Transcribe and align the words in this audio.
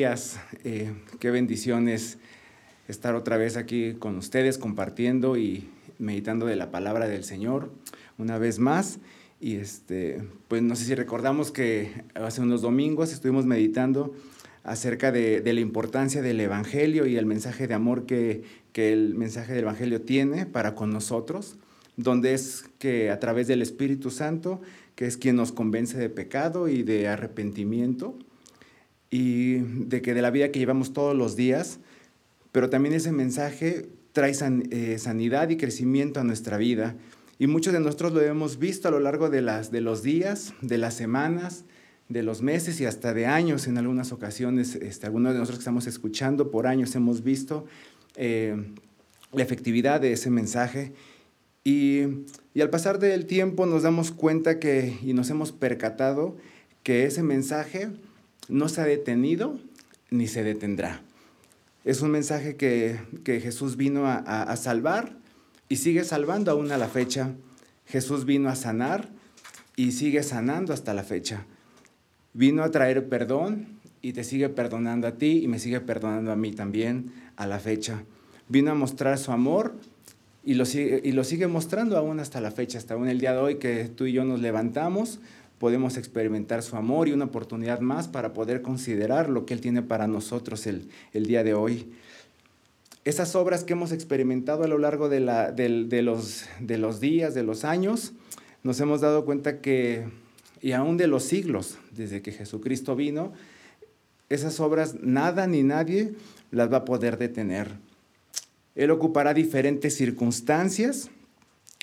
días, 0.00 0.40
eh, 0.64 0.94
qué 1.18 1.30
bendiciones 1.30 2.16
estar 2.88 3.14
otra 3.14 3.36
vez 3.36 3.58
aquí 3.58 3.96
con 3.98 4.16
ustedes 4.16 4.56
compartiendo 4.56 5.36
y 5.36 5.68
meditando 5.98 6.46
de 6.46 6.56
la 6.56 6.70
palabra 6.70 7.06
del 7.06 7.22
Señor 7.22 7.70
una 8.16 8.38
vez 8.38 8.60
más. 8.60 8.98
Y 9.40 9.56
este, 9.56 10.22
pues 10.48 10.62
no 10.62 10.74
sé 10.74 10.86
si 10.86 10.94
recordamos 10.94 11.52
que 11.52 12.02
hace 12.14 12.40
unos 12.40 12.62
domingos 12.62 13.12
estuvimos 13.12 13.44
meditando 13.44 14.14
acerca 14.64 15.12
de, 15.12 15.42
la 15.44 15.60
importancia 15.60 16.22
del 16.22 16.40
Evangelio 16.40 17.04
y 17.04 17.18
el 17.18 17.26
mensaje 17.26 17.66
de 17.66 17.74
amor 17.74 18.06
que, 18.06 18.42
que 18.72 18.94
el 18.94 19.14
mensaje 19.16 19.52
del 19.52 19.64
Evangelio 19.64 20.00
tiene 20.00 20.46
para 20.46 20.74
con 20.74 20.88
nosotros, 20.88 21.58
donde 21.98 22.32
es 22.32 22.64
que 22.78 23.10
a 23.10 23.20
través 23.20 23.48
del 23.48 23.60
Espíritu 23.60 24.10
Santo, 24.10 24.62
que 24.94 25.04
es 25.04 25.18
quien 25.18 25.36
nos 25.36 25.52
convence 25.52 25.98
de 25.98 26.08
pecado 26.08 26.68
y 26.68 26.84
de 26.84 27.06
arrepentimiento, 27.06 28.16
y 29.10 29.58
de 29.58 30.02
que 30.02 30.14
de 30.14 30.22
la 30.22 30.30
vida 30.30 30.52
que 30.52 30.58
llevamos 30.58 30.92
todos 30.92 31.16
los 31.16 31.36
días, 31.36 31.80
pero 32.52 32.70
también 32.70 32.94
ese 32.94 33.12
mensaje 33.12 33.88
trae 34.12 34.32
eh, 34.70 34.98
sanidad 34.98 35.48
y 35.50 35.56
crecimiento 35.56 36.20
a 36.20 36.24
nuestra 36.24 36.56
vida. 36.56 36.96
Y 37.38 37.46
muchos 37.46 37.72
de 37.72 37.80
nosotros 37.80 38.12
lo 38.12 38.20
hemos 38.20 38.58
visto 38.58 38.88
a 38.88 38.90
lo 38.90 39.00
largo 39.00 39.30
de, 39.30 39.40
las, 39.40 39.70
de 39.70 39.80
los 39.80 40.02
días, 40.02 40.52
de 40.60 40.78
las 40.78 40.94
semanas, 40.94 41.64
de 42.08 42.22
los 42.22 42.42
meses 42.42 42.80
y 42.80 42.86
hasta 42.86 43.14
de 43.14 43.26
años 43.26 43.66
en 43.66 43.78
algunas 43.78 44.12
ocasiones. 44.12 44.74
Este, 44.74 45.06
algunos 45.06 45.32
de 45.32 45.38
nosotros 45.38 45.58
que 45.58 45.62
estamos 45.62 45.86
escuchando 45.86 46.50
por 46.50 46.66
años 46.66 46.94
hemos 46.96 47.22
visto 47.22 47.64
eh, 48.16 48.56
la 49.32 49.42
efectividad 49.42 50.00
de 50.00 50.12
ese 50.12 50.28
mensaje. 50.28 50.92
Y, 51.64 52.02
y, 52.52 52.60
al 52.60 52.70
pasar 52.70 52.98
del 52.98 53.26
tiempo 53.26 53.66
nos 53.66 53.82
damos 53.82 54.10
cuenta 54.10 54.58
que, 54.58 54.98
y 55.02 55.12
nos 55.12 55.30
hemos 55.30 55.52
percatado 55.52 56.36
que 56.82 57.04
ese 57.04 57.22
mensaje 57.22 57.90
no 58.48 58.68
se 58.68 58.80
ha 58.80 58.84
detenido 58.84 59.58
ni 60.10 60.26
se 60.26 60.42
detendrá. 60.42 61.02
Es 61.84 62.02
un 62.02 62.10
mensaje 62.10 62.56
que, 62.56 62.98
Jesús 63.24 63.76
vino 63.76 64.06
a, 64.06 64.56
salvar 64.56 65.12
y 65.68 65.76
sigue 65.76 66.04
salvando 66.04 66.50
aún 66.50 66.70
a 66.72 66.78
la 66.78 66.88
fecha. 66.88 67.32
Jesús 67.86 68.24
vino 68.24 68.48
a 68.48 68.56
sanar 68.56 69.08
y 69.76 69.92
sigue 69.92 70.22
sanando 70.22 70.74
hasta 70.74 70.92
la 70.92 71.04
fecha. 71.04 71.46
Vino 72.34 72.62
a 72.62 72.70
traer 72.70 73.08
perdón 73.08 73.78
y 74.02 74.12
te 74.12 74.24
sigue 74.24 74.48
perdonando 74.48 75.06
a 75.06 75.12
ti 75.12 75.40
y 75.42 75.48
me 75.48 75.58
sigue 75.58 75.80
perdonando 75.80 76.32
a 76.32 76.36
mí 76.36 76.52
también 76.52 77.12
a 77.36 77.46
la 77.46 77.58
fecha. 77.58 78.02
Vino 78.48 78.70
a 78.70 78.74
mostrar 78.74 79.18
su 79.18 79.32
amor 79.32 79.74
y 80.44 80.54
lo 80.54 80.64
sigue, 80.64 81.00
y 81.02 81.12
lo 81.12 81.24
sigue 81.24 81.46
mostrando 81.46 81.96
aún 81.96 82.20
hasta 82.20 82.40
la 82.40 82.50
fecha, 82.50 82.78
hasta 82.78 82.94
aún 82.94 83.08
el 83.08 83.20
día 83.20 83.32
de 83.32 83.38
hoy 83.38 83.54
que 83.56 83.86
tú 83.88 84.06
y 84.06 84.12
yo 84.12 84.24
nos 84.24 84.40
levantamos 84.40 85.18
podemos 85.60 85.98
experimentar 85.98 86.62
su 86.62 86.74
amor 86.76 87.06
y 87.06 87.12
una 87.12 87.26
oportunidad 87.26 87.80
más 87.80 88.08
para 88.08 88.32
poder 88.32 88.62
considerar 88.62 89.28
lo 89.28 89.44
que 89.44 89.52
Él 89.52 89.60
tiene 89.60 89.82
para 89.82 90.06
nosotros 90.08 90.66
el, 90.66 90.88
día 91.12 91.44
de 91.44 91.52
hoy. 91.52 91.92
Esas 93.04 93.36
obras 93.36 93.62
que 93.62 93.74
hemos 93.74 93.92
experimentado 93.92 94.64
a 94.64 94.68
lo 94.68 94.78
largo 94.78 95.10
de, 95.10 95.20
la, 95.20 95.54
los, 95.54 96.46
de 96.60 96.78
los 96.78 96.98
días, 96.98 97.34
de 97.34 97.42
los 97.42 97.64
años, 97.64 98.14
nos 98.62 98.80
hemos 98.80 99.02
dado 99.02 99.26
cuenta 99.26 99.60
que, 99.60 100.08
y 100.62 100.72
aún 100.72 100.96
de 100.96 101.08
los 101.08 101.24
siglos, 101.24 101.76
desde 101.90 102.22
que 102.22 102.32
Jesucristo 102.32 102.96
vino, 102.96 103.34
esas 104.30 104.60
obras 104.60 104.94
nada 105.02 105.46
ni 105.46 105.62
nadie 105.62 106.14
las 106.50 106.72
va 106.72 106.78
a 106.78 106.84
poder 106.86 107.18
detener. 107.18 107.68
Él 108.76 108.90
ocupará 108.90 109.34
diferentes 109.34 109.94
circunstancias, 109.94 111.10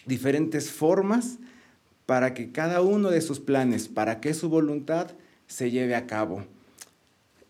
diferentes 0.08 0.72
formas, 0.72 1.38
para 2.08 2.34
que 2.34 2.52
cada 2.52 2.82
uno 2.82 3.12
de 3.12 3.22
sus 3.22 3.40
planes, 3.40 3.90
para 3.90 4.20
que 4.20 4.34
su 4.34 4.50
voluntad 4.50 5.12
se 5.46 5.70
lleve 5.70 5.94
a 5.94 6.08
cabo. 6.08 6.44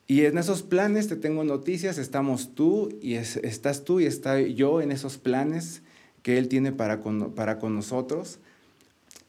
Y 0.08 0.25
en 0.25 0.38
esos 0.38 0.63
planes 0.63 1.07
te 1.07 1.16
tengo 1.16 1.44
noticias, 1.44 1.97
estamos 1.97 2.56
tú 2.56 2.90
y 3.01 3.13
estás 3.16 3.84
tú 3.85 4.00
y 4.00 4.06
está 4.06 4.41
yo 4.41 4.81
en 4.81 4.91
esos 4.91 5.17
planes 5.17 5.84
que 6.23 6.38
Él 6.38 6.47
tiene 6.47 6.72
para 6.72 7.01
con, 7.01 7.34
para 7.34 7.59
con 7.59 7.75
nosotros. 7.75 8.40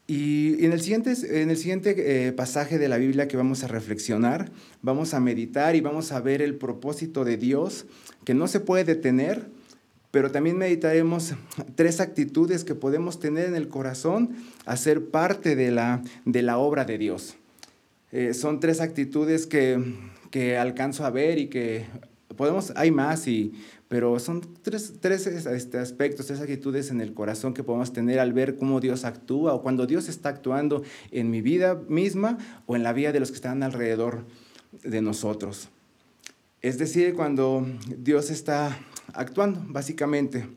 Y 0.07 0.65
en 0.65 0.73
el 0.73 0.81
siguiente, 0.81 1.13
en 1.43 1.51
el 1.51 1.59
siguiente 1.59 1.95
eh, 2.27 2.33
pasaje 2.33 2.79
de 2.79 2.89
la 2.89 2.97
Biblia 2.97 3.29
que 3.29 3.37
vamos 3.37 3.63
a 3.65 3.69
reflexionar, 3.69 4.51
vamos 4.81 5.13
a 5.13 5.21
meditar 5.21 5.77
y 5.77 5.83
vamos 5.83 6.13
a 6.13 6.21
ver 6.21 6.41
el 6.41 6.55
propósito 6.55 7.27
de 7.27 7.37
Dios 7.37 7.85
que 8.25 8.33
no 8.33 8.49
se 8.49 8.61
puede 8.61 8.85
detener, 8.85 9.51
pero 10.11 10.31
también 10.31 10.57
meditaremos 10.57 11.35
tres 11.75 12.01
actitudes 12.01 12.65
que 12.65 12.75
podemos 12.75 13.21
tener 13.21 13.47
en 13.47 13.55
el 13.55 13.69
corazón 13.69 14.37
a 14.65 14.77
ser 14.77 15.11
parte 15.11 15.57
de 15.57 15.71
la, 15.71 16.03
de 16.25 16.43
la 16.43 16.59
obra 16.59 16.85
de 16.85 16.99
Dios. 16.99 17.37
Eh, 18.11 18.33
son 18.33 18.59
tres 18.59 18.81
actitudes 18.81 19.47
que, 19.47 19.95
que, 20.31 20.57
alcanzo 20.57 21.05
a 21.05 21.11
ver 21.11 21.39
y 21.39 21.49
que 21.49 21.85
podemos, 22.37 22.73
hay 22.75 22.91
más, 22.91 23.29
y, 23.29 23.53
pero 23.89 24.19
son 24.19 24.41
tres, 24.63 24.95
tres 25.01 25.27
este, 25.27 25.79
aspectos, 25.79 26.27
tres 26.27 26.41
actitudes 26.41 26.91
en 26.91 27.03
el 27.03 27.13
corazón 27.13 27.53
que 27.53 27.63
podemos 27.63 27.93
tener 27.93 28.19
al 28.19 28.33
ver 28.33 28.57
cómo 28.57 28.81
Dios 28.81 29.05
actúa 29.05 29.53
o 29.53 29.63
cuando 29.63 29.87
Dios 29.87 30.09
está 30.09 30.31
actuando 30.31 30.83
en 31.11 31.31
mi 31.31 31.43
vida 31.43 31.83
misma 31.89 32.39
o 32.67 32.77
en 32.77 32.83
la 32.83 32.95
vida 32.95 33.13
de 33.13 33.21
los 33.21 33.31
que 33.31 33.37
están 33.37 33.63
alrededor 33.63 34.25
de 34.83 35.03
nosotros. 35.03 35.69
Es 36.63 36.79
decir, 36.79 37.15
cuando 37.15 37.67
Dios 37.99 38.31
está 38.31 38.79
actuando, 39.19 39.63
básicamente. 39.69 40.49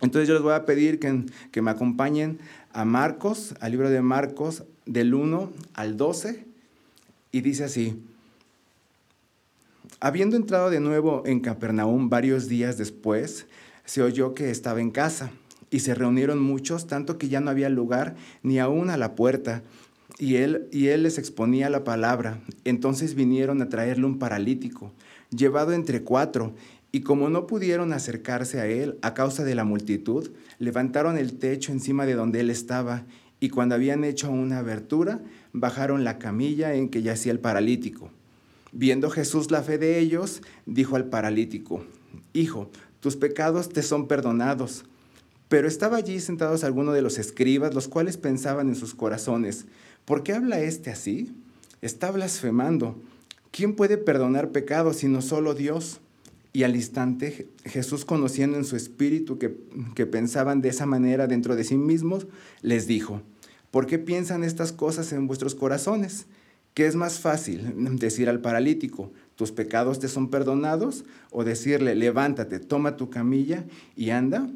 Entonces 0.00 0.28
yo 0.28 0.34
les 0.34 0.42
voy 0.42 0.54
a 0.54 0.64
pedir 0.64 0.98
que, 0.98 1.26
que 1.50 1.60
me 1.60 1.70
acompañen 1.70 2.38
a 2.72 2.84
Marcos, 2.84 3.54
al 3.60 3.72
libro 3.72 3.90
de 3.90 4.00
Marcos, 4.00 4.64
del 4.86 5.12
1 5.12 5.52
al 5.74 5.96
12, 5.96 6.46
y 7.32 7.40
dice 7.42 7.64
así, 7.64 8.02
habiendo 10.00 10.36
entrado 10.36 10.70
de 10.70 10.80
nuevo 10.80 11.22
en 11.26 11.40
Capernaum 11.40 12.08
varios 12.08 12.48
días 12.48 12.78
después, 12.78 13.46
se 13.84 14.02
oyó 14.02 14.34
que 14.34 14.50
estaba 14.50 14.80
en 14.80 14.90
casa, 14.90 15.30
y 15.70 15.80
se 15.80 15.94
reunieron 15.94 16.40
muchos, 16.40 16.86
tanto 16.86 17.18
que 17.18 17.28
ya 17.28 17.40
no 17.40 17.50
había 17.50 17.68
lugar 17.68 18.16
ni 18.42 18.58
aún 18.58 18.90
a 18.90 18.96
la 18.96 19.14
puerta, 19.14 19.62
y 20.18 20.36
él, 20.36 20.68
y 20.72 20.88
él 20.88 21.04
les 21.04 21.18
exponía 21.18 21.70
la 21.70 21.84
palabra. 21.84 22.40
Entonces 22.64 23.14
vinieron 23.14 23.62
a 23.62 23.68
traerle 23.68 24.06
un 24.06 24.18
paralítico, 24.18 24.92
llevado 25.30 25.72
entre 25.72 26.02
cuatro, 26.02 26.52
y 26.92 27.00
como 27.00 27.30
no 27.30 27.46
pudieron 27.46 27.92
acercarse 27.92 28.60
a 28.60 28.66
él 28.66 28.98
a 29.02 29.14
causa 29.14 29.44
de 29.44 29.54
la 29.54 29.64
multitud, 29.64 30.30
levantaron 30.58 31.18
el 31.18 31.38
techo 31.38 31.72
encima 31.72 32.06
de 32.06 32.14
donde 32.14 32.40
él 32.40 32.50
estaba, 32.50 33.04
y 33.38 33.48
cuando 33.48 33.74
habían 33.74 34.04
hecho 34.04 34.30
una 34.30 34.58
abertura, 34.58 35.20
bajaron 35.52 36.04
la 36.04 36.18
camilla 36.18 36.74
en 36.74 36.88
que 36.88 37.02
yacía 37.02 37.32
el 37.32 37.40
paralítico. 37.40 38.10
Viendo 38.72 39.10
Jesús 39.10 39.50
la 39.50 39.62
fe 39.62 39.78
de 39.78 39.98
ellos, 39.98 40.42
dijo 40.66 40.96
al 40.96 41.06
paralítico, 41.06 41.84
Hijo, 42.32 42.70
tus 43.00 43.16
pecados 43.16 43.70
te 43.70 43.82
son 43.82 44.06
perdonados. 44.06 44.84
Pero 45.48 45.66
estaba 45.66 45.96
allí 45.96 46.20
sentados 46.20 46.62
algunos 46.62 46.94
de 46.94 47.02
los 47.02 47.18
escribas, 47.18 47.74
los 47.74 47.88
cuales 47.88 48.16
pensaban 48.16 48.68
en 48.68 48.76
sus 48.76 48.94
corazones, 48.94 49.66
¿por 50.04 50.22
qué 50.22 50.32
habla 50.34 50.60
este 50.60 50.90
así? 50.90 51.34
Está 51.80 52.10
blasfemando. 52.10 53.00
¿Quién 53.50 53.74
puede 53.74 53.96
perdonar 53.96 54.50
pecados 54.50 54.98
sino 54.98 55.22
solo 55.22 55.54
Dios? 55.54 56.00
Y 56.52 56.64
al 56.64 56.74
instante 56.74 57.48
Jesús, 57.64 58.04
conociendo 58.04 58.56
en 58.56 58.64
su 58.64 58.76
espíritu 58.76 59.38
que, 59.38 59.56
que, 59.94 60.06
pensaban 60.06 60.60
de 60.60 60.70
esa 60.70 60.84
manera 60.86 61.26
dentro 61.26 61.54
de 61.54 61.64
sí 61.64 61.76
mismos, 61.76 62.26
les 62.60 62.86
dijo, 62.86 63.22
¿por 63.70 63.86
qué 63.86 63.98
piensan 63.98 64.42
estas 64.42 64.72
cosas 64.72 65.12
en 65.12 65.26
vuestros 65.26 65.54
corazones? 65.54 66.26
¿Qué 66.74 66.86
es 66.86 66.94
más 66.94 67.18
fácil 67.18 67.74
decir 67.98 68.28
al 68.28 68.40
paralítico, 68.40 69.12
tus 69.34 69.50
pecados 69.50 69.98
te 69.98 70.08
son 70.08 70.30
perdonados? 70.30 71.04
O 71.30 71.44
decirle, 71.44 71.94
levántate, 71.94 72.60
toma 72.60 72.96
tu 72.96 73.10
camilla 73.10 73.64
y 73.96 74.10
anda. 74.10 74.48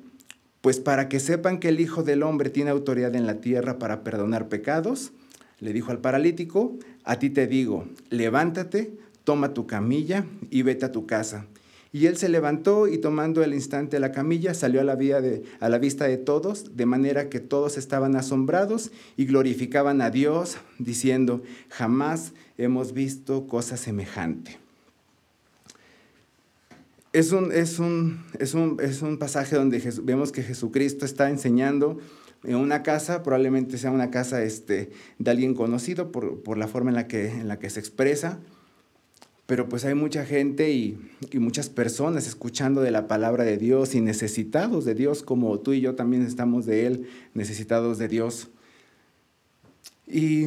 Pues 0.60 0.80
para 0.80 1.08
que 1.08 1.20
sepan 1.20 1.58
que 1.58 1.68
el 1.68 1.80
Hijo 1.80 2.02
del 2.02 2.22
Hombre 2.22 2.50
tiene 2.50 2.70
autoridad 2.70 3.14
en 3.14 3.26
la 3.26 3.40
tierra 3.40 3.78
para 3.78 4.02
perdonar 4.02 4.48
pecados, 4.48 5.12
le 5.60 5.72
dijo 5.72 5.90
al 5.90 6.00
paralítico, 6.00 6.78
a 7.04 7.18
ti 7.18 7.30
te 7.30 7.46
digo, 7.46 7.86
levántate, 8.10 8.96
toma 9.24 9.52
tu 9.52 9.66
camilla 9.66 10.24
y 10.50 10.62
vete 10.62 10.86
a 10.86 10.92
tu 10.92 11.06
casa. 11.06 11.46
Y 11.94 12.08
él 12.08 12.16
se 12.16 12.28
levantó 12.28 12.88
y 12.88 12.98
tomando 12.98 13.44
el 13.44 13.54
instante 13.54 14.00
la 14.00 14.10
camilla 14.10 14.52
salió 14.52 14.80
a 14.80 14.84
la, 14.84 14.96
de, 14.96 15.44
a 15.60 15.68
la 15.68 15.78
vista 15.78 16.06
de 16.06 16.16
todos, 16.16 16.76
de 16.76 16.86
manera 16.86 17.28
que 17.28 17.38
todos 17.38 17.78
estaban 17.78 18.16
asombrados 18.16 18.90
y 19.16 19.26
glorificaban 19.26 20.00
a 20.00 20.10
Dios, 20.10 20.56
diciendo, 20.80 21.44
jamás 21.68 22.32
hemos 22.58 22.94
visto 22.94 23.46
cosa 23.46 23.76
semejante. 23.76 24.58
Es 27.12 27.30
un, 27.30 27.52
es 27.52 27.78
un, 27.78 28.24
es 28.40 28.54
un, 28.54 28.76
es 28.82 29.00
un 29.00 29.16
pasaje 29.16 29.54
donde 29.54 29.80
vemos 30.02 30.32
que 30.32 30.42
Jesucristo 30.42 31.04
está 31.04 31.30
enseñando 31.30 32.00
en 32.42 32.56
una 32.56 32.82
casa, 32.82 33.22
probablemente 33.22 33.78
sea 33.78 33.92
una 33.92 34.10
casa 34.10 34.42
este, 34.42 34.90
de 35.20 35.30
alguien 35.30 35.54
conocido 35.54 36.10
por, 36.10 36.42
por 36.42 36.58
la 36.58 36.66
forma 36.66 36.90
en 36.90 36.96
la, 36.96 37.06
que, 37.06 37.28
en 37.28 37.46
la 37.46 37.60
que 37.60 37.70
se 37.70 37.78
expresa, 37.78 38.40
pero 39.46 39.68
pues 39.68 39.84
hay 39.84 39.94
mucha 39.94 40.24
gente 40.24 40.72
y, 40.72 40.98
muchas 41.34 41.68
personas 41.68 42.26
escuchando 42.26 42.80
de 42.80 42.90
la 42.90 43.08
palabra 43.08 43.44
de 43.44 43.58
Dios 43.58 43.94
y 43.94 44.00
necesitados 44.00 44.84
de 44.84 44.94
Dios, 44.94 45.22
como 45.22 45.58
tú 45.60 45.72
y 45.72 45.80
yo 45.80 45.94
también 45.94 46.22
estamos 46.22 46.64
de 46.64 46.86
Él, 46.86 47.08
necesitados 47.34 47.98
de 47.98 48.08
Dios. 48.08 48.48
Y, 50.06 50.46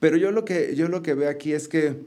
pero 0.00 0.16
yo 0.16 0.30
lo, 0.30 0.44
que, 0.44 0.74
yo 0.74 0.88
lo 0.88 1.02
que 1.02 1.14
veo 1.14 1.28
aquí 1.28 1.52
es 1.52 1.68
que, 1.68 2.00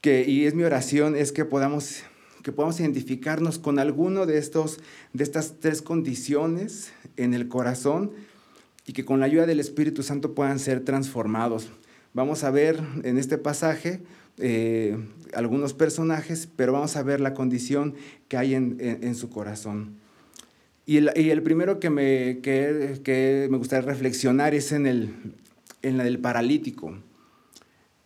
que, 0.00 0.24
y 0.26 0.46
es 0.46 0.54
mi 0.54 0.62
oración, 0.62 1.16
es 1.16 1.32
que 1.32 1.44
podamos, 1.44 2.02
que 2.42 2.52
podamos 2.52 2.80
identificarnos 2.80 3.58
con 3.58 3.78
alguno 3.78 4.24
de, 4.24 4.38
estos, 4.38 4.80
de 5.12 5.24
estas 5.24 5.60
tres 5.60 5.82
condiciones 5.82 6.92
en 7.16 7.34
el 7.34 7.48
corazón 7.48 8.12
y 8.86 8.92
que 8.92 9.04
con 9.04 9.20
la 9.20 9.26
ayuda 9.26 9.46
del 9.46 9.60
Espíritu 9.60 10.02
Santo 10.02 10.34
puedan 10.34 10.58
ser 10.58 10.84
transformados. 10.84 11.70
Vamos 12.12 12.42
a 12.42 12.50
ver 12.50 12.80
en 13.04 13.18
este 13.18 13.38
pasaje 13.38 14.00
eh, 14.38 14.98
algunos 15.32 15.74
personajes, 15.74 16.48
pero 16.56 16.72
vamos 16.72 16.96
a 16.96 17.02
ver 17.02 17.20
la 17.20 17.34
condición 17.34 17.94
que 18.26 18.36
hay 18.36 18.54
en, 18.54 19.14
su 19.14 19.30
corazón. 19.30 19.96
Y 20.86 20.96
el, 20.96 21.42
primero 21.42 21.78
que 21.78 21.88
me, 21.88 22.40
que, 22.42 23.46
me 23.48 23.58
gustaría 23.58 23.86
reflexionar 23.86 24.54
es 24.54 24.72
en, 24.72 24.86
el, 24.86 25.14
en 25.82 25.98
la 25.98 26.04
del 26.04 26.18
paralítico. 26.18 26.96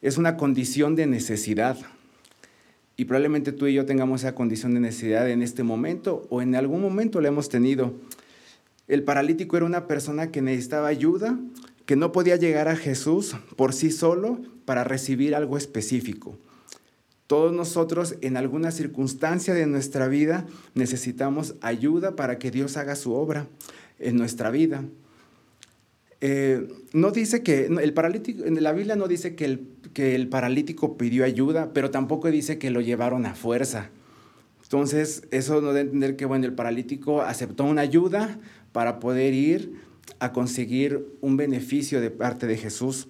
Es 0.02 0.18
una 0.18 0.36
condición 0.36 0.96
de 0.96 1.06
necesidad. 1.06 1.78
Y 2.96 3.06
probablemente 3.06 3.52
tú 3.52 3.66
y 3.66 3.74
yo 3.74 3.86
tengamos 3.86 4.20
esa 4.20 4.34
condición 4.34 4.74
de 4.74 4.80
necesidad 4.80 5.30
en 5.30 5.40
este 5.40 5.62
momento 5.62 6.26
o 6.28 6.42
en 6.42 6.54
algún 6.54 6.82
momento 6.82 7.22
la 7.22 7.28
hemos 7.28 7.48
tenido. 7.48 7.94
El 8.86 9.02
paralítico 9.02 9.56
era 9.56 9.64
una 9.64 9.86
persona 9.86 10.30
que 10.30 10.42
necesitaba 10.42 10.88
ayuda, 10.88 11.38
que 11.86 11.96
no 11.96 12.12
podía 12.12 12.36
llegar 12.36 12.69
a 12.69 12.76
Jesús 12.76 13.36
por 13.56 13.72
sí 13.72 13.90
solo 13.90 14.40
para 14.64 14.84
recibir 14.84 15.34
algo 15.34 15.56
específico. 15.56 16.38
Todos 17.26 17.52
nosotros 17.52 18.16
en 18.20 18.36
alguna 18.36 18.70
circunstancia 18.70 19.54
de 19.54 19.66
nuestra 19.66 20.08
vida 20.08 20.46
necesitamos 20.75 21.54
ayuda 21.60 22.16
para 22.16 22.38
que 22.38 22.50
Dios 22.50 22.76
haga 22.76 22.96
su 22.96 23.14
obra 23.14 23.46
en 23.98 24.16
nuestra 24.16 24.50
vida. 24.50 24.84
Eh, 26.20 26.69
no 26.92 27.10
dice 27.10 27.42
que 27.42 27.66
el 27.66 27.92
paralítico, 27.92 28.44
en 28.44 28.62
la 28.62 28.72
Biblia 28.72 28.96
no 28.96 29.08
dice 29.08 29.34
que 29.34 29.44
el, 29.44 29.66
que 29.92 30.14
el 30.14 30.28
paralítico 30.28 30.96
pidió 30.96 31.25
ayuda, 31.25 31.72
pero 31.72 31.90
tampoco 31.90 32.31
dice 32.31 32.58
que 32.58 32.70
lo 32.70 32.81
llevaron 32.81 33.26
a 33.26 33.34
fuerza. 33.34 33.90
Entonces, 34.62 35.25
eso 35.31 35.60
no 35.60 35.69
debe 35.69 35.82
entender 35.82 36.16
que, 36.16 36.25
bueno, 36.25 36.46
el 36.46 36.54
paralítico 36.54 37.22
aceptó 37.22 37.64
una 37.64 37.82
ayuda 37.82 38.38
para 38.72 38.98
poder 39.00 39.34
ir 39.34 39.75
a 40.18 40.32
conseguir 40.32 41.06
un 41.20 41.36
beneficio 41.36 42.00
de 42.00 42.10
parte 42.10 42.46
de 42.46 42.56
Jesús. 42.56 43.08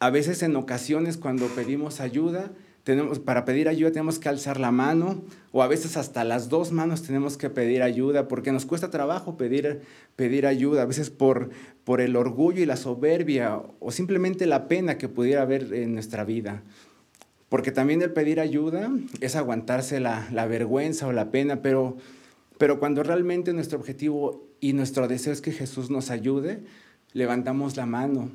A 0.00 0.10
veces 0.10 0.42
en 0.42 0.56
ocasiones 0.56 1.16
cuando 1.16 1.46
pedimos 1.48 2.00
ayuda, 2.00 2.52
tenemos, 2.84 3.18
para 3.18 3.44
pedir 3.44 3.68
ayuda 3.68 3.90
tenemos 3.90 4.18
que 4.18 4.28
alzar 4.28 4.58
la 4.58 4.70
mano 4.70 5.22
o 5.52 5.62
a 5.62 5.68
veces 5.68 5.96
hasta 5.96 6.24
las 6.24 6.48
dos 6.48 6.72
manos 6.72 7.02
tenemos 7.02 7.36
que 7.36 7.50
pedir 7.50 7.82
ayuda 7.82 8.28
porque 8.28 8.52
nos 8.52 8.64
cuesta 8.64 8.90
trabajo 8.90 9.36
pedir, 9.36 9.82
pedir 10.16 10.46
ayuda, 10.46 10.82
a 10.82 10.86
veces 10.86 11.10
por, 11.10 11.50
por 11.84 12.00
el 12.00 12.16
orgullo 12.16 12.62
y 12.62 12.66
la 12.66 12.76
soberbia 12.76 13.60
o 13.80 13.90
simplemente 13.90 14.46
la 14.46 14.68
pena 14.68 14.96
que 14.96 15.08
pudiera 15.08 15.42
haber 15.42 15.74
en 15.74 15.94
nuestra 15.94 16.24
vida. 16.24 16.62
Porque 17.48 17.72
también 17.72 18.00
el 18.02 18.12
pedir 18.12 18.40
ayuda 18.40 18.90
es 19.20 19.34
aguantarse 19.36 20.00
la, 20.00 20.28
la 20.32 20.46
vergüenza 20.46 21.06
o 21.06 21.12
la 21.12 21.30
pena, 21.30 21.62
pero, 21.62 21.96
pero 22.58 22.78
cuando 22.78 23.02
realmente 23.02 23.52
nuestro 23.52 23.78
objetivo 23.78 24.46
y 24.60 24.72
nuestro 24.72 25.08
deseo 25.08 25.32
es 25.32 25.40
que 25.40 25.52
Jesús 25.52 25.90
nos 25.90 26.10
ayude, 26.10 26.64
levantamos 27.12 27.76
la 27.76 27.86
mano 27.86 28.30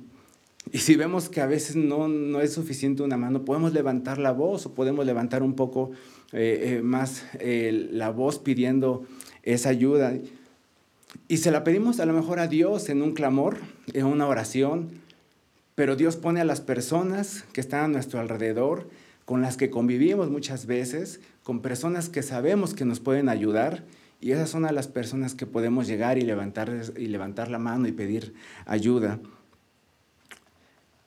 y 0.72 0.80
si 0.80 0.96
vemos 0.96 1.30
que 1.30 1.42
a 1.42 1.46
veces 1.46 1.76
no, 1.76 2.08
no 2.08 2.40
es 2.40 2.54
suficiente 2.54 3.04
una 3.04 3.18
mano, 3.18 3.44
podemos 3.44 3.74
levantar 3.74 4.18
la 4.18 4.32
voz 4.32 4.66
o 4.66 4.74
podemos 4.74 5.06
levantar 5.06 5.44
un 5.44 5.56
poco 5.56 5.92
eh, 6.32 6.78
eh, 6.78 6.82
más 6.82 7.26
eh, 7.40 7.90
la 7.92 8.12
voz 8.12 8.40
pidiendo 8.40 9.04
esa 9.44 9.70
ayuda. 9.70 10.14
Y 11.28 11.38
se 11.38 11.52
la 11.52 11.64
pedimos 11.64 12.00
a 12.00 12.06
lo 12.06 12.14
mejor 12.14 12.40
a 12.40 12.48
Dios 12.48 12.90
en 12.90 13.02
un 13.02 13.14
clamor, 13.14 13.58
en 13.94 14.06
una 14.06 14.28
oración, 14.28 14.90
pero 15.76 15.96
Dios 15.96 16.16
pone 16.16 16.40
a 16.40 16.46
las 16.46 16.62
personas 16.62 17.44
que 17.52 17.62
están 17.62 17.86
a 17.86 17.88
nuestro 17.90 18.20
alrededor, 18.20 18.90
con 19.26 19.42
las 19.42 19.58
que 19.58 19.70
convivimos 19.70 20.30
muchas 20.30 20.66
veces, 20.66 21.20
con 21.44 21.62
personas 21.62 22.10
que 22.10 22.24
sabemos 22.24 22.74
que 22.74 22.86
nos 22.86 23.00
pueden 23.00 23.30
ayudar, 23.30 23.84
y 24.24 24.32
esas 24.32 24.50
son 24.50 24.64
a 24.66 24.72
las 24.72 24.88
personas 24.88 25.36
que 25.36 25.46
podemos 25.46 25.86
llegar 25.86 26.18
y 26.18 26.22
levantar, 26.22 26.72
y 26.96 27.08
levantar 27.08 27.52
la 27.52 27.60
mano 27.60 27.90
y 27.90 27.92
pedir 27.92 28.34
ayuda. 28.66 29.20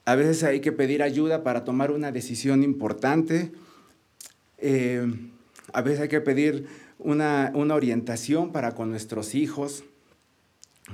A 0.05 0.15
veces 0.17 0.45
hay 0.45 0.61
que 0.61 0.71
pedir 0.71 1.03
ayuda 1.03 1.43
para 1.43 1.65
tomar 1.65 1.93
una 1.93 2.13
decisión 2.13 2.63
importante. 2.63 3.53
Eh, 4.59 5.31
a 5.73 5.81
veces 5.81 6.01
hay 6.01 6.09
que 6.09 6.21
pedir 6.21 6.67
una, 6.99 7.53
orientación 7.55 8.53
para 8.53 8.73
con 8.73 8.91
nuestros 8.91 9.35
hijos. 9.35 9.85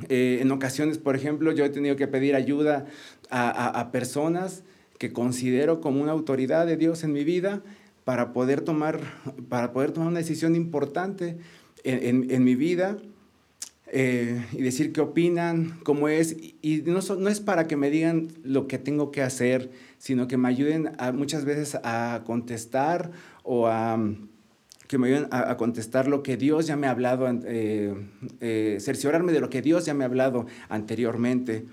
Eh, 0.09 0.39
en 0.41 0.53
ocasiones, 0.53 0.99
por 0.99 1.17
ejemplo, 1.17 1.51
yo 1.51 1.65
he 1.65 1.71
tenido 1.71 1.97
que 1.97 2.07
pedir 2.07 2.37
ayuda 2.37 2.87
a, 3.31 3.91
personas 3.91 4.63
que 4.97 5.13
considero 5.13 5.81
como 5.81 6.01
una 6.01 6.13
autoridad 6.13 6.67
de 6.67 6.77
Dios 6.77 7.03
en 7.03 7.13
mi 7.15 7.25
vida 7.25 7.65
para 8.05 8.33
poder 8.33 8.61
tomar, 8.61 9.01
para 9.49 9.73
poder 9.73 9.91
tomar 9.91 10.09
una 10.09 10.21
decisión 10.21 10.55
importante 10.55 11.39
en 11.85 12.45
mi 12.45 12.55
vida. 12.55 12.99
Eh, 13.95 14.43
y 14.53 14.63
decir 14.63 14.91
qué 14.95 15.03
opinan, 15.03 15.79
cómo 15.85 16.09
es. 16.09 16.35
Y 16.63 16.83
no, 16.87 17.01
no, 17.19 17.29
es 17.29 17.41
para 17.41 17.67
que 17.67 17.77
me 17.77 17.91
digan 17.91 18.29
lo 18.43 18.67
que 18.67 18.79
tengo 18.79 19.13
que 19.13 19.21
hacer, 19.21 19.71
sino 19.99 20.29
que 20.29 20.39
me 20.39 20.49
ayuden 20.49 20.93
a, 20.97 21.13
muchas 21.13 21.45
veces 21.45 21.79
a 21.85 22.23
contestar 22.25 23.11
o 23.43 23.67
a 23.67 24.03
que 24.89 24.97
me 24.97 25.09
ayuden 25.09 25.29
a, 25.31 25.59
contestar 25.59 26.09
lo 26.09 26.23
que 26.23 26.39
Dios 26.39 26.67
ya 26.67 26.75
me 26.75 26.87
ha 26.87 26.91
hablado, 26.91 27.29
eh, 27.45 27.95
eh, 28.41 28.79
cerciorarme 28.81 29.31
de 29.33 29.41
lo 29.41 29.51
que 29.51 29.61
Dios 29.61 29.85
ya 29.85 29.93
me 29.93 30.05
ha 30.05 30.07
hablado 30.07 30.47
anteriormente. 30.71 31.67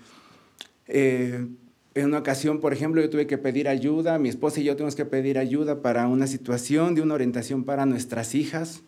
en 0.88 1.58
una 1.96 2.18
ocasión, 2.18 2.60
por 2.60 2.74
ejemplo, 2.74 3.02
yo 3.02 3.10
tuve 3.10 3.28
que 3.28 3.38
pedir 3.38 3.70
ayuda, 3.70 4.20
mi 4.20 4.28
esposa 4.28 4.60
y 4.60 4.66
yo 4.66 4.76
tuvimos 4.76 4.96
que 4.96 5.06
pedir 5.06 5.38
ayuda 5.38 5.82
para 5.82 6.08
una 6.08 6.28
situación 6.28 6.96
de 6.96 7.02
una 7.02 7.14
orientación 7.14 7.64
para 7.64 7.86
nuestras 7.86 8.36
hijas 8.36 8.84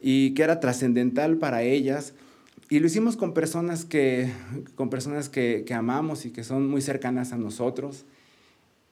y 0.00 0.34
que 0.34 0.42
era 0.42 0.60
trascendental 0.60 1.36
para 1.38 1.62
ellas 1.62 2.14
y 2.70 2.80
lo 2.80 2.86
hicimos 2.86 3.16
con 3.16 3.32
personas 3.32 3.86
que, 3.86 4.30
con 4.74 4.90
personas 4.90 5.30
que, 5.30 5.64
amamos 5.74 6.26
y 6.26 6.30
que 6.30 6.44
son 6.44 6.68
muy 6.68 6.82
cercanas 6.82 7.32
a 7.32 7.38
nosotros. 7.38 8.04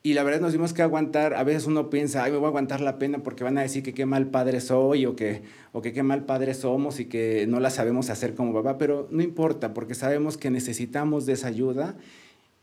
Y 0.01 0.13
la 0.13 0.23
verdad 0.23 0.41
nos 0.41 0.51
dimos 0.51 0.73
que 0.73 0.81
aguantar, 0.81 1.35
a 1.35 1.43
veces 1.43 1.67
uno 1.67 1.89
piensa, 1.89 2.23
ay, 2.23 2.31
me 2.31 2.37
voy 2.37 2.45
a 2.45 2.49
aguantar 2.49 2.81
la 2.81 2.97
pena 2.97 3.19
porque 3.19 3.43
van 3.43 3.57
a 3.57 3.61
decir 3.61 3.83
que 3.83 3.93
qué 3.93 4.05
mal 4.05 4.27
padre 4.27 4.61
soy 4.61 5.05
o 5.05 5.15
que, 5.15 5.43
o 5.73 5.81
que 5.81 5.93
qué 5.93 6.01
mal 6.01 6.25
padre 6.25 6.53
somos 6.53 6.99
y 6.99 7.05
que 7.05 7.45
no 7.47 7.59
la 7.59 7.69
sabemos 7.69 8.09
hacer 8.09 8.33
como 8.33 8.53
papá, 8.53 8.77
pero 8.77 9.07
no 9.11 9.21
importa 9.21 9.73
porque 9.73 9.95
sabemos 9.95 10.37
que 10.37 10.49
necesitamos 10.49 11.25
de 11.25 11.33
esa 11.33 11.47
ayuda 11.47 11.95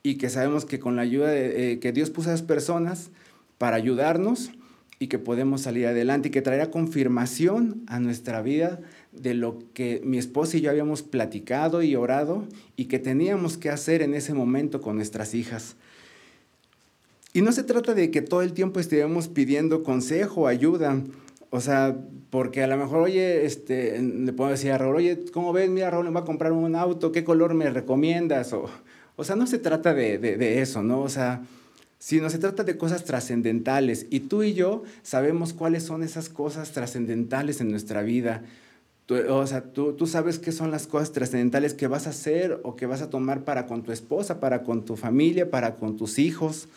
y 0.02 0.16
que 0.16 0.30
sabemos 0.30 0.64
que 0.64 0.80
con 0.80 0.97
la 0.97 1.02
ayuda 1.02 1.28
de, 1.28 1.73
eh, 1.73 1.78
que 1.80 1.92
Dios 1.92 2.11
puso 2.11 2.30
a 2.30 2.35
esas 2.35 2.47
personas 2.47 3.11
para 3.59 3.76
ayudarnos 3.76 4.50
y 4.99 5.09
que 5.09 5.19
podemos 5.19 5.63
salir 5.63 5.87
adelante 5.87 6.29
y 6.29 6.31
que 6.31 6.43
traerá 6.43 6.71
confirmación 6.71 7.83
a 7.87 8.01
nuestra 8.01 8.43
vida 8.43 8.81
de 9.13 9.35
lo 9.35 9.59
que 9.73 10.01
mi 10.05 10.19
esposa 10.19 10.57
y 10.57 10.61
yo 10.61 10.71
habíamos 10.71 11.03
platicado 11.03 11.83
y 11.83 11.97
orado 11.97 12.45
y 12.77 12.87
que 12.87 12.99
teníamos 12.99 13.57
que 13.59 13.71
hacer 13.71 14.03
en 14.03 14.15
ese 14.15 14.35
momento 14.35 14.81
con 14.81 14.97
nuestras 14.97 15.35
hijas. 15.35 15.77
Y 17.33 17.43
no 17.43 17.51
se 17.51 17.65
trata 17.65 17.95
de 17.95 18.11
que 18.11 18.23
todo 18.23 18.43
el 18.43 18.53
tiempo 18.53 18.79
estemos 18.79 19.27
pidiendo 19.29 19.83
consejo, 19.83 20.47
ayuda, 20.47 21.03
o 21.51 21.61
sea, 21.61 21.97
porque 22.31 22.63
a 22.63 22.67
lo 22.67 22.77
mejor, 22.77 23.01
oye, 23.01 23.45
este, 23.45 24.01
le 24.01 24.33
puedo 24.33 24.51
decir 24.51 24.73
a 24.73 24.79
Raúl, 24.79 24.97
oye, 24.97 25.25
¿cómo 25.33 25.53
ves? 25.53 25.69
Mira, 25.69 25.91
Raúl 25.91 26.07
me 26.07 26.11
va 26.13 26.21
a 26.21 26.25
comprar 26.25 26.53
un 26.53 26.75
auto, 26.77 27.13
¿qué 27.13 27.25
color 27.25 27.55
me 27.55 27.71
recomiendas? 27.71 28.53
O, 28.53 28.69
o 29.17 29.25
sea, 29.25 29.37
no 29.37 29.47
se 29.47 29.59
trata 29.59 29.95
de, 29.95 30.19
de, 30.19 30.37
de 30.37 30.63
eso, 30.63 30.83
¿no? 30.83 31.01
O 31.01 31.09
sea, 31.09 31.43
sino 31.99 32.31
se 32.31 32.39
trata 32.39 32.65
de 32.65 32.77
cosas 32.77 33.05
trascendentales. 33.05 34.07
Y 34.11 34.21
tú 34.21 34.43
y 34.43 34.55
yo 34.55 34.83
sabemos 35.03 35.53
cuáles 35.53 35.83
son 35.83 36.03
esas 36.03 36.29
cosas 36.29 36.73
trascendentales 36.73 37.61
en 37.61 37.71
nuestra 37.71 38.03
vida. 38.03 38.43
Tú, 39.07 39.17
o 39.29 39.47
sea, 39.47 39.63
tú, 39.63 39.93
tú, 39.93 40.07
sabes 40.07 40.39
qué 40.39 40.53
son 40.53 40.71
las 40.71 40.87
cosas 40.87 41.13
trascendentales 41.13 41.75
que 41.75 41.87
vas 41.87 42.07
a 42.07 42.11
hacer 42.11 42.61
o 42.63 42.75
que 42.77 42.87
vas 42.87 43.03
a 43.03 43.11
tomar 43.11 43.45
para 43.45 43.67
con 43.67 43.83
tu 43.83 43.93
esposa, 43.93 44.41
para 44.41 44.63
con 44.63 44.85
tu 44.85 44.97
familia, 44.97 45.51
para 45.51 45.77
con 45.77 45.97
tus 45.97 46.19
hijos, 46.19 46.69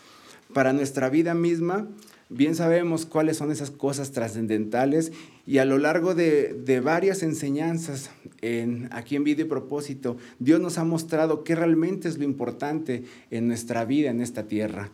para 0.54 0.74
nuestra 0.74 1.10
vida 1.10 1.34
misma. 1.34 1.88
Bien 2.30 2.56
sabemos 2.56 3.06
cuáles 3.06 3.38
son 3.38 3.52
esas 3.52 3.72
cosas 3.72 4.12
trascendentales 4.12 5.14
y 5.46 5.60
a 5.60 5.66
lo 5.66 5.78
largo 5.78 6.14
de, 6.14 6.82
varias 6.84 7.24
enseñanzas 7.24 8.10
en, 8.42 8.90
aquí 8.92 9.16
en 9.16 9.24
Vida 9.24 9.44
y 9.44 9.46
Propósito, 9.46 10.18
Dios 10.40 10.60
nos 10.60 10.78
ha 10.78 10.84
mostrado 10.84 11.46
qué 11.46 11.56
realmente 11.56 12.10
es 12.10 12.18
lo 12.18 12.26
importante 12.26 13.06
en 13.32 13.48
nuestra 13.48 13.86
vida 13.86 14.10
en 14.10 14.20
esta 14.20 14.44
tierra. 14.44 14.92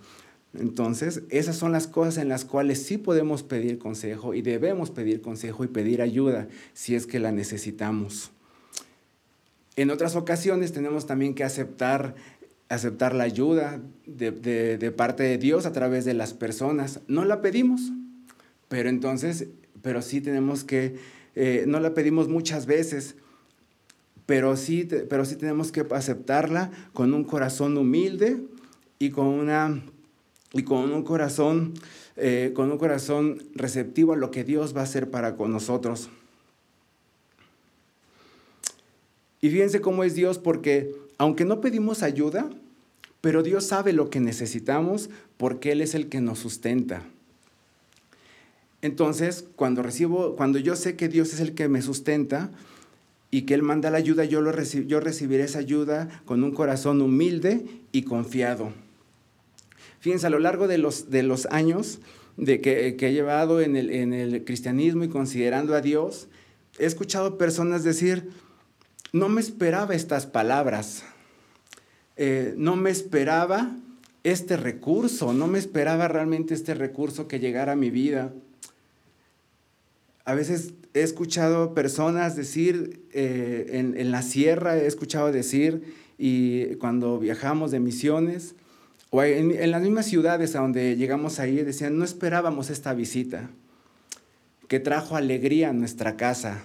Entonces, 0.53 1.23
esas 1.29 1.55
son 1.55 1.71
las 1.71 1.87
cosas 1.87 2.17
en 2.17 2.29
las 2.29 2.45
cuales 2.45 2.83
sí 2.83 2.99
podemos 2.99 3.41
pedir 3.41 3.79
consejo 3.79 4.35
y 4.35 4.43
debemos 4.43 4.91
pedir 4.91 5.21
consejo 5.21 5.63
y 5.63 5.67
pedir 5.67 6.03
ayuda 6.03 6.47
si 6.73 6.93
es 6.93 7.07
que 7.07 7.19
la 7.19 7.31
necesitamos. 7.31 8.31
En 9.75 9.89
otras 9.89 10.15
ocasiones 10.15 10.71
tenemos 10.71 11.07
también 11.07 11.33
que 11.33 11.43
aceptar, 11.43 12.13
aceptar 12.69 13.13
la 13.13 13.23
ayuda 13.23 13.81
de, 14.05 14.93
parte 14.95 15.23
de 15.23 15.37
Dios 15.37 15.65
a 15.65 15.71
través 15.71 16.05
de 16.05 16.13
las 16.13 16.33
personas. 16.33 17.01
No 17.07 17.25
la 17.25 17.41
pedimos, 17.41 17.91
pero 18.67 18.89
entonces, 18.89 19.47
pero 19.81 20.01
sí 20.01 20.21
tenemos 20.21 20.63
que, 20.63 20.95
eh, 21.35 21.65
no 21.67 21.79
la 21.79 21.93
pedimos 21.93 22.27
muchas 22.27 22.65
veces, 22.65 23.15
pero 24.25 24.55
sí, 24.55 24.87
pero 25.09 25.25
sí 25.25 25.35
tenemos 25.35 25.71
que 25.71 25.85
aceptarla 25.91 26.71
con 26.93 27.13
un 27.13 27.23
corazón 27.23 27.77
humilde 27.77 28.41
y 28.99 29.09
con 29.09 29.27
una 29.27 29.83
y 30.53 30.63
con 30.63 30.91
un 30.93 31.03
corazón, 31.03 31.73
eh, 32.15 32.51
con 32.53 32.71
un 32.71 32.77
corazón 32.77 33.41
receptivo 33.55 34.13
a 34.13 34.17
lo 34.17 34.29
que 34.29 34.43
Dios 34.43 34.75
va 34.75 34.81
a 34.81 34.83
hacer 34.83 35.09
para 35.09 35.35
con 35.35 35.51
nosotros. 35.51 36.09
Y 39.41 39.49
fíjense 39.49 39.81
cómo 39.81 40.03
es 40.03 40.15
Dios, 40.15 40.37
porque 40.37 40.95
aunque 41.23 41.45
no 41.45 41.61
pedimos 41.61 42.03
ayuda, 42.03 42.49
pero 43.21 43.43
Dios 43.43 43.65
sabe 43.65 43.93
lo 43.93 44.09
que 44.09 44.19
necesitamos 44.19 45.09
porque 45.37 45.71
Él 45.71 45.79
es 45.79 45.95
el 45.95 46.09
que 46.09 46.19
nos 46.19 46.39
sustenta. 46.39 47.03
Entonces, 48.81 49.45
cuando 49.55 49.81
recibo, 49.83 50.35
cuando 50.35 50.59
yo 50.59 50.75
sé 50.75 50.97
que 50.97 51.07
Dios 51.07 51.33
es 51.33 51.39
el 51.39 51.53
que 51.53 51.69
me 51.69 51.81
sustenta 51.81 52.51
y 53.31 53.43
que 53.43 53.53
Él 53.53 53.63
manda 53.63 53.89
la 53.89 53.99
ayuda, 53.99 54.25
yo, 54.25 54.41
yo 54.41 54.99
recibiré 54.99 55.45
esa 55.45 55.59
ayuda 55.59 56.09
con 56.25 56.43
un 56.43 56.51
corazón 56.51 57.01
humilde 57.01 57.67
y 57.93 58.01
confiado. 58.01 58.73
Fíjense, 60.01 60.27
a 60.27 60.29
lo 60.29 60.39
largo 60.39 60.67
de 60.67 60.79
los, 60.79 61.09
de 61.09 61.23
los 61.23 61.45
años 61.45 61.99
de 62.35 62.59
que, 62.59 62.97
he 62.99 63.13
llevado 63.13 63.61
en 63.61 63.77
el, 63.77 63.91
en 63.91 64.13
el 64.13 64.43
cristianismo 64.43 65.05
y 65.05 65.07
considerando 65.07 65.73
a 65.73 65.79
Dios, 65.79 66.27
he 66.79 66.85
escuchado 66.85 67.37
personas 67.37 67.85
decir, 67.85 68.29
no 69.13 69.29
me 69.29 69.39
esperaba 69.39 69.95
estas 69.95 70.25
palabras, 70.25 71.05
eh, 72.17 72.53
no 72.57 72.75
me 72.75 72.89
esperaba 72.89 73.75
este 74.23 74.55
recurso, 74.55 75.33
no 75.33 75.47
me 75.47 75.59
esperaba 75.59 76.07
realmente 76.07 76.53
este 76.53 76.73
recurso 76.73 77.27
que 77.27 77.39
llegara 77.39 77.73
a 77.73 77.75
mi 77.75 77.89
vida. 77.89 78.33
A 80.25 80.33
veces 80.33 80.73
he 80.93 81.01
escuchado 81.01 81.73
personas 81.73 82.35
decir, 82.35 83.01
eh, 83.11 83.93
en, 83.97 84.11
la 84.11 84.21
sierra 84.21 84.77
he 84.77 84.87
escuchado 84.87 85.31
decir, 85.31 85.95
y 86.17 86.75
cuando 86.75 87.19
viajamos 87.19 87.71
de 87.71 87.79
misiones, 87.79 88.55
o 89.09 89.21
en, 89.23 89.51
en, 89.51 89.71
las 89.71 89.81
mismas 89.81 90.05
ciudades 90.05 90.55
a 90.55 90.61
donde 90.61 90.95
llegamos 90.95 91.39
ahí, 91.39 91.57
decían, 91.57 91.97
no 91.97 92.05
esperábamos 92.05 92.69
esta 92.69 92.93
visita, 92.93 93.49
que 94.67 94.79
trajo 94.79 95.17
alegría 95.17 95.69
a 95.69 95.73
nuestra 95.73 96.15
casa, 96.15 96.63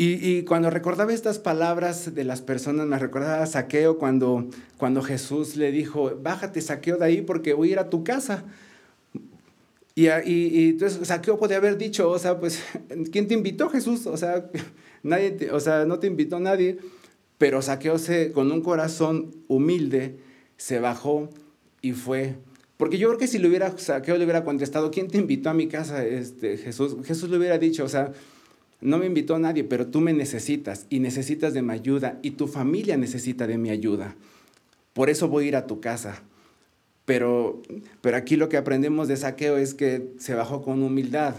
y, 0.00 0.44
cuando 0.44 0.70
recordaba 0.70 1.12
estas 1.12 1.40
palabras 1.40 2.14
de 2.14 2.22
las 2.22 2.40
personas, 2.40 2.86
me 2.86 3.00
recordaba 3.00 3.42
a 3.42 3.46
Saqueo 3.46 3.98
cuando, 3.98 4.48
cuando 4.76 5.02
Jesús 5.02 5.56
le 5.56 5.72
dijo, 5.72 6.12
bájate 6.22 6.60
Saqueo 6.60 6.98
de 6.98 7.04
ahí 7.04 7.20
porque 7.20 7.52
voy 7.52 7.70
a 7.70 7.72
ir 7.72 7.78
a 7.80 7.90
tu 7.90 8.04
casa. 8.04 8.44
Y, 9.96 10.06
y, 10.06 10.68
entonces 10.68 11.08
Saqueo 11.08 11.36
podía 11.36 11.56
haber 11.56 11.76
dicho, 11.76 12.08
o 12.08 12.18
sea, 12.20 12.38
pues, 12.38 12.62
¿quién 13.10 13.26
te 13.26 13.34
invitó 13.34 13.68
Jesús? 13.70 14.06
O 14.06 14.16
sea, 14.16 14.48
nadie 15.02 15.50
o 15.50 15.58
sea, 15.58 15.84
no 15.84 15.98
te 15.98 16.06
invitó 16.06 16.38
nadie. 16.38 16.78
Pero 17.36 17.60
Saqueo 17.60 17.98
se, 17.98 18.30
con 18.30 18.52
un 18.52 18.60
corazón 18.60 19.34
humilde 19.48 20.20
se 20.56 20.78
bajó 20.78 21.28
y 21.82 21.90
fue. 21.90 22.36
Porque 22.76 22.98
yo 22.98 23.08
creo 23.08 23.18
que 23.18 23.26
si 23.26 23.40
le 23.40 23.48
hubiera, 23.48 23.76
Saqueo 23.76 24.16
le 24.16 24.22
hubiera 24.22 24.44
contestado, 24.44 24.92
¿quién 24.92 25.08
te 25.08 25.18
invitó 25.18 25.50
a 25.50 25.54
mi 25.54 25.66
casa? 25.66 26.06
Este, 26.06 26.56
Jesús, 26.56 26.96
Jesús 27.04 27.28
le 27.30 27.38
hubiera 27.38 27.58
dicho, 27.58 27.82
o 27.84 27.88
sea, 27.88 28.12
no 28.80 28.98
me 28.98 29.06
invitó 29.06 29.38
nadie, 29.38 29.64
pero 29.64 29.88
tú 29.88 30.00
me 30.00 30.12
necesitas 30.12 30.86
y 30.88 31.00
necesitas 31.00 31.54
de 31.54 31.62
mi 31.62 31.72
ayuda 31.72 32.18
y 32.22 32.32
tu 32.32 32.46
familia 32.46 32.96
necesita 32.96 33.46
de 33.46 33.58
mi 33.58 33.70
ayuda. 33.70 34.14
Por 34.92 35.10
eso 35.10 35.28
voy 35.28 35.46
a 35.46 35.48
ir 35.48 35.56
a 35.56 35.66
tu 35.66 35.80
casa. 35.80 36.22
Pero, 37.04 37.62
pero 38.02 38.16
aquí 38.16 38.36
lo 38.36 38.48
que 38.48 38.58
aprendemos 38.58 39.08
de 39.08 39.16
saqueo 39.16 39.56
es 39.56 39.72
que 39.72 40.12
se 40.18 40.34
bajó 40.34 40.62
con 40.62 40.82
humildad 40.82 41.34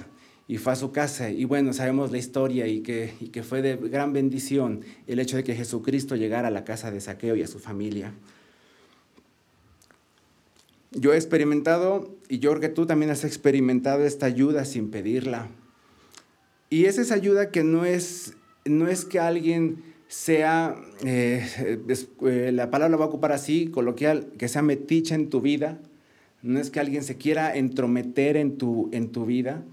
y 0.47 0.57
fue 0.57 0.73
a 0.73 0.75
su 0.75 0.91
casa. 0.91 1.29
Y 1.29 1.45
bueno, 1.45 1.73
sabemos 1.73 2.11
la 2.11 2.17
historia 2.17 2.65
y 2.67 2.81
que, 2.81 3.13
y 3.19 3.27
que 3.27 3.43
fue 3.43 3.61
de 3.61 3.77
gran 3.77 4.11
bendición 4.11 4.81
el 5.05 5.19
hecho 5.19 5.37
de 5.37 5.43
que 5.43 5.55
Jesucristo 5.55 6.15
llegara 6.15 6.47
a 6.47 6.51
la 6.51 6.63
casa 6.63 6.89
de 6.89 6.99
saqueo 6.99 7.35
y 7.35 7.43
a 7.43 7.47
su 7.47 7.59
familia. 7.59 8.13
Yo 10.91 11.13
he 11.13 11.17
experimentado, 11.17 12.15
y 12.29 12.39
yo 12.39 12.49
creo 12.49 12.61
que 12.61 12.69
tú 12.69 12.87
también 12.87 13.11
has 13.11 13.23
experimentado 13.23 14.05
esta 14.05 14.25
ayuda 14.25 14.65
sin 14.65 14.89
pedirla. 14.89 15.49
Y 16.69 16.85
es 16.85 16.97
esa 16.97 17.15
ayuda 17.15 17.51
que 17.51 17.63
no 17.63 17.85
es, 17.85 18.33
no 18.65 18.87
es 18.87 19.05
que 19.05 19.19
alguien 19.19 19.83
sea, 20.07 20.75
eh, 21.03 21.77
eh, 22.25 22.51
la 22.51 22.69
palabra 22.69 22.97
va 22.97 23.05
a 23.05 23.07
ocupar 23.07 23.31
así, 23.31 23.67
coloquial, 23.67 24.27
que 24.37 24.47
sea 24.47 24.61
metiche 24.61 25.15
en 25.15 25.29
tu 25.29 25.41
vida, 25.41 25.79
no 26.41 26.59
es 26.59 26.69
que 26.69 26.79
alguien 26.79 27.03
se 27.03 27.17
quiera 27.17 27.55
entrometer 27.55 28.37
en 28.37 28.57
tu, 28.57 28.89
en 28.91 29.11
tu 29.11 29.25
vida. 29.25 29.63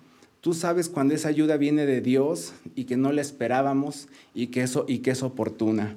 Tú 0.41 0.53
sabes 0.53 0.89
cuando 0.89 1.15
esa 1.15 1.29
ayuda 1.29 1.57
viene 1.57 1.87
de 1.87 2.01
Dios 2.01 2.55
y 2.75 2.85
que 2.85 2.97
no 2.97 3.13
la 3.13 3.21
esperábamos 3.21 4.09
y 4.35 4.49
que, 4.49 4.63
eso, 4.63 4.85
y 4.89 4.99
que 4.99 5.13
es 5.13 5.23
oportuna, 5.23 5.97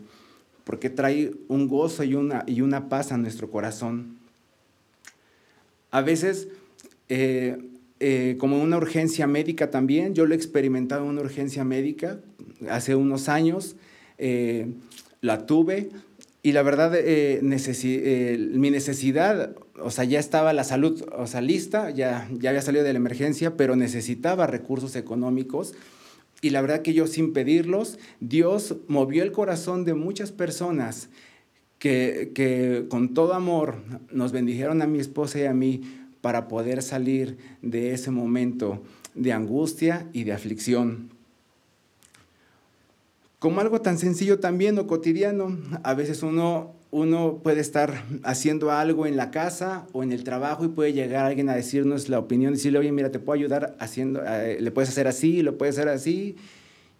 porque 0.63 0.89
trae 0.89 1.31
un 1.47 1.67
gozo 1.67 2.03
y 2.03 2.15
una, 2.15 2.43
y 2.47 2.61
una 2.61 2.89
paz 2.89 3.11
a 3.11 3.17
nuestro 3.17 3.49
corazón. 3.51 4.17
A 5.91 6.01
veces 6.01 6.47
eh, 7.09 7.57
eh, 7.99 8.37
como 8.39 8.61
una 8.61 8.77
urgencia 8.77 9.27
médica 9.27 9.69
también. 9.71 10.13
Yo 10.13 10.25
lo 10.25 10.33
he 10.33 10.37
experimentado 10.37 11.03
en 11.03 11.09
una 11.09 11.21
urgencia 11.21 11.63
médica 11.63 12.19
hace 12.69 12.95
unos 12.95 13.27
años. 13.29 13.75
Eh, 14.17 14.67
la 15.21 15.45
tuve 15.45 15.89
y 16.41 16.53
la 16.53 16.63
verdad 16.63 16.93
eh, 16.95 17.41
mi 18.53 18.69
necesidad, 18.69 19.55
o 19.81 19.91
sea, 19.91 20.05
ya 20.05 20.19
estaba 20.19 20.53
la 20.53 20.63
salud, 20.63 21.03
o 21.17 21.27
sea, 21.27 21.41
lista, 21.41 21.89
ya, 21.89 22.29
ya 22.39 22.51
había 22.51 22.61
salido 22.61 22.85
de 22.85 22.93
la 22.93 22.99
emergencia, 22.99 23.57
pero 23.57 23.75
necesitaba 23.75 24.47
recursos 24.47 24.95
económicos. 24.95 25.73
Y 26.41 26.51
la 26.51 26.61
verdad 26.61 26.81
que 26.81 26.93
yo 26.93 27.05
sin 27.07 27.33
pedirlos, 27.33 27.99
Dios 28.21 28.77
movió 28.87 29.23
el 29.23 29.33
corazón 29.33 29.83
de 29.83 29.93
muchas 29.93 30.31
personas 30.31 31.09
que, 31.79 32.31
que 32.33 32.85
con 32.89 33.13
todo 33.13 33.33
amor 33.33 33.75
nos 34.09 34.31
bendijeron 34.31 34.81
a 34.81 34.87
mi 34.87 34.99
esposa 34.99 35.39
y 35.39 35.43
a 35.43 35.53
mí 35.53 35.81
para 36.21 36.47
poder 36.47 36.81
salir 36.81 37.37
de 37.61 37.93
ese 37.93 38.11
momento 38.11 38.81
de 39.15 39.33
angustia 39.33 40.07
y 40.13 40.23
de 40.23 40.33
aflicción. 40.33 41.09
Como 43.39 43.61
algo 43.61 43.79
tan 43.81 43.97
sencillo 43.97 44.39
también 44.39 44.77
o 44.79 44.85
cotidiano, 44.85 45.57
a 45.83 45.93
veces 45.93 46.23
uno, 46.23 46.73
uno 46.91 47.39
puede 47.41 47.61
estar 47.61 48.03
haciendo 48.23 48.71
algo 48.71 49.05
en 49.05 49.15
la 49.15 49.31
casa 49.31 49.87
o 49.93 50.03
en 50.03 50.11
el 50.11 50.25
trabajo 50.25 50.65
y 50.65 50.67
puede 50.67 50.91
llegar 50.91 51.25
alguien 51.25 51.47
a 51.47 51.55
decirnos 51.55 52.09
la 52.09 52.19
opinión, 52.19 52.53
decirle, 52.53 52.79
oye, 52.79 52.91
mira, 52.91 53.11
te 53.11 53.19
puedo 53.19 53.39
ayudar 53.39 53.77
haciendo, 53.79 54.21
eh, 54.25 54.57
le 54.59 54.71
puedes 54.71 54.89
hacer 54.89 55.07
así, 55.07 55.41
lo 55.41 55.57
puedes 55.57 55.77
hacer 55.77 55.87
así. 55.87 56.35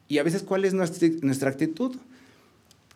Y 0.07 0.17
a 0.19 0.23
veces, 0.23 0.43
¿cuál 0.43 0.63
es 0.63 0.73
nuestra, 0.73 1.49
actitud? 1.49 1.97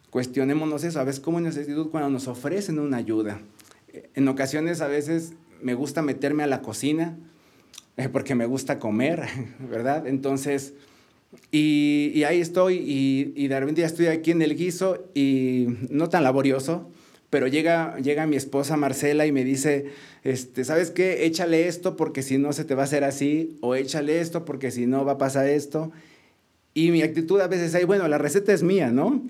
Cuestionémonos 0.09 0.85
eso, 0.85 1.01
a 1.01 1.03
veces, 1.03 1.19
¿cómo 1.19 1.39
es 1.39 1.43
nuestra 1.43 1.63
actitud 1.63 1.89
cuando 1.89 2.09
nos 2.09 2.29
ofrecen 2.29 2.79
una 2.79 2.97
ayuda? 2.97 3.41
En 4.15 4.27
ocasiones, 4.29 4.79
a 4.79 4.87
veces, 4.87 5.33
me 5.63 5.73
gusta 5.73 6.01
meterme 6.01 6.43
a 6.43 6.47
la 6.47 6.61
cocina 6.61 7.17
eh, 7.97 8.09
porque 8.09 8.35
me 8.35 8.45
gusta 8.45 8.79
comer, 8.79 9.23
¿verdad? 9.69 10.07
Entonces, 10.07 10.73
y, 11.51 12.23
ahí 12.23 12.41
estoy 12.41 12.75
y, 12.75 13.33
y, 13.35 13.47
de 13.47 13.59
repente 13.59 13.81
ya 13.81 13.87
estoy 13.87 14.07
aquí 14.07 14.31
en 14.31 14.41
el 14.41 14.55
guiso 14.55 15.03
y 15.15 15.67
no 15.89 16.09
tan 16.09 16.23
laborioso, 16.23 16.91
pero 17.33 17.47
llega, 17.47 17.97
llega 17.97 18.27
mi 18.27 18.35
esposa 18.35 18.77
Marcela 18.77 19.25
y 19.25 19.31
me 19.31 19.43
dice, 19.43 19.85
este, 20.23 20.63
¿sabes 20.63 20.91
qué? 20.91 21.25
Échale 21.25 21.67
esto 21.67 21.95
porque 21.95 22.21
si 22.21 22.37
no 22.37 22.53
se 22.53 22.63
te 22.63 22.75
va 22.75 22.83
a 22.83 22.85
hacer 22.85 23.03
así, 23.03 23.57
o 23.61 23.73
échale 23.73 24.19
esto 24.19 24.45
porque 24.45 24.69
si 24.69 24.85
no 24.85 25.03
va 25.03 25.13
a 25.13 25.17
pasar 25.17 25.47
esto. 25.47 25.91
Y 26.75 26.91
mi 26.91 27.01
actitud 27.01 27.41
a 27.41 27.47
veces 27.47 27.73
es, 27.73 27.87
bueno, 27.87 28.07
la 28.07 28.19
receta 28.19 28.53
es 28.53 28.61
mía, 28.61 28.91
¿no? 28.91 29.23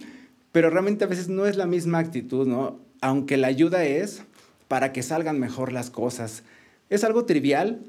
Pero 0.52 0.70
realmente 0.70 1.06
a 1.06 1.08
veces 1.08 1.30
no 1.30 1.46
es 1.46 1.56
la 1.56 1.66
misma 1.66 2.00
actitud, 2.00 2.46
¿no? 2.46 2.80
Aunque 3.00 3.38
la 3.38 3.48
ayuda 3.48 3.86
es, 3.86 4.24
para 4.68 4.94
que 4.94 5.04
salgan 5.04 5.40
mejor 5.40 5.72
las 5.72 5.90
cosas. 5.90 6.44
Es 6.90 7.04
algo 7.04 7.26
trivial, 7.26 7.82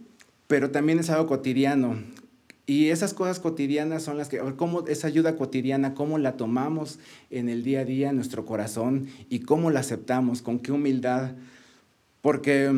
pero 0.47 0.71
también 0.71 0.99
es 0.99 1.11
algo 1.11 1.27
cotidiano. 1.27 1.97
Y 2.67 2.89
esas 2.89 3.13
cosas 3.13 3.41
cotidianas 3.41 4.03
son 4.03 4.17
las 4.17 4.29
que, 4.29 4.39
cómo 4.57 4.87
esa 4.87 5.07
ayuda 5.07 5.37
cotidiana, 5.37 5.95
cómo 5.95 6.17
la 6.17 6.37
tomamos 6.39 6.99
en 7.31 7.51
el 7.51 7.63
día 7.63 7.81
a 7.81 7.85
día 7.85 8.09
en 8.09 8.17
nuestro 8.17 8.47
corazón 8.47 9.09
y 9.29 9.41
cómo 9.41 9.71
la 9.71 9.81
aceptamos, 9.81 10.41
con 10.41 10.59
qué 10.59 10.73
humildad. 10.73 11.33
Porque, 12.23 12.73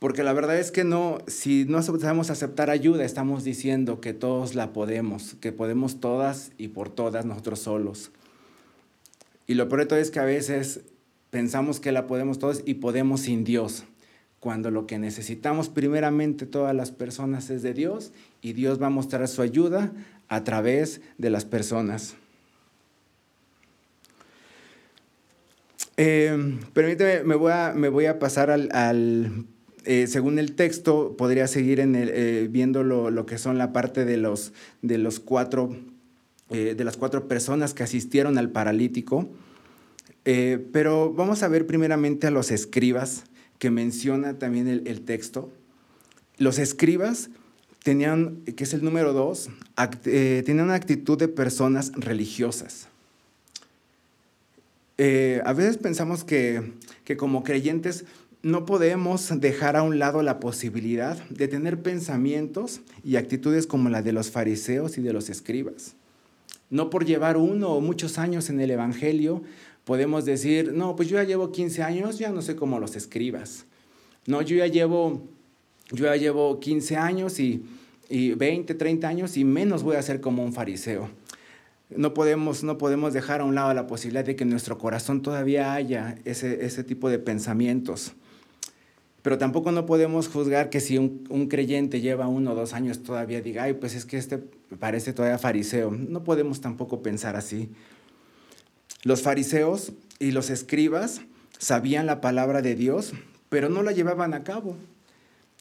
porque 0.00 0.24
la 0.24 0.32
verdad 0.32 0.58
es 0.58 0.72
que 0.72 0.82
no, 0.82 1.18
si 1.28 1.64
no 1.64 1.80
sabemos 1.82 2.30
aceptar 2.30 2.70
ayuda, 2.70 3.04
estamos 3.04 3.44
diciendo 3.44 4.00
que 4.00 4.14
todos 4.14 4.56
la 4.56 4.72
podemos, 4.72 5.36
que 5.40 5.52
podemos 5.52 6.00
todas 6.00 6.50
y 6.58 6.68
por 6.68 6.88
todas 6.88 7.24
nosotros 7.24 7.60
solos. 7.60 8.10
Y 9.46 9.54
lo 9.54 9.68
peor 9.68 9.86
es 9.92 10.10
que 10.10 10.18
a 10.18 10.24
veces 10.24 10.80
pensamos 11.30 11.80
que 11.80 11.92
la 11.92 12.06
podemos 12.06 12.38
todos 12.38 12.62
y 12.66 12.74
podemos 12.74 13.22
sin 13.22 13.44
Dios, 13.44 13.84
cuando 14.40 14.70
lo 14.70 14.86
que 14.86 14.98
necesitamos 14.98 15.68
primeramente 15.68 16.46
todas 16.46 16.74
las 16.74 16.90
personas 16.90 17.50
es 17.50 17.62
de 17.62 17.74
Dios 17.74 18.12
y 18.42 18.52
Dios 18.52 18.80
va 18.80 18.86
a 18.86 18.90
mostrar 18.90 19.28
su 19.28 19.42
ayuda 19.42 19.92
a 20.28 20.44
través 20.44 21.00
de 21.18 21.30
las 21.30 21.44
personas. 21.44 22.14
Eh, 25.96 26.58
permíteme, 26.72 27.24
me 27.24 27.34
voy 27.34 27.52
a, 27.52 27.74
me 27.76 27.90
voy 27.90 28.06
a 28.06 28.18
pasar 28.18 28.50
al, 28.50 29.44
eh, 29.84 30.06
según 30.06 30.38
el 30.38 30.54
texto, 30.54 31.14
podría 31.18 31.46
seguir 31.46 31.78
en 31.78 31.94
eh, 31.94 32.48
viendo 32.50 32.82
lo, 32.82 33.26
que 33.26 33.36
son 33.36 33.58
la 33.58 33.72
parte 33.74 34.06
de 34.06 34.16
los, 34.16 34.54
de 34.80 34.96
los 34.96 35.20
cuatro, 35.20 35.76
de 36.48 36.84
las 36.84 36.96
cuatro 36.96 37.28
personas 37.28 37.74
que 37.74 37.82
asistieron 37.82 38.38
al 38.38 38.48
paralítico. 38.48 39.28
Eh, 40.24 40.66
pero 40.72 41.12
vamos 41.12 41.42
a 41.42 41.48
ver 41.48 41.66
primeramente 41.66 42.26
a 42.26 42.30
los 42.30 42.50
escribas 42.50 43.24
que 43.58 43.70
menciona 43.70 44.38
también 44.38 44.68
el, 44.68 45.00
texto. 45.02 45.50
Los 46.38 46.58
escribas 46.58 47.30
tenían, 47.82 48.42
que 48.56 48.64
es 48.64 48.74
el 48.74 48.84
número 48.84 49.12
dos, 49.12 49.50
eh, 50.04 50.42
tenían 50.44 50.66
una 50.66 50.74
actitud 50.74 51.18
de 51.18 51.28
personas 51.28 51.92
religiosas. 51.94 52.88
Eh, 54.98 55.40
a 55.44 55.52
veces 55.54 55.78
pensamos 55.78 56.24
que, 56.24 56.72
que 57.04 57.16
como 57.16 57.42
creyentes 57.42 58.04
no 58.42 58.64
podemos 58.64 59.40
dejar 59.40 59.76
a 59.76 59.82
un 59.82 59.98
lado 59.98 60.22
la 60.22 60.40
posibilidad 60.40 61.22
de 61.28 61.48
tener 61.48 61.82
pensamientos 61.82 62.80
y 63.04 63.16
actitudes 63.16 63.66
como 63.66 63.90
la 63.90 64.02
de 64.02 64.12
los 64.12 64.30
fariseos 64.30 64.96
y 64.96 65.02
de 65.02 65.12
los 65.12 65.28
escribas. 65.28 65.94
No 66.70 66.88
por 66.88 67.04
llevar 67.04 67.36
uno 67.36 67.70
o 67.70 67.80
muchos 67.80 68.16
años 68.16 68.48
en 68.48 68.60
el 68.60 68.70
Evangelio 68.70 69.42
podemos 69.84 70.24
decir, 70.24 70.72
no, 70.72 70.96
pues 70.96 71.08
yo 71.08 71.16
ya 71.16 71.24
llevo 71.24 71.52
15 71.52 71.82
años, 71.82 72.18
ya 72.18 72.30
no 72.30 72.42
sé 72.42 72.56
cómo 72.56 72.78
los 72.78 72.96
escribas. 72.96 73.66
No, 74.26 74.42
yo 74.42 74.56
ya 74.56 74.66
llevo, 74.66 75.22
yo 75.90 76.06
ya 76.06 76.16
llevo 76.16 76.60
15 76.60 76.96
años 76.96 77.40
y, 77.40 77.64
y 78.08 78.32
20, 78.32 78.74
30 78.74 79.08
años 79.08 79.36
y 79.36 79.44
menos 79.44 79.82
voy 79.82 79.96
a 79.96 80.02
ser 80.02 80.20
como 80.20 80.44
un 80.44 80.52
fariseo. 80.52 81.10
No 81.96 82.14
podemos, 82.14 82.62
no 82.62 82.78
podemos 82.78 83.12
dejar 83.12 83.40
a 83.40 83.44
un 83.44 83.54
lado 83.54 83.74
la 83.74 83.86
posibilidad 83.86 84.24
de 84.24 84.36
que 84.36 84.44
en 84.44 84.50
nuestro 84.50 84.78
corazón 84.78 85.22
todavía 85.22 85.72
haya 85.72 86.16
ese, 86.24 86.64
ese 86.64 86.84
tipo 86.84 87.10
de 87.10 87.18
pensamientos. 87.18 88.12
Pero 89.22 89.38
tampoco 89.38 89.72
no 89.72 89.86
podemos 89.86 90.28
juzgar 90.28 90.70
que 90.70 90.80
si 90.80 90.98
un, 90.98 91.24
un, 91.28 91.48
creyente 91.48 92.00
lleva 92.00 92.26
uno 92.26 92.52
o 92.52 92.54
dos 92.54 92.72
años 92.72 93.02
todavía 93.02 93.42
diga, 93.42 93.64
ay, 93.64 93.74
pues 93.74 93.94
es 93.94 94.06
que 94.06 94.16
este 94.16 94.38
parece 94.78 95.12
todavía 95.12 95.36
fariseo. 95.36 95.90
No 95.90 96.24
podemos 96.24 96.60
tampoco 96.60 97.02
pensar 97.02 97.36
así. 97.36 97.70
Los 99.02 99.22
fariseos 99.22 99.92
y 100.18 100.32
los 100.32 100.50
escribas 100.50 101.22
sabían 101.58 102.06
la 102.06 102.20
palabra 102.20 102.62
de 102.62 102.74
Dios, 102.74 103.12
pero 103.48 103.68
no 103.68 103.82
la 103.82 103.92
llevaban 103.92 104.34
a 104.34 104.44
cabo. 104.44 104.76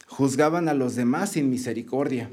Juzgaban 0.08 0.68
a 0.68 0.74
los 0.74 0.96
demás 0.96 1.32
sin 1.32 1.50
misericordia. 1.50 2.30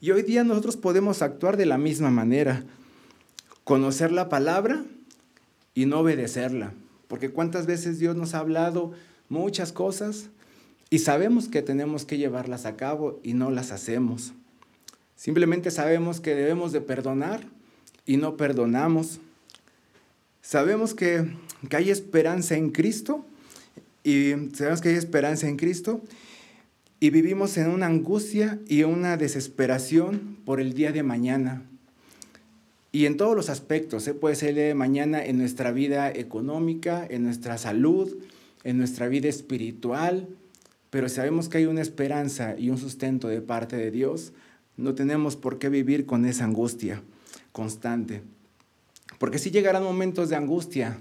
Y 0.00 0.10
hoy 0.10 0.22
día 0.22 0.44
nosotros 0.44 0.76
podemos 0.76 1.22
actuar 1.22 1.56
de 1.56 1.66
la 1.66 1.78
misma 1.78 2.10
manera. 2.10 2.64
Conocer 3.64 4.12
la 4.12 4.28
palabra 4.28 4.84
y 5.74 5.86
no 5.86 6.00
obedecerla. 6.00 6.72
Porque 7.08 7.30
cuántas 7.30 7.66
veces 7.66 7.98
Dios 7.98 8.16
nos 8.16 8.34
ha 8.34 8.40
hablado 8.40 8.92
muchas 9.28 9.72
cosas 9.72 10.28
y 10.90 11.00
sabemos 11.00 11.48
que 11.48 11.62
tenemos 11.62 12.04
que 12.04 12.18
llevarlas 12.18 12.66
a 12.66 12.76
cabo 12.76 13.20
y 13.22 13.34
no 13.34 13.50
las 13.50 13.72
hacemos. 13.72 14.32
Simplemente 15.16 15.70
sabemos 15.70 16.20
que 16.20 16.34
debemos 16.34 16.72
de 16.72 16.80
perdonar 16.80 17.44
y 18.04 18.18
no 18.18 18.36
perdonamos. 18.36 19.20
Sabemos 20.46 20.94
que, 20.94 21.28
que 21.68 21.76
hay 21.76 21.90
esperanza 21.90 22.54
en 22.54 22.70
Cristo 22.70 23.26
y 24.04 24.30
sabemos 24.54 24.80
que 24.80 24.90
hay 24.90 24.94
esperanza 24.94 25.48
en 25.48 25.56
Cristo 25.56 26.02
y 27.00 27.10
vivimos 27.10 27.56
en 27.56 27.68
una 27.68 27.86
angustia 27.86 28.60
y 28.68 28.84
una 28.84 29.16
desesperación 29.16 30.36
por 30.44 30.60
el 30.60 30.72
día 30.72 30.92
de 30.92 31.02
mañana. 31.02 31.64
Y 32.92 33.06
en 33.06 33.16
todos 33.16 33.34
los 33.34 33.50
aspectos, 33.50 34.06
¿eh? 34.06 34.14
puede 34.14 34.36
ser 34.36 34.50
el 34.50 34.54
día 34.54 34.64
de 34.66 34.74
mañana 34.74 35.24
en 35.24 35.36
nuestra 35.36 35.72
vida 35.72 36.12
económica, 36.12 37.04
en 37.10 37.24
nuestra 37.24 37.58
salud, 37.58 38.16
en 38.62 38.78
nuestra 38.78 39.08
vida 39.08 39.28
espiritual, 39.28 40.28
pero 40.90 41.08
sabemos 41.08 41.48
que 41.48 41.58
hay 41.58 41.66
una 41.66 41.82
esperanza 41.82 42.56
y 42.56 42.70
un 42.70 42.78
sustento 42.78 43.26
de 43.26 43.40
parte 43.40 43.74
de 43.74 43.90
Dios, 43.90 44.32
no 44.76 44.94
tenemos 44.94 45.34
por 45.34 45.58
qué 45.58 45.70
vivir 45.70 46.06
con 46.06 46.24
esa 46.24 46.44
angustia 46.44 47.02
constante. 47.50 48.22
Porque 49.18 49.38
sí 49.38 49.50
llegarán 49.50 49.82
momentos 49.82 50.28
de 50.28 50.36
angustia, 50.36 50.98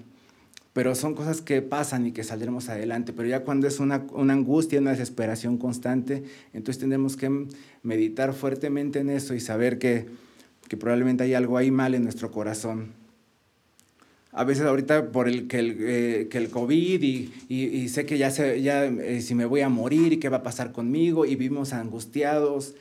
pero 0.73 0.95
son 0.95 1.15
cosas 1.15 1.41
que 1.41 1.61
pasan 1.61 2.05
y 2.05 2.11
que 2.11 2.23
saldremos 2.23 2.69
adelante. 2.69 3.13
Pero 3.13 3.27
ya 3.27 3.43
cuando 3.43 3.67
es 3.67 3.79
una, 3.79 4.05
una, 4.13 4.33
angustia, 4.33 4.79
una 4.79 4.91
desesperación 4.91 5.57
constante, 5.57 6.23
entonces 6.53 6.79
tenemos 6.79 7.17
que 7.17 7.47
meditar 7.83 8.33
fuertemente 8.33 8.99
en 8.99 9.09
eso 9.09 9.33
y 9.33 9.39
saber 9.39 9.79
que, 9.79 10.07
que 10.67 10.77
probablemente 10.77 11.23
hay 11.23 11.33
algo 11.33 11.57
ahí 11.57 11.71
mal 11.71 11.95
en 11.95 12.03
nuestro 12.03 12.31
corazón 12.31 13.05
a 14.35 14.43
veces 14.43 14.65
ahorita 14.65 15.11
por 15.11 15.29
el 15.29 15.47
que 15.47 15.59
el, 15.59 15.77
eh, 15.79 16.27
que 16.29 16.37
el 16.37 16.49
COVID 16.49 17.01
y, 17.01 17.31
y, 17.47 17.87
sé 17.87 18.05
que 18.05 18.17
ya, 18.17 18.31
sé, 18.31 18.61
ya 18.61 18.83
eh, 18.83 19.21
si 19.21 19.33
me 19.33 19.45
voy 19.45 19.61
a 19.61 19.69
morir 19.69 20.11
y 20.11 20.17
qué 20.17 20.27
va 20.27 20.37
a 20.37 20.43
pasar 20.43 20.73
conmigo 20.73 21.25
y 21.25 21.35
vivimos 21.37 21.71
angustiados. 21.71 22.75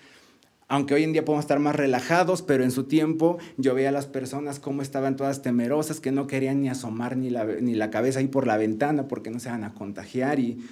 Aunque 0.69 0.95
hoy 0.95 1.05
en 1.05 1.13
día 1.13 1.25
podemos 1.25 1.45
estar 1.45 1.59
más 1.59 1.77
relajados, 1.77 2.43
pero 2.43 2.65
en 2.65 2.71
su 2.71 2.85
tiempo 2.85 3.39
yo 3.57 3.75
veía 3.75 3.91
a 3.91 3.93
las 3.93 4.07
personas 4.07 4.59
cómo 4.59 4.83
estaban 4.83 5.17
todas 5.17 5.43
temerosas, 5.43 6.01
que 6.01 6.11
no 6.11 6.27
querían 6.27 6.63
ni 6.63 6.69
asomar 6.69 7.17
ni 7.17 7.31
la, 7.31 7.45
ni 7.45 7.75
la 7.75 7.91
cabeza 7.91 8.21
ahí 8.21 8.29
por 8.29 8.47
la 8.47 8.57
ventana 8.57 9.07
porque 9.07 9.31
no 9.31 9.41
se 9.41 9.51
van 9.51 9.65
a 9.65 9.75
contagiar 9.75 10.41
y 10.41 10.65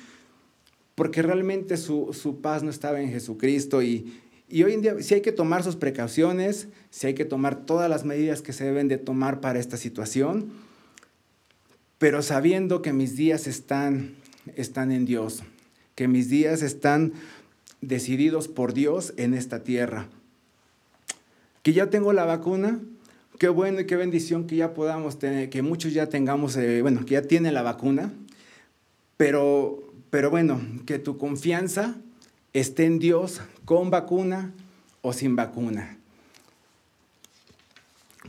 porque 0.94 1.22
realmente 1.22 1.76
su, 1.76 2.12
su 2.12 2.40
paz 2.40 2.62
no 2.62 2.70
estaba 2.70 3.00
en 3.00 3.10
Jesucristo. 3.10 3.82
Y, 3.82 4.20
y 4.48 4.62
hoy 4.64 4.74
en 4.74 4.82
día 4.82 4.96
sí 5.00 5.14
hay 5.14 5.20
que 5.20 5.32
tomar 5.32 5.62
sus 5.62 5.76
precauciones, 5.76 6.68
sí 6.90 7.06
hay 7.06 7.14
que 7.14 7.24
tomar 7.24 7.64
todas 7.64 7.88
las 7.88 8.04
medidas 8.04 8.42
que 8.42 8.52
se 8.52 8.64
deben 8.64 8.88
de 8.88 8.98
tomar 8.98 9.40
para 9.40 9.58
esta 9.58 9.76
situación, 9.76 10.52
pero 11.98 12.22
sabiendo 12.22 12.82
que 12.82 12.92
mis 12.92 13.16
días 13.16 13.46
están, 13.46 14.14
están 14.56 14.92
en 14.92 15.04
Dios, 15.06 15.42
que 15.94 16.08
mis 16.08 16.28
días 16.28 16.62
están 16.62 17.12
decididos 17.82 18.48
por 18.48 18.72
Dios 18.72 19.12
en 19.18 19.34
esta 19.34 19.62
tierra. 19.62 20.08
Que 21.62 21.74
ya 21.74 21.90
tengo 21.90 22.14
la 22.14 22.24
vacuna, 22.24 22.80
qué 23.38 23.48
bueno 23.48 23.80
y 23.80 23.86
qué 23.86 23.96
bendición 23.96 24.46
que 24.46 24.56
ya 24.56 24.72
podamos 24.72 25.18
tener, 25.18 25.50
que 25.50 25.60
muchos 25.60 25.92
ya 25.92 26.08
tengamos, 26.08 26.56
eh, 26.56 26.80
bueno, 26.80 27.04
que 27.04 27.12
ya 27.12 27.22
tienen 27.22 27.52
la 27.52 27.62
vacuna, 27.62 28.12
pero, 29.16 29.92
pero 30.10 30.30
bueno, 30.30 30.60
que 30.86 30.98
tu 30.98 31.18
confianza 31.18 31.96
esté 32.52 32.86
en 32.86 32.98
Dios 32.98 33.42
con 33.64 33.90
vacuna 33.90 34.52
o 35.02 35.12
sin 35.12 35.36
vacuna. 35.36 35.98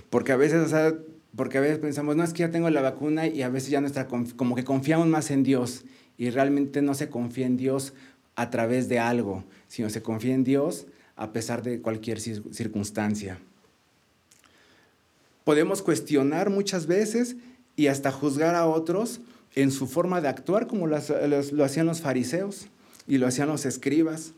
Porque 0.09 0.31
a 0.31 0.35
veces, 0.35 0.65
o 0.65 0.67
sea, 0.67 0.93
porque 1.35 1.57
a 1.57 1.61
veces 1.61 1.79
pensamos, 1.79 2.15
no, 2.15 2.23
es 2.23 2.33
que 2.33 2.39
ya 2.39 2.51
tengo 2.51 2.69
la 2.69 2.81
vacuna 2.81 3.27
y 3.27 3.41
a 3.41 3.49
veces 3.49 3.69
ya 3.69 3.81
nuestra, 3.81 4.07
como 4.07 4.55
que 4.55 4.63
confiamos 4.63 5.07
más 5.07 5.31
en 5.31 5.43
Dios 5.43 5.85
y 6.17 6.29
realmente 6.29 6.81
no 6.81 6.93
se 6.93 7.09
confía 7.09 7.47
en 7.47 7.57
Dios 7.57 7.93
a 8.35 8.49
través 8.49 8.89
de 8.89 8.99
algo, 8.99 9.43
sino 9.67 9.89
se 9.89 10.01
confía 10.01 10.33
en 10.33 10.43
Dios 10.43 10.85
a 11.15 11.31
pesar 11.31 11.63
de 11.63 11.81
cualquier 11.81 12.19
circunstancia. 12.19 13.39
Podemos 15.43 15.81
cuestionar 15.81 16.49
muchas 16.49 16.87
veces 16.87 17.35
y 17.75 17.87
hasta 17.87 18.11
juzgar 18.11 18.55
a 18.55 18.65
otros 18.65 19.19
en 19.55 19.71
su 19.71 19.87
forma 19.87 20.21
de 20.21 20.29
actuar, 20.29 20.67
como 20.67 20.87
lo, 20.87 20.95
hacían 20.95 21.85
los 21.85 22.01
fariseos 22.01 22.67
y 23.07 23.17
lo 23.17 23.27
hacían 23.27 23.49
los 23.49 23.65
escribas, 23.65 24.33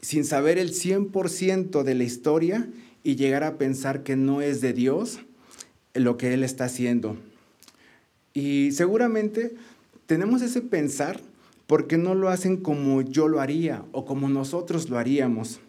sin 0.00 0.24
saber 0.24 0.58
el 0.58 0.72
100% 0.72 1.82
de 1.82 1.94
la 1.94 2.04
historia 2.04 2.68
y 3.02 3.16
llegar 3.16 3.44
a 3.44 3.56
pensar 3.56 4.02
que 4.02 4.14
no 4.14 4.42
es 4.42 4.60
de 4.60 4.72
Dios 4.72 5.20
lo 5.94 6.16
que 6.16 6.34
Él 6.34 6.44
está 6.44 6.66
haciendo. 6.66 7.16
Y 8.34 8.72
seguramente 8.72 9.56
tenemos 10.06 10.42
ese 10.42 10.60
pensar 10.60 11.20
porque 11.66 11.98
no 11.98 12.14
lo 12.14 12.28
hacen 12.28 12.56
como 12.58 13.02
yo 13.02 13.28
lo 13.28 13.40
haría 13.40 13.84
o 13.92 14.04
como 14.04 14.28
nosotros 14.28 14.88
lo 14.88 14.98
haríamos. 14.98 15.60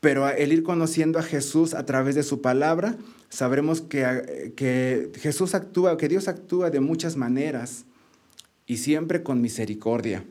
Pero 0.00 0.28
el 0.28 0.52
ir 0.52 0.62
conociendo 0.62 1.18
a 1.18 1.22
Jesús 1.22 1.74
a 1.74 1.86
través 1.86 2.14
de 2.14 2.22
su 2.22 2.42
palabra, 2.42 2.96
sabremos 3.30 3.80
que, 3.80 4.52
que 4.56 5.10
Jesús 5.18 5.54
actúa, 5.54 5.96
que 5.96 6.08
Dios 6.08 6.28
actúa 6.28 6.70
de 6.70 6.80
muchas 6.80 7.16
maneras 7.16 7.86
y 8.66 8.78
siempre 8.78 9.22
con 9.22 9.40
misericordia. 9.40 10.24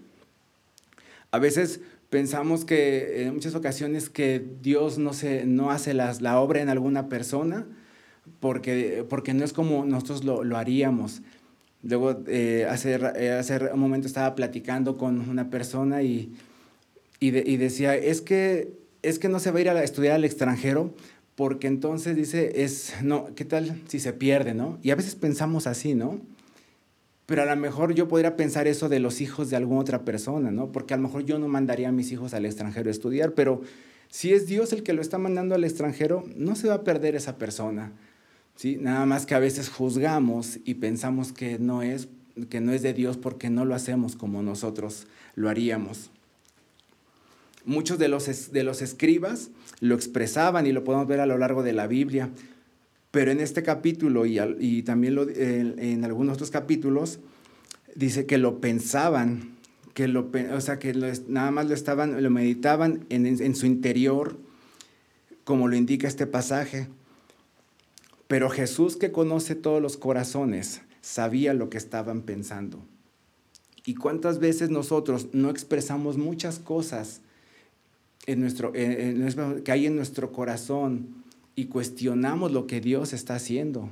A 1.31 1.39
veces 1.39 1.81
pensamos 2.09 2.65
que 2.65 3.23
en 3.23 3.33
muchas 3.33 3.55
ocasiones 3.55 4.09
que 4.09 4.45
Dios 4.61 4.99
no, 4.99 5.13
se, 5.13 5.47
no 5.47 5.71
hace 5.71 5.95
las, 5.95 6.21
la 6.21 6.39
obra 6.39 6.61
en 6.61 6.69
alguna 6.69 7.09
persona, 7.09 7.65
porque, 8.39 9.03
porque 9.09 9.33
no 9.33 9.43
es 9.43 9.53
como 9.53 9.83
nosotros 9.85 10.23
lo, 10.23 10.43
lo 10.43 10.57
haríamos. 10.57 11.23
Luego, 11.83 12.11
eh, 12.27 12.65
eh, 12.65 13.31
hace 13.31 13.57
un 13.73 13.79
momento 13.79 14.07
estaba 14.07 14.35
platicando 14.35 14.97
con 14.97 15.29
una 15.29 15.49
persona 15.49 16.01
y, 16.01 16.33
y, 17.19 17.37
y, 17.37 17.57
decía, 17.57 17.95
es 17.95 18.21
que, 18.21 18.73
es 19.01 19.19
que 19.19 19.27
no 19.29 19.39
se 19.39 19.51
va 19.51 19.57
a 19.59 19.61
ir 19.61 19.69
a 19.69 19.83
estudiar 19.83 20.15
al 20.15 20.23
extranjero 20.23 20.93
porque 21.35 21.67
entonces 21.67 22.15
dice, 22.15 22.63
es, 22.63 22.93
no, 23.01 23.33
¿qué 23.35 23.43
tal 23.43 23.81
si 23.87 23.99
se 23.99 24.13
pierde, 24.13 24.53
no? 24.53 24.77
Y 24.81 24.91
a 24.91 24.95
veces 24.95 25.15
pensamos 25.15 25.67
así, 25.67 25.93
¿no? 25.93 26.21
Pero 27.25 27.41
a 27.41 27.45
lo 27.45 27.55
mejor 27.55 27.93
yo 27.95 28.07
podría 28.07 28.35
pensar 28.35 28.67
eso 28.67 28.89
de 28.89 28.99
los 28.99 29.19
hijos 29.19 29.49
de 29.49 29.55
alguna 29.55 29.81
otra 29.81 30.05
persona, 30.05 30.51
¿no? 30.51 30.71
Porque 30.71 30.93
a 30.93 30.97
lo 30.97 31.03
mejor 31.03 31.25
yo 31.25 31.39
no 31.39 31.47
mandaría 31.47 31.89
a 31.89 31.91
mis 31.91 32.11
hijos 32.11 32.33
al 32.33 32.45
extranjero 32.45 32.89
a 32.89 32.91
estudiar, 32.91 33.33
pero 33.33 33.61
si 34.09 34.33
es 34.33 34.45
Dios 34.45 34.73
el 34.73 34.83
que 34.83 34.93
lo 34.93 35.01
está 35.01 35.17
mandando 35.17 35.55
al 35.55 35.63
extranjero, 35.63 36.23
no 36.35 36.55
se 36.55 36.67
va 36.67 36.75
a 36.75 36.83
perder 36.83 37.15
esa 37.15 37.37
persona. 37.37 37.91
¿Sí? 38.55 38.77
Nada 38.79 39.05
más 39.05 39.25
que 39.25 39.35
a 39.35 39.39
veces 39.39 39.69
juzgamos 39.69 40.59
y 40.65 40.75
pensamos 40.75 41.31
que 41.31 41.59
no 41.59 41.81
es, 41.81 42.07
que 42.49 42.61
no 42.61 42.71
es 42.71 42.81
de 42.81 42.93
Dios 42.93 43.17
porque 43.17 43.49
no 43.49 43.65
lo 43.65 43.75
hacemos 43.75 44.15
como 44.15 44.41
nosotros 44.41 45.07
lo 45.35 45.49
haríamos. 45.49 46.09
Muchos 47.65 47.97
de 47.97 48.09
los, 48.09 48.51
de 48.51 48.63
los 48.63 48.81
escribas 48.81 49.49
lo 49.79 49.95
expresaban 49.95 50.67
y 50.67 50.71
lo 50.71 50.83
podemos 50.83 51.07
ver 51.07 51.19
a 51.19 51.25
lo 51.25 51.37
largo 51.37 51.63
de 51.63 51.73
la 51.73 51.87
Biblia, 51.87 52.29
pero 53.11 53.31
en 53.31 53.39
este 53.39 53.63
capítulo 53.63 54.25
y, 54.25 54.83
también 54.83 55.17
en, 55.35 56.03
algunos 56.03 56.35
otros 56.35 56.51
capítulos, 56.51 57.19
dice 57.95 58.25
que 58.25 58.37
lo 58.37 58.59
pensaban, 58.59 59.55
que 59.93 60.07
lo, 60.07 60.29
o 60.53 60.61
sea, 60.61 60.79
que 60.79 60.93
nada 61.27 61.51
más 61.51 61.67
lo 61.67 61.73
estaban, 61.73 62.21
lo 62.21 62.29
meditaban 62.29 63.05
en, 63.09 63.25
en 63.25 63.55
su 63.55 63.65
interior, 63.65 64.37
como 65.43 65.67
lo 65.67 65.75
indica 65.75 66.07
este 66.07 66.27
pasaje. 66.27 66.87
Pero 68.33 68.49
Jesús 68.49 68.97
que 68.97 69.11
conoce 69.11 69.53
todos 69.53 69.79
los 69.79 69.95
corazones, 69.95 70.81
sabía 71.01 71.53
lo 71.53 71.69
que 71.69 71.77
estaban 71.77 72.23
pensando. 72.23 72.79
¿Y 73.85 73.93
cuántas 73.93 74.39
veces 74.39 74.71
nosotros 74.71 75.27
no 75.33 75.51
expresamos 75.51 76.17
muchas 76.17 76.57
cosas 76.57 77.21
que 78.25 78.31
hay 79.67 79.85
en 79.85 79.95
nuestro 79.95 80.31
corazón 80.31 81.09
y 81.55 81.65
cuestionamos 81.65 82.51
lo 82.51 82.65
que 82.65 82.81
Dios 82.81 83.13
está 83.13 83.35
haciendo? 83.35 83.91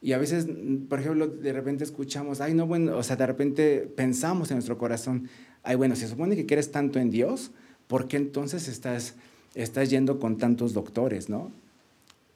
Y 0.00 0.10
a 0.10 0.18
veces, 0.18 0.48
por 0.88 0.98
ejemplo, 0.98 1.28
de 1.28 1.52
repente 1.52 1.84
escuchamos, 1.84 2.40
ay, 2.40 2.54
no, 2.54 2.66
bueno, 2.66 2.96
o 2.96 3.04
sea, 3.04 3.14
de 3.14 3.26
repente 3.28 3.88
pensamos 3.94 4.50
en 4.50 4.56
nuestro 4.56 4.76
corazón, 4.76 5.28
ay, 5.62 5.76
bueno, 5.76 5.94
se 5.94 6.08
supone 6.08 6.34
que 6.34 6.46
quieres 6.46 6.72
tanto 6.72 6.98
en 6.98 7.10
Dios, 7.12 7.52
¿por 7.86 8.08
qué 8.08 8.16
entonces 8.16 8.66
estás, 8.66 9.14
estás 9.54 9.88
yendo 9.88 10.18
con 10.18 10.36
tantos 10.36 10.72
doctores, 10.72 11.28
no? 11.28 11.61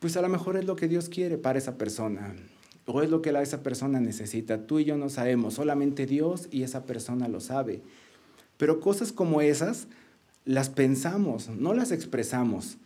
Pues 0.01 0.17
a 0.17 0.23
lo 0.23 0.29
mejor 0.29 0.57
es 0.57 0.65
lo 0.65 0.77
que 0.77 0.89
Dios 0.89 1.09
quiere 1.09 1.39
para 1.39 1.59
esa 1.59 1.79
persona 1.79 2.35
o 2.87 3.03
es 3.03 3.11
lo 3.11 3.21
que 3.21 3.31
esa 3.31 3.63
persona 3.63 4.01
necesita. 4.01 4.67
Tú 4.67 4.79
y 4.79 4.85
yo 4.85 4.97
no 4.97 5.09
sabemos, 5.09 5.55
solamente 5.55 6.07
Dios 6.07 6.49
y 6.51 6.63
esa 6.63 6.85
persona 6.85 7.29
lo 7.29 7.41
sabe. 7.41 7.83
Pero 8.57 8.81
cosas 8.81 9.13
como 9.13 9.41
esas 9.41 9.89
las 10.45 10.71
pensamos, 10.71 11.49
no 11.49 11.75
las 11.75 11.91
expresamos. 11.91 12.79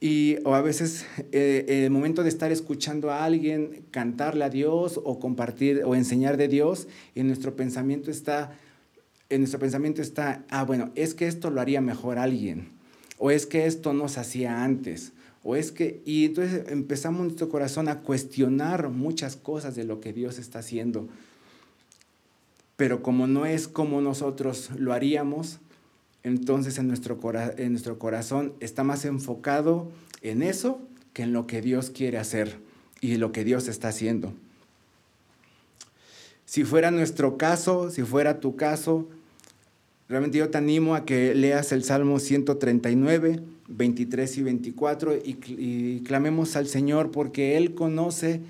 Y 0.00 0.38
o 0.44 0.54
a 0.54 0.62
veces 0.62 1.06
eh, 1.32 1.84
el 1.84 1.90
momento 1.90 2.22
de 2.22 2.28
estar 2.28 2.50
escuchando 2.50 3.10
a 3.10 3.24
alguien 3.24 3.84
cantarle 3.90 4.44
a 4.44 4.50
Dios 4.50 5.00
o 5.02 5.20
compartir 5.20 5.82
o 5.84 5.94
enseñar 5.94 6.36
de 6.36 6.48
Dios, 6.48 6.88
en 7.14 7.26
nuestro 7.26 7.54
pensamiento 7.54 8.10
está, 8.10 8.56
en 9.28 9.42
nuestro 9.42 9.60
pensamiento 9.60 10.02
está, 10.02 10.44
ah, 10.50 10.64
bueno, 10.64 10.90
es 10.94 11.14
que 11.14 11.26
esto 11.26 11.50
lo 11.50 11.60
haría 11.60 11.80
mejor 11.80 12.18
alguien, 12.18 12.70
o 13.18 13.30
es 13.30 13.46
que 13.46 13.66
esto 13.66 13.92
no 13.92 14.08
se 14.08 14.18
hacía 14.18 14.64
antes, 14.64 15.12
o 15.44 15.56
es 15.56 15.72
que, 15.72 16.02
y 16.04 16.26
entonces 16.26 16.68
empezamos 16.68 17.22
nuestro 17.22 17.48
corazón 17.48 17.88
a 17.88 18.00
cuestionar 18.00 18.88
muchas 18.88 19.36
cosas 19.36 19.74
de 19.74 19.84
lo 19.84 20.00
que 20.00 20.12
Dios 20.12 20.38
está 20.38 20.60
haciendo. 20.60 21.08
Pero 22.76 23.02
como 23.02 23.26
no 23.26 23.44
es 23.46 23.68
como 23.68 24.00
nosotros 24.00 24.70
lo 24.76 24.92
haríamos, 24.92 25.58
entonces 26.22 26.78
en 26.78 26.88
nuestro, 26.88 27.18
en 27.56 27.72
nuestro 27.72 27.98
corazón 27.98 28.52
está 28.60 28.84
más 28.84 29.04
enfocado 29.04 29.90
en 30.20 30.42
eso 30.42 30.80
que 31.12 31.24
en 31.24 31.32
lo 31.32 31.46
que 31.46 31.60
Dios 31.60 31.90
quiere 31.90 32.18
hacer 32.18 32.58
y 33.00 33.16
lo 33.16 33.32
que 33.32 33.44
Dios 33.44 33.68
está 33.68 33.88
haciendo. 33.88 34.32
Si 36.44 36.64
fuera 36.64 36.90
nuestro 36.90 37.36
caso, 37.36 37.90
si 37.90 38.02
fuera 38.02 38.38
tu 38.38 38.56
caso, 38.56 39.08
realmente 40.12 40.36
yo 40.36 40.50
te 40.50 40.58
animo 40.58 40.94
a 40.94 41.06
que 41.06 41.34
leas 41.34 41.72
el 41.72 41.84
Salmo 41.84 42.18
139 42.18 43.40
23 43.66 44.36
y 44.36 44.42
24 44.42 45.14
y, 45.24 46.00
clamemos 46.00 46.54
al 46.54 46.66
Señor 46.66 47.10
porque 47.10 47.56
Él 47.56 47.74
conoce 47.74 48.42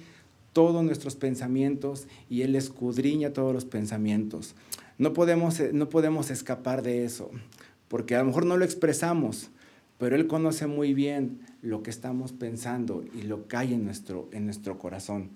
todos 0.52 0.82
nuestros 0.82 1.14
pensamientos 1.14 2.08
y 2.28 2.42
Él 2.42 2.56
escudriña 2.56 3.32
todos 3.32 3.54
los 3.54 3.64
pensamientos. 3.64 4.56
No 4.98 5.12
podemos, 5.12 5.60
eh, 5.60 5.70
no 5.72 5.88
podemos 5.88 6.30
escapar 6.30 6.82
de 6.82 7.04
eso, 7.04 7.30
porque 7.86 8.16
a 8.16 8.18
lo 8.18 8.24
mejor 8.24 8.44
no 8.44 8.56
lo 8.56 8.64
expresamos, 8.64 9.50
pero 9.98 10.16
Él 10.16 10.26
conoce 10.26 10.66
muy 10.66 10.94
bien 10.94 11.42
lo 11.62 11.84
que 11.84 11.90
estamos 11.90 12.32
pensando 12.32 13.04
y 13.14 13.22
lo 13.22 13.46
que 13.46 13.56
hay 13.56 13.74
en 13.74 13.84
nuestro, 13.84 14.28
en 14.32 14.46
nuestro 14.46 14.80
corazón. 14.80 15.30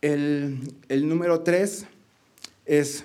El, 0.00 0.72
el 0.88 1.06
número 1.06 1.42
tres 1.42 1.84
es 2.64 3.04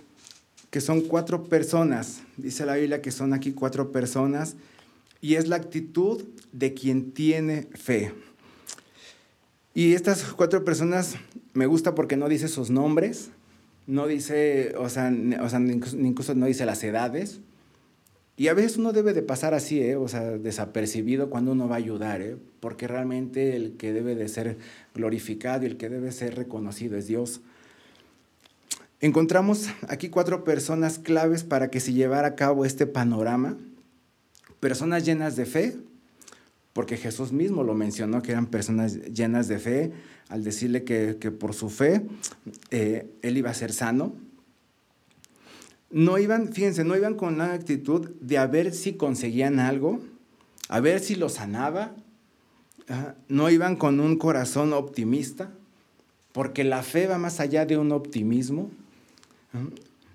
que 0.73 0.81
son 0.81 1.01
cuatro 1.01 1.43
personas, 1.43 2.23
dice 2.35 2.65
la 2.65 2.73
Biblia 2.73 2.99
que 2.99 3.11
son 3.11 3.31
aquí 3.31 3.51
cuatro 3.51 3.91
personas, 3.91 4.55
y 5.21 5.35
es 5.35 5.47
la 5.47 5.55
actitud 5.55 6.23
de 6.51 6.73
quien 6.73 7.11
tiene 7.11 7.67
fe. 7.75 8.11
Y 9.75 9.93
estas 9.93 10.23
cuatro 10.33 10.65
personas 10.65 11.13
me 11.53 11.67
gusta 11.67 11.93
porque 11.93 12.17
no 12.17 12.27
dice 12.27 12.47
sus 12.47 12.71
nombres, 12.71 13.29
no 13.85 14.07
dice, 14.07 14.73
o 14.75 14.89
sea, 14.89 15.13
o 15.43 15.47
sea 15.47 15.59
incluso 15.59 16.33
no 16.33 16.47
dice 16.47 16.65
las 16.65 16.83
edades. 16.83 17.39
Y 18.35 18.47
a 18.47 18.55
veces 18.55 18.77
uno 18.77 18.93
debe 18.93 19.13
de 19.13 19.21
pasar 19.21 19.53
así, 19.53 19.79
¿eh? 19.79 19.95
o 19.95 20.07
sea, 20.07 20.39
desapercibido 20.39 21.29
cuando 21.29 21.51
uno 21.51 21.69
va 21.69 21.75
a 21.75 21.77
ayudar, 21.77 22.23
¿eh? 22.23 22.35
porque 22.61 22.87
realmente 22.87 23.55
el 23.55 23.77
que 23.77 23.93
debe 23.93 24.15
de 24.15 24.27
ser 24.27 24.57
glorificado 24.95 25.65
y 25.65 25.67
el 25.67 25.77
que 25.77 25.89
debe 25.89 26.11
ser 26.11 26.33
reconocido 26.33 26.97
es 26.97 27.05
Dios. 27.05 27.41
Encontramos 29.03 29.67
aquí 29.89 30.07
cuatro 30.07 30.45
personas 30.45 30.97
claves 30.97 31.43
para 31.43 31.69
que 31.69 31.81
se 31.81 31.91
llevara 31.91 32.29
a 32.29 32.35
cabo 32.35 32.63
este 32.63 32.87
panorama. 32.87 33.57
Personas 34.61 35.03
llenas 35.03 35.35
de 35.35 35.45
fe, 35.45 35.75
porque 36.71 36.95
Jesús 36.95 37.33
mismo 37.33 37.63
lo 37.63 37.73
mencionó, 37.73 38.21
que 38.21 38.31
eran 38.31 38.45
personas 38.45 38.93
llenas 39.11 39.49
de 39.49 39.59
fe, 39.59 39.91
al 40.29 40.45
decirle 40.45 40.85
que, 40.85 41.15
por 41.31 41.53
su 41.53 41.69
fe 41.69 42.05
eh, 42.71 43.11
él 43.21 43.35
iba 43.35 43.49
a 43.49 43.53
ser 43.53 43.73
sano. 43.73 44.15
No 45.91 46.17
iban, 46.17 46.53
fíjense, 46.53 46.85
no 46.85 46.95
iban 46.95 47.15
con 47.15 47.37
la 47.37 47.51
actitud 47.51 48.09
de 48.21 48.37
a 48.37 48.47
ver 48.47 48.73
si 48.73 48.93
conseguían 48.93 49.59
algo, 49.59 49.99
a 50.69 50.79
ver 50.79 51.01
si 51.01 51.15
lo 51.15 51.27
sanaba. 51.27 51.93
no 53.27 53.49
iban 53.49 53.75
con 53.75 53.99
un 53.99 54.17
corazón 54.17 54.71
optimista, 54.71 55.51
porque 56.31 56.63
la 56.63 56.83
fe 56.83 57.05
va 57.07 57.17
más 57.17 57.41
allá 57.41 57.65
de 57.65 57.77
un 57.77 57.91
optimismo. 57.91 58.71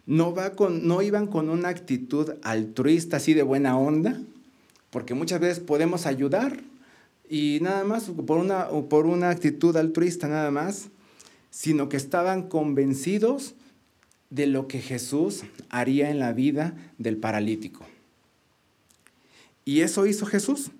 No, 0.06 1.02
iban 1.02 1.26
con 1.26 1.50
una 1.50 1.68
actitud 1.68 2.32
altruista, 2.42 3.18
así 3.18 3.34
de 3.34 3.42
buena 3.42 3.78
onda, 3.78 4.20
porque 4.90 5.14
muchas 5.14 5.40
veces 5.40 5.60
podemos 5.60 6.06
ayudar 6.06 6.60
y 7.28 7.58
nada 7.60 7.84
más 7.84 8.04
por 8.04 8.38
una, 8.38 8.68
por 8.88 9.06
una 9.06 9.28
actitud 9.28 9.76
altruista 9.76 10.28
nada 10.28 10.50
más, 10.50 10.88
sino 11.50 11.88
que 11.88 11.98
estaban 11.98 12.48
convencidos 12.48 13.54
de 14.30 14.46
lo 14.46 14.66
que 14.66 14.80
Jesús 14.80 15.42
haría 15.68 16.10
en 16.10 16.18
la 16.18 16.32
vida 16.32 16.74
del 16.96 17.16
paralítico. 17.18 17.84
Y 19.64 19.80
eso 19.80 20.06
hizo 20.06 20.24
Jesús. 20.24 20.70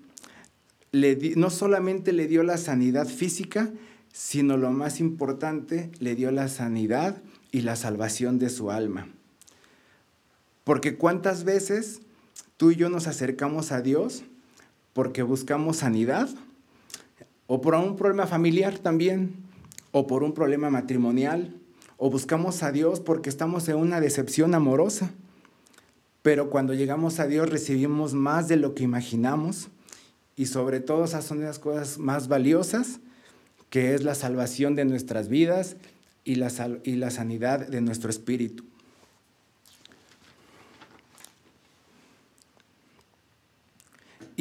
No 0.91 1.51
solamente 1.51 2.13
le 2.13 2.27
dio 2.27 2.41
la 2.41 2.57
sanidad 2.57 3.07
física, 3.07 3.69
sino 4.11 4.57
lo 4.57 4.71
más 4.71 4.99
importante, 4.99 5.91
le 5.99 6.15
dio 6.15 6.31
la 6.31 6.47
sanidad 6.47 7.21
y 7.51 7.61
la 7.61 7.75
salvación 7.75 8.39
de 8.39 8.49
su 8.49 8.71
alma. 8.71 9.07
Porque 10.63 10.95
cuántas 10.97 11.43
veces 11.43 12.01
tú 12.57 12.71
y 12.71 12.75
yo 12.75 12.89
nos 12.89 13.07
acercamos 13.07 13.71
a 13.71 13.81
Dios 13.81 14.23
porque 14.93 15.23
buscamos 15.23 15.77
sanidad 15.77 16.29
o 17.47 17.61
por 17.61 17.73
un 17.73 17.95
problema 17.95 18.27
familiar 18.27 18.77
también, 18.77 19.33
o 19.91 20.05
por 20.05 20.23
un 20.23 20.33
problema 20.33 20.69
matrimonial, 20.69 21.55
o 21.97 22.11
buscamos 22.11 22.61
a 22.61 22.71
Dios 22.71 22.99
porque 22.99 23.29
estamos 23.29 23.67
en 23.69 23.77
una 23.77 23.99
decepción 23.99 24.53
amorosa. 24.53 25.09
Pero 26.21 26.51
cuando 26.51 26.75
llegamos 26.75 27.19
a 27.19 27.25
Dios 27.25 27.49
recibimos 27.49 28.13
más 28.13 28.47
de 28.47 28.57
lo 28.57 28.75
que 28.75 28.83
imaginamos 28.83 29.69
y 30.35 30.45
sobre 30.45 30.79
todo 30.79 31.05
esas 31.05 31.25
son 31.25 31.41
las 31.41 31.57
cosas 31.57 31.97
más 31.97 32.27
valiosas, 32.27 32.99
que 33.71 33.95
es 33.95 34.03
la 34.03 34.15
salvación 34.15 34.75
de 34.75 34.85
nuestras 34.85 35.27
vidas 35.27 35.75
y 36.23 36.35
la, 36.35 36.51
y 36.83 36.95
la 36.95 37.11
sanidad 37.11 37.67
de 37.67 37.81
nuestro 37.81 38.09
espíritu. 38.09 38.65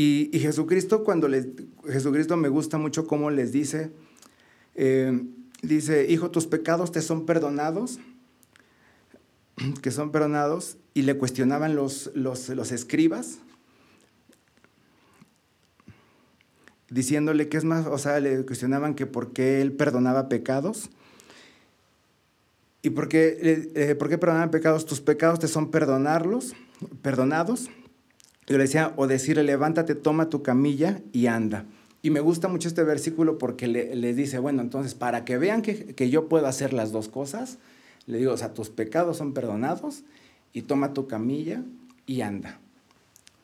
Y, 0.01 0.31
Jesucristo, 0.39 1.03
cuando 1.03 1.27
les, 1.27 1.49
Jesucristo 1.85 2.37
me 2.37 2.49
gusta 2.49 2.79
mucho 2.79 3.09
cómo 3.09 3.31
les 3.31 3.51
dice, 3.51 3.91
eh, 4.77 5.25
dice, 5.61 6.07
hijo, 6.09 6.31
tus 6.31 6.47
pecados 6.47 6.93
te 6.93 7.03
son 7.03 7.27
perdonados, 7.27 7.99
que 9.83 9.91
son 9.91 10.13
perdonados, 10.13 10.77
y 10.95 11.03
le 11.03 11.17
cuestionaban 11.17 11.75
los, 11.75 12.13
los, 12.15 12.49
los 12.51 12.71
escribas, 12.71 13.41
diciéndole 16.91 17.49
que 17.49 17.57
es 17.57 17.65
más, 17.65 17.87
o 17.87 17.99
sea, 17.99 18.21
le 18.21 18.47
cuestionaban 18.47 18.95
que 18.95 19.07
por 19.07 19.33
qué 19.33 19.61
él 19.61 19.73
perdonaba 19.73 20.29
pecados. 20.29 20.91
¿Y 22.83 22.91
por 22.91 23.09
qué, 23.09 23.39
eh, 23.41 23.73
eh, 23.75 23.95
perdonar 23.95 24.51
pecados? 24.51 24.87
Tus 24.87 25.01
pecados 25.01 25.41
te 25.41 25.49
son 25.49 25.71
perdonarlos, 25.71 26.55
perdonados. 27.03 27.71
Yo 28.47 28.57
le 28.57 28.65
decía, 28.65 28.93
o 28.97 29.07
decirle, 29.07 29.43
levántate, 29.43 29.95
toma 29.95 30.31
tu 30.31 30.43
camilla 30.43 31.03
y 31.13 31.27
anda. 31.27 31.67
Y 32.03 32.11
me 32.11 32.21
gusta 32.21 32.47
mucho 32.47 32.69
este 32.69 32.85
versículo 32.85 33.37
porque 33.37 33.67
le, 33.67 33.95
les 33.97 34.17
dice, 34.17 34.39
bueno, 34.39 34.63
entonces, 34.63 34.95
para 34.95 35.25
que 35.25 35.37
vean 35.39 35.63
que, 35.63 35.95
que, 35.95 36.09
yo 36.09 36.29
puedo 36.29 36.47
hacer 36.47 36.73
las 36.73 36.93
dos 36.93 37.09
cosas, 37.09 37.59
le 38.07 38.19
digo, 38.19 38.33
o 38.33 38.37
sea, 38.37 38.55
tus 38.55 38.71
pecados 38.71 39.17
son 39.17 39.35
perdonados 39.35 40.05
y 40.53 40.63
toma 40.63 40.95
tu 40.95 41.09
camilla 41.09 41.65
y 42.07 42.21
anda. 42.21 42.61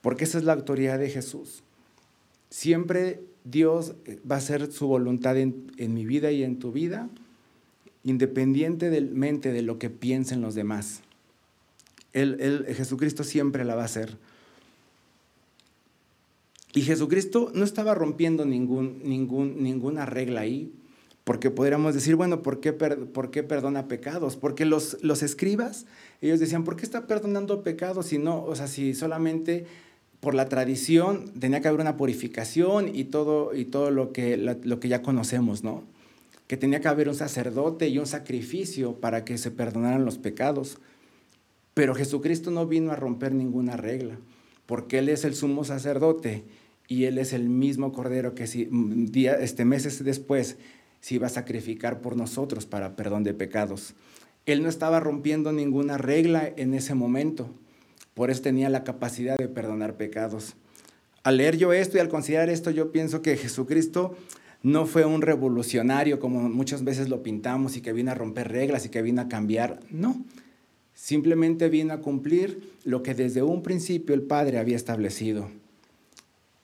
Porque 0.00 0.24
esa 0.24 0.38
es 0.38 0.44
la 0.44 0.52
autoridad 0.52 1.00
de 1.00 1.10
Jesús. 1.10 1.64
Siempre 2.50 3.20
Dios 3.42 3.94
va 4.30 4.36
a 4.36 4.38
hacer 4.38 4.70
su 4.70 4.86
voluntad 4.86 5.36
en, 5.36 5.72
en 5.76 5.92
mi 5.92 6.06
vida 6.06 6.30
y 6.30 6.44
en 6.44 6.60
tu 6.60 6.70
vida 6.70 7.08
independientemente 8.04 9.52
de 9.52 9.62
lo 9.62 9.78
que 9.78 9.90
piensen 9.90 10.42
los 10.42 10.54
demás. 10.54 11.00
Él, 12.12 12.66
Jesucristo 12.76 13.24
siempre 13.24 13.64
la 13.64 13.74
va 13.74 13.82
a 13.82 13.86
hacer. 13.86 14.16
Y 16.74 16.82
Jesucristo 16.82 17.50
no 17.54 17.64
estaba 17.64 17.94
rompiendo 17.94 18.44
ningún, 18.44 19.00
ningún, 19.04 19.62
ninguna 19.62 20.06
regla 20.06 20.42
ahí, 20.42 20.72
porque 21.24 21.50
podríamos 21.50 21.94
decir, 21.94 22.16
bueno, 22.16 22.42
¿por 22.42 22.60
qué, 22.60 22.72
por 22.72 23.30
qué 23.30 23.42
perdona 23.42 23.88
pecados? 23.88 24.36
Porque 24.36 24.64
los, 24.64 24.98
los 25.02 25.22
escribas, 25.22 25.86
ellos 26.20 26.40
decían, 26.40 26.64
¿por 26.64 26.76
qué 26.76 26.84
está 26.84 27.06
perdonando 27.06 27.62
pecados 27.62 28.06
si 28.06 28.18
no, 28.18 28.44
o 28.44 28.54
sea, 28.54 28.66
si 28.68 28.94
solamente 28.94 29.66
por 30.20 30.34
la 30.34 30.48
tradición 30.48 31.30
tenía 31.38 31.60
que 31.60 31.68
haber 31.68 31.80
una 31.80 31.96
purificación 31.96 32.94
y 32.94 33.04
todo, 33.04 33.54
y 33.54 33.64
todo 33.66 33.90
lo, 33.90 34.12
que, 34.12 34.36
lo 34.36 34.80
que 34.80 34.88
ya 34.88 35.00
conocemos, 35.02 35.62
¿no? 35.62 35.84
Que 36.46 36.56
tenía 36.56 36.80
que 36.80 36.88
haber 36.88 37.08
un 37.08 37.14
sacerdote 37.14 37.88
y 37.88 37.98
un 37.98 38.06
sacrificio 38.06 39.00
para 39.00 39.24
que 39.24 39.38
se 39.38 39.50
perdonaran 39.50 40.04
los 40.04 40.18
pecados. 40.18 40.78
Pero 41.74 41.94
Jesucristo 41.94 42.50
no 42.50 42.66
vino 42.66 42.92
a 42.92 42.96
romper 42.96 43.34
ninguna 43.34 43.76
regla, 43.76 44.18
porque 44.66 44.98
Él 44.98 45.08
es 45.08 45.24
el 45.24 45.34
sumo 45.34 45.64
sacerdote 45.64 46.44
y 46.86 47.04
Él 47.04 47.18
es 47.18 47.32
el 47.32 47.48
mismo 47.48 47.92
Cordero 47.92 48.34
que 48.34 48.46
si, 48.46 48.68
día, 48.70 49.34
este, 49.34 49.64
meses 49.64 50.02
después 50.04 50.56
se 51.00 51.16
iba 51.16 51.26
a 51.26 51.30
sacrificar 51.30 52.00
por 52.00 52.16
nosotros 52.16 52.66
para 52.66 52.96
perdón 52.96 53.24
de 53.24 53.34
pecados. 53.34 53.94
Él 54.46 54.62
no 54.62 54.68
estaba 54.68 55.00
rompiendo 55.00 55.52
ninguna 55.52 55.98
regla 55.98 56.52
en 56.56 56.74
ese 56.74 56.94
momento, 56.94 57.50
por 58.14 58.30
eso 58.30 58.42
tenía 58.42 58.68
la 58.68 58.84
capacidad 58.84 59.36
de 59.36 59.48
perdonar 59.48 59.96
pecados. 59.96 60.54
Al 61.22 61.38
leer 61.38 61.56
yo 61.56 61.72
esto 61.72 61.96
y 61.96 62.00
al 62.00 62.08
considerar 62.08 62.50
esto, 62.50 62.70
yo 62.70 62.92
pienso 62.92 63.22
que 63.22 63.36
Jesucristo 63.36 64.14
no 64.64 64.86
fue 64.86 65.04
un 65.04 65.20
revolucionario 65.20 66.18
como 66.18 66.48
muchas 66.48 66.84
veces 66.84 67.10
lo 67.10 67.22
pintamos 67.22 67.76
y 67.76 67.82
que 67.82 67.92
vino 67.92 68.10
a 68.10 68.14
romper 68.14 68.50
reglas 68.50 68.86
y 68.86 68.88
que 68.88 69.02
vino 69.02 69.20
a 69.20 69.28
cambiar. 69.28 69.78
No, 69.90 70.24
simplemente 70.94 71.68
vino 71.68 71.92
a 71.92 72.00
cumplir 72.00 72.72
lo 72.82 73.02
que 73.02 73.14
desde 73.14 73.42
un 73.42 73.62
principio 73.62 74.14
el 74.14 74.22
Padre 74.22 74.58
había 74.58 74.74
establecido. 74.74 75.50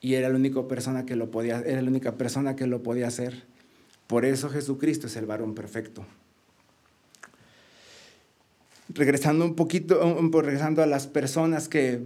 Y 0.01 0.15
era 0.15 0.29
la 0.29 0.35
única 0.35 0.67
persona 0.67 1.05
que 1.05 1.15
lo 1.15 1.29
podía, 1.29 1.59
era 1.59 1.79
la 1.83 1.89
única 1.89 2.15
persona 2.17 2.55
que 2.55 2.65
lo 2.65 2.81
podía 2.81 3.07
hacer. 3.07 3.43
Por 4.07 4.25
eso 4.25 4.49
Jesucristo 4.49 5.05
es 5.05 5.15
el 5.15 5.27
varón 5.27 5.53
perfecto. 5.53 6.03
Regresando 8.89 9.45
un 9.45 9.53
poquito, 9.53 10.01
regresando 10.41 10.81
a 10.81 10.87
las 10.87 11.05
personas 11.05 11.69
que, 11.69 12.01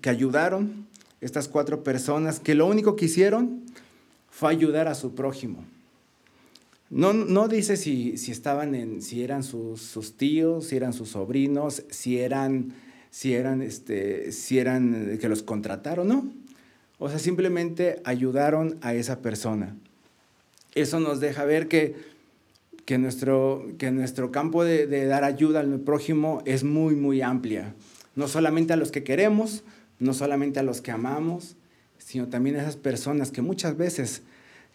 que 0.00 0.10
ayudaron, 0.10 0.86
estas 1.20 1.48
cuatro 1.48 1.82
personas 1.82 2.38
que 2.38 2.54
lo 2.54 2.68
único 2.68 2.94
que 2.94 3.06
hicieron 3.06 3.61
fue 4.32 4.50
ayudar 4.50 4.88
a 4.88 4.94
su 4.94 5.14
prójimo. 5.14 5.62
No, 6.88 7.12
no 7.12 7.48
dice 7.48 7.76
si, 7.76 8.16
si, 8.16 8.32
estaban 8.32 8.74
en, 8.74 9.02
si 9.02 9.22
eran 9.22 9.42
sus, 9.42 9.82
sus, 9.82 10.16
tíos, 10.16 10.66
si 10.66 10.76
eran 10.76 10.94
sus 10.94 11.10
sobrinos, 11.10 11.84
si 11.90 12.18
eran, 12.18 12.72
si 13.10 13.34
eran, 13.34 13.62
este, 13.62 14.32
si 14.32 14.58
eran 14.58 15.18
que 15.20 15.28
los 15.28 15.42
contrataron, 15.42 16.08
no. 16.08 16.28
O 16.98 17.08
sea, 17.08 17.18
simplemente 17.18 18.00
ayudaron 18.04 18.78
a 18.80 18.94
esa 18.94 19.20
persona. 19.20 19.76
Eso 20.74 20.98
nos 20.98 21.20
deja 21.20 21.44
ver 21.44 21.68
que, 21.68 21.94
que, 22.86 22.96
nuestro, 22.96 23.66
que 23.78 23.90
nuestro 23.90 24.32
campo 24.32 24.64
de, 24.64 24.86
dar 25.06 25.24
ayuda 25.24 25.60
al 25.60 25.80
prójimo 25.80 26.42
es 26.46 26.64
muy, 26.64 26.94
muy 26.94 27.20
amplia. 27.20 27.74
No 28.16 28.28
solamente 28.28 28.72
a 28.72 28.76
los 28.76 28.92
que 28.92 29.04
queremos, 29.04 29.62
no 29.98 30.14
solamente 30.14 30.60
a 30.60 30.62
los 30.62 30.80
que 30.80 30.90
amamos, 30.90 31.56
sino 32.04 32.28
también 32.28 32.56
a 32.56 32.62
esas 32.62 32.76
personas 32.76 33.30
que 33.30 33.42
muchas 33.42 33.76
veces 33.76 34.22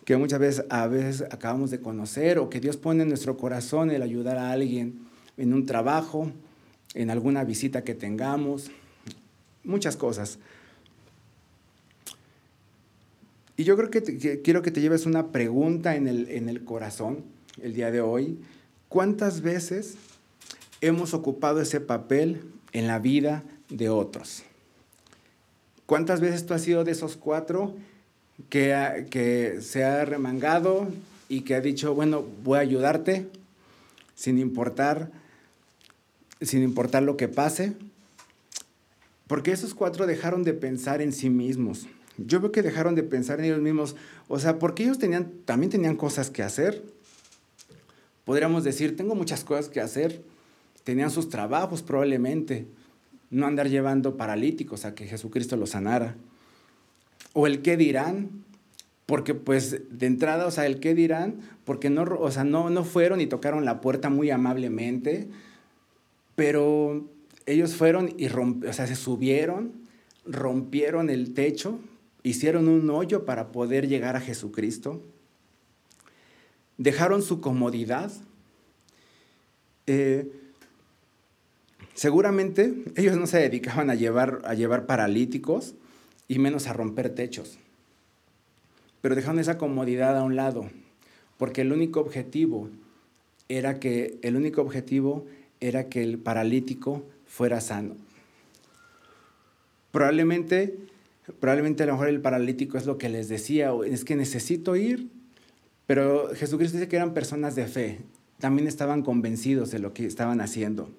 que 0.08 0.16
muchas 0.16 0.40
veces 0.40 0.66
a 0.70 0.88
veces 0.88 1.28
acabamos 1.32 1.70
de 1.70 1.82
conocer 1.82 2.40
o 2.40 2.50
que 2.50 2.62
Dios 2.62 2.78
pone 2.78 3.04
en 3.04 3.10
nuestro 3.10 3.36
corazón 3.36 3.92
el 3.92 4.02
ayudar 4.02 4.38
a 4.38 4.54
alguien 4.54 5.02
en 5.36 5.54
un 5.54 5.66
trabajo, 5.66 6.32
en 6.94 7.10
alguna 7.10 7.44
visita 7.44 7.84
que 7.84 7.94
tengamos, 7.94 8.72
muchas 9.66 9.98
cosas. 9.98 10.40
Y 13.58 13.66
yo 13.66 13.76
creo 13.76 13.90
que, 13.90 14.40
quiero 14.42 14.62
que 14.62 14.72
te 14.72 14.80
lleves 14.80 15.06
una 15.06 15.34
pregunta 15.34 15.98
en 15.98 16.08
el, 16.08 16.30
en 16.30 16.48
el 16.48 16.64
corazón 16.64 17.26
el 17.62 17.74
día 17.74 17.92
de 17.92 18.00
hoy. 18.00 18.40
¿Cuántas 18.88 19.42
veces 19.42 19.96
hemos 20.80 21.14
ocupado 21.14 21.60
ese 21.60 21.82
papel 21.82 22.46
en 22.72 22.88
la 22.88 23.00
vida 23.00 23.44
de 23.68 23.90
otros? 23.90 24.44
¿Cuántas 25.88 26.22
veces 26.22 26.46
tú 26.46 26.54
has 26.54 26.62
sido 26.62 26.84
de 26.84 26.92
esos 26.92 27.18
cuatro 27.18 27.76
que, 28.50 29.08
que 29.10 29.62
se 29.62 29.84
ha 29.84 30.06
remangado 30.06 30.88
y 31.28 31.42
que 31.42 31.56
ha 31.56 31.62
dicho, 31.62 31.96
bueno, 31.96 32.24
voy 32.44 32.60
a 32.60 32.62
ayudarte 32.62 33.28
sin 34.14 34.38
importar, 34.38 35.10
sin 36.42 36.62
importar 36.62 37.02
lo 37.02 37.18
que 37.18 37.28
pase? 37.28 37.74
Porque 39.26 39.52
esos 39.52 39.74
cuatro 39.74 40.06
dejaron 40.06 40.44
de 40.44 40.54
pensar 40.54 41.02
en 41.02 41.12
sí 41.12 41.32
mismos 41.32 41.88
yo 42.18 42.40
veo 42.40 42.52
que 42.52 42.64
dejaron 42.64 42.96
de 42.96 43.04
pensar 43.04 43.40
en 43.40 43.46
ellos 43.46 43.62
mismos, 43.62 43.96
o 44.28 44.40
sea, 44.40 44.58
porque 44.58 44.84
ellos 44.84 44.98
tenían, 44.98 45.32
también 45.46 45.70
tenían 45.70 45.96
cosas 45.96 46.30
que 46.30 46.42
hacer. 46.42 46.84
Podríamos 48.26 48.64
decir, 48.64 48.98
tengo 48.98 49.16
muchas 49.16 49.44
cosas 49.44 49.70
que 49.70 49.80
hacer. 49.80 50.22
Tenían 50.84 51.12
sus 51.12 51.30
trabajos 51.30 51.84
probablemente. 51.84 52.66
No 53.30 53.46
andar 53.46 53.70
llevando 53.70 54.18
paralíticos 54.18 54.86
a 54.86 54.96
que 54.96 55.08
Jesucristo 55.08 55.58
los 55.58 55.72
sanara. 55.72 56.16
O 57.34 57.48
el 57.48 57.62
qué 57.62 57.78
dirán, 57.78 58.30
porque 59.06 59.34
pues 59.34 59.82
de 59.90 60.06
entrada, 60.06 60.46
o 60.46 60.52
sea, 60.52 60.66
el 60.66 60.80
qué 60.80 60.96
dirán, 60.96 61.42
porque 61.66 61.90
no, 61.90 62.04
o 62.04 62.32
sea, 62.32 62.44
no, 62.44 62.70
no 62.70 62.84
fueron 62.84 63.22
y 63.22 63.28
tocaron 63.28 63.66
la 63.66 63.82
puerta 63.82 64.10
muy 64.10 64.32
amablemente, 64.32 65.28
pero 66.36 67.06
ellos 67.46 67.76
fueron 67.76 68.14
y 68.18 68.28
o 68.28 68.74
sea, 68.74 68.88
se 68.88 68.96
subieron, 68.96 69.74
rompieron 70.26 71.10
el 71.10 71.34
techo 71.34 71.80
hicieron 72.28 72.68
un 72.68 72.90
hoyo 72.90 73.26
para 73.26 73.52
poder 73.52 73.88
llegar 73.88 74.16
a 74.16 74.22
Jesucristo, 74.22 75.02
dejaron 76.78 77.22
su 77.22 77.42
comodidad. 77.42 78.12
Eh, 79.88 80.30
seguramente 81.98 82.86
ellos 82.96 83.18
no 83.18 83.28
se 83.28 83.40
dedicaban 83.40 83.90
a 83.90 83.96
llevar, 83.96 84.42
a 84.46 84.54
llevar 84.54 84.86
paralíticos 84.86 85.76
y 86.30 86.40
menos 86.40 86.68
a 86.68 86.74
romper 86.74 87.10
techos, 87.10 87.60
pero 89.02 89.16
dejaron 89.16 89.40
esa 89.40 89.58
comodidad 89.58 90.18
a 90.18 90.24
un 90.24 90.38
lado, 90.38 90.70
porque 91.38 91.62
el 91.62 91.74
único 91.74 92.00
objetivo 92.00 92.70
era 93.50 93.80
que 93.80 94.18
el 94.22 94.38
único 94.38 94.62
objetivo 94.62 95.26
era 95.60 95.90
que 95.90 96.04
el 96.04 96.20
paralítico 96.20 97.04
fuera 97.26 97.60
sano. 97.60 97.96
Probablemente 99.92 100.78
Probablemente 101.40 101.84
a 101.84 101.88
lo 101.88 101.94
mejor 101.94 102.08
el 102.08 102.22
paralítico 102.22 102.78
es 102.78 102.86
lo 102.86 102.98
que 102.98 103.10
les 103.10 103.28
decía, 103.28 103.72
es 103.86 104.06
que 104.06 104.16
necesito 104.16 104.78
ir, 104.78 105.10
pero 105.86 106.34
Jesucristo 106.34 106.78
dice 106.78 106.88
que 106.88 106.96
eran 106.96 107.14
personas 107.14 107.54
de 107.56 107.68
fe, 107.68 108.00
también 108.40 108.68
estaban 108.68 109.04
convencidos 109.04 109.70
de 109.72 109.80
lo 109.80 109.94
que 109.94 110.06
estaban 110.06 110.40
haciendo. 110.40 110.90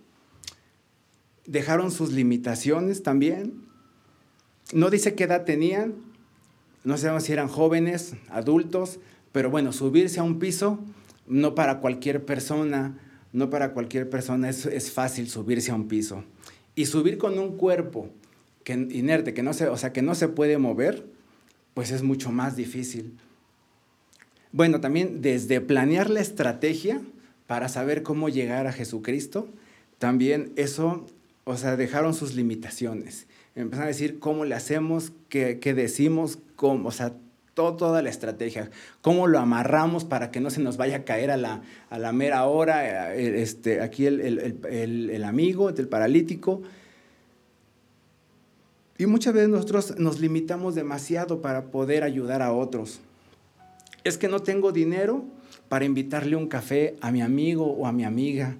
Dejaron 1.48 1.90
sus 1.90 2.12
limitaciones 2.12 3.02
también. 3.02 3.62
No 4.72 4.90
dice 4.90 5.14
qué 5.14 5.24
edad 5.24 5.44
tenían, 5.44 5.94
no 6.84 6.96
sabemos 6.98 7.24
si 7.24 7.32
eran 7.32 7.48
jóvenes, 7.48 8.14
adultos, 8.28 9.00
pero 9.32 9.50
bueno, 9.50 9.72
subirse 9.72 10.20
a 10.20 10.22
un 10.22 10.38
piso, 10.38 10.78
no 11.26 11.54
para 11.54 11.80
cualquier 11.80 12.24
persona, 12.24 12.98
no 13.32 13.50
para 13.50 13.72
cualquier 13.72 14.10
persona 14.10 14.50
es, 14.50 14.66
es 14.66 14.92
fácil 14.92 15.28
subirse 15.28 15.70
a 15.70 15.74
un 15.74 15.88
piso. 15.88 16.22
Y 16.74 16.86
subir 16.86 17.18
con 17.18 17.38
un 17.38 17.56
cuerpo 17.56 18.10
que 18.62 18.74
inerte, 18.74 19.32
que 19.32 19.42
no 19.42 19.54
se, 19.54 19.68
o 19.68 19.76
sea, 19.78 19.92
que 19.94 20.02
no 20.02 20.14
se 20.14 20.28
puede 20.28 20.58
mover, 20.58 21.06
pues 21.72 21.90
es 21.90 22.02
mucho 22.02 22.30
más 22.30 22.56
difícil. 22.56 23.16
Bueno, 24.52 24.80
también 24.80 25.22
desde 25.22 25.62
planear 25.62 26.10
la 26.10 26.20
estrategia 26.20 27.00
para 27.46 27.70
saber 27.70 28.02
cómo 28.02 28.28
llegar 28.28 28.66
a 28.66 28.72
Jesucristo, 28.72 29.48
también 29.98 30.52
eso, 30.56 31.06
o 31.48 31.56
sea, 31.56 31.76
dejaron 31.76 32.12
sus 32.12 32.34
limitaciones. 32.34 33.26
Empezaron 33.54 33.84
a 33.84 33.88
decir 33.88 34.18
cómo 34.18 34.44
le 34.44 34.54
hacemos, 34.54 35.12
qué, 35.30 35.56
decimos, 35.74 36.38
cómo, 36.56 36.90
o 36.90 36.92
sea, 36.92 37.14
toda 37.54 38.02
la 38.02 38.10
estrategia, 38.10 38.70
cómo 39.00 39.26
lo 39.26 39.38
amarramos 39.38 40.04
para 40.04 40.30
que 40.30 40.40
no 40.40 40.50
se 40.50 40.60
nos 40.60 40.76
vaya 40.76 40.98
a 40.98 41.04
caer 41.04 41.30
a 41.30 41.38
la, 41.38 41.62
a 41.88 41.98
la 41.98 42.12
mera 42.12 42.44
hora, 42.44 43.16
eh, 43.16 43.40
este, 43.40 43.80
aquí 43.80 44.04
el, 44.04 44.20
el, 44.20 45.10
el 45.10 45.24
amigo, 45.24 45.70
el 45.70 45.88
paralítico, 45.88 46.62
y 48.98 49.06
muchas 49.06 49.32
veces 49.32 49.48
nosotros 49.48 49.98
nos 49.98 50.20
limitamos 50.20 50.74
demasiado 50.74 51.40
para 51.40 51.70
poder 51.70 52.04
ayudar 52.04 52.42
a 52.42 52.52
otros. 52.52 53.00
Es 54.04 54.18
que 54.18 54.28
no 54.28 54.40
tengo 54.40 54.70
dinero 54.70 55.24
para 55.70 55.86
invitarle 55.86 56.36
un 56.36 56.46
café 56.46 56.96
a 57.00 57.10
mi 57.10 57.22
amigo 57.22 57.72
o 57.72 57.86
a 57.86 57.92
mi 57.92 58.04
amiga. 58.04 58.56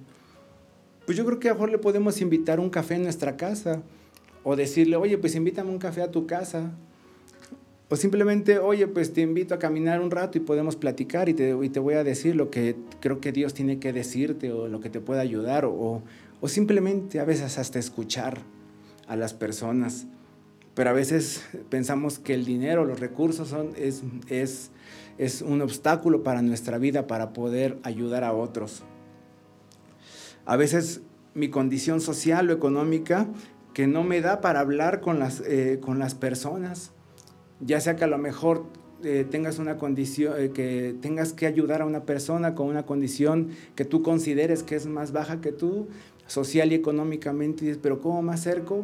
Pues 1.09 1.17
yo 1.17 1.25
creo 1.25 1.39
que 1.39 1.49
a 1.49 1.53
mejor 1.53 1.71
le 1.71 1.79
podemos 1.79 2.21
invitar 2.21 2.59
un 2.59 2.69
café 2.69 2.93
en 2.93 3.01
nuestra 3.01 3.35
casa 3.35 3.81
o 4.43 4.55
decirle, 4.55 4.95
oye, 4.95 5.17
pues 5.17 5.33
invítame 5.33 5.71
un 5.71 5.79
café 5.79 6.03
a 6.03 6.11
tu 6.11 6.27
casa. 6.27 6.69
O 7.89 7.95
simplemente, 7.95 8.59
oye, 8.59 8.85
pues 8.85 9.11
te 9.11 9.21
invito 9.21 9.55
a 9.55 9.57
caminar 9.57 10.01
un 10.01 10.11
rato 10.11 10.37
y 10.37 10.41
podemos 10.41 10.75
platicar 10.75 11.27
y 11.27 11.33
te, 11.33 11.51
voy 11.53 11.95
a 11.95 12.03
decir 12.03 12.35
lo 12.35 12.51
que 12.51 12.75
creo 12.99 13.19
que 13.21 13.31
Dios 13.31 13.55
tiene 13.55 13.79
que 13.79 13.91
decirte 13.91 14.51
o 14.51 14.67
lo 14.67 14.81
que 14.81 14.91
te 14.91 14.99
puede 14.99 15.19
ayudar 15.19 15.65
o, 15.65 16.03
o 16.41 16.47
simplemente 16.47 17.19
a 17.19 17.25
veces 17.25 17.57
hasta 17.57 17.79
escuchar 17.79 18.37
a 19.07 19.15
las 19.15 19.33
personas. 19.33 20.05
Pero 20.75 20.91
a 20.91 20.93
veces 20.93 21.43
pensamos 21.69 22.19
que 22.19 22.35
el 22.35 22.45
dinero, 22.45 22.85
los 22.85 22.99
recursos 22.99 23.47
son, 23.47 23.71
es, 23.77 24.03
es, 24.27 24.69
es 25.17 25.41
un 25.41 25.63
obstáculo 25.63 26.21
para 26.21 26.43
nuestra 26.43 26.77
vida, 26.77 27.07
para 27.07 27.33
poder 27.33 27.79
ayudar 27.81 28.23
a 28.23 28.31
otros. 28.31 28.83
A 30.49 30.55
veces 30.55 31.01
mi 31.35 31.49
condición 31.49 32.01
social 32.01 32.49
o 32.49 32.53
económica 32.53 33.27
que 33.75 33.85
no 33.85 34.03
me 34.03 34.19
da 34.19 34.41
para 34.41 34.61
hablar 34.61 34.99
con 34.99 35.19
las, 35.19 35.41
eh, 35.41 35.77
con 35.79 35.99
las 35.99 36.15
personas, 36.15 36.91
ya 37.59 37.79
sea 37.79 37.95
que 37.95 38.03
a 38.03 38.07
lo 38.07 38.17
mejor 38.17 38.65
eh, 39.03 39.27
tengas 39.29 39.59
una 39.59 39.77
condición, 39.77 40.33
eh, 40.39 40.49
que 40.49 40.95
tengas 41.01 41.33
que 41.33 41.45
ayudar 41.45 41.83
a 41.83 41.85
una 41.85 42.03
persona 42.03 42.55
con 42.55 42.65
una 42.65 42.87
condición 42.87 43.49
que 43.75 43.85
tú 43.85 44.01
consideres 44.01 44.63
que 44.63 44.75
es 44.75 44.87
más 44.87 45.11
baja 45.11 45.39
que 45.39 45.51
tú, 45.51 45.87
social 46.25 46.71
y 46.71 46.75
económicamente, 46.75 47.77
pero 47.79 48.01
¿cómo 48.01 48.23
me 48.23 48.33
acerco? 48.33 48.83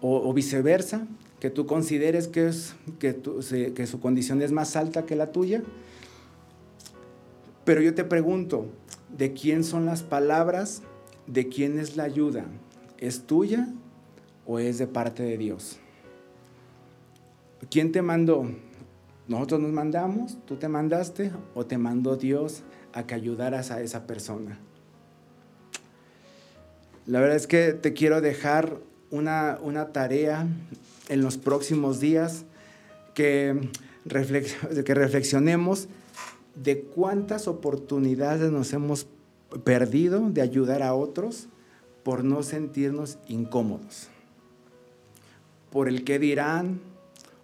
O, 0.00 0.34
viceversa, 0.34 1.06
que 1.38 1.50
tú 1.50 1.64
consideres 1.66 2.26
que, 2.26 2.48
es, 2.48 2.74
que 2.98 3.86
su 3.86 4.00
condición 4.00 4.42
es 4.42 4.50
más 4.50 4.74
alta 4.74 5.06
que 5.06 5.14
la 5.14 5.30
tuya. 5.30 5.62
Pero 7.64 7.82
yo 7.82 7.94
te 7.94 8.02
pregunto, 8.02 8.66
¿de 9.16 9.32
quién 9.32 9.64
son 9.64 9.86
las 9.86 10.02
palabras? 10.02 10.82
¿De 11.26 11.48
quién 11.48 11.78
es 11.78 11.96
la 11.96 12.04
ayuda? 12.04 12.46
¿Es 12.98 13.26
tuya 13.26 13.68
o 14.46 14.58
es 14.58 14.78
de 14.78 14.86
parte 14.86 15.22
de 15.22 15.38
Dios? 15.38 15.78
¿Quién 17.70 17.92
te 17.92 18.02
mandó? 18.02 18.46
¿Nosotros 19.26 19.60
nos 19.60 19.72
mandamos? 19.72 20.38
¿Tú 20.46 20.56
te 20.56 20.68
mandaste? 20.68 21.32
¿O 21.54 21.66
te 21.66 21.76
mandó 21.76 22.16
Dios 22.16 22.62
a 22.92 23.06
que 23.06 23.14
ayudaras 23.14 23.70
a 23.70 23.82
esa 23.82 24.06
persona? 24.06 24.58
La 27.06 27.20
verdad 27.20 27.36
es 27.36 27.46
que 27.46 27.72
te 27.72 27.92
quiero 27.92 28.20
dejar 28.20 28.78
una, 29.10 29.58
tarea 29.92 30.46
en 31.08 31.22
los 31.22 31.38
próximos 31.38 32.00
días 32.00 32.44
que, 33.14 33.70
que 34.84 34.94
reflexionemos 34.94 35.88
de 36.62 36.82
cuántas 36.82 37.48
oportunidades 37.48 38.50
nos 38.50 38.72
hemos 38.72 39.06
perdido 39.64 40.28
de 40.30 40.42
ayudar 40.42 40.82
a 40.82 40.94
otros 40.94 41.48
por 42.02 42.24
no 42.24 42.42
sentirnos 42.42 43.18
incómodos, 43.28 44.08
por 45.70 45.88
el 45.88 46.04
que 46.04 46.18
dirán, 46.18 46.80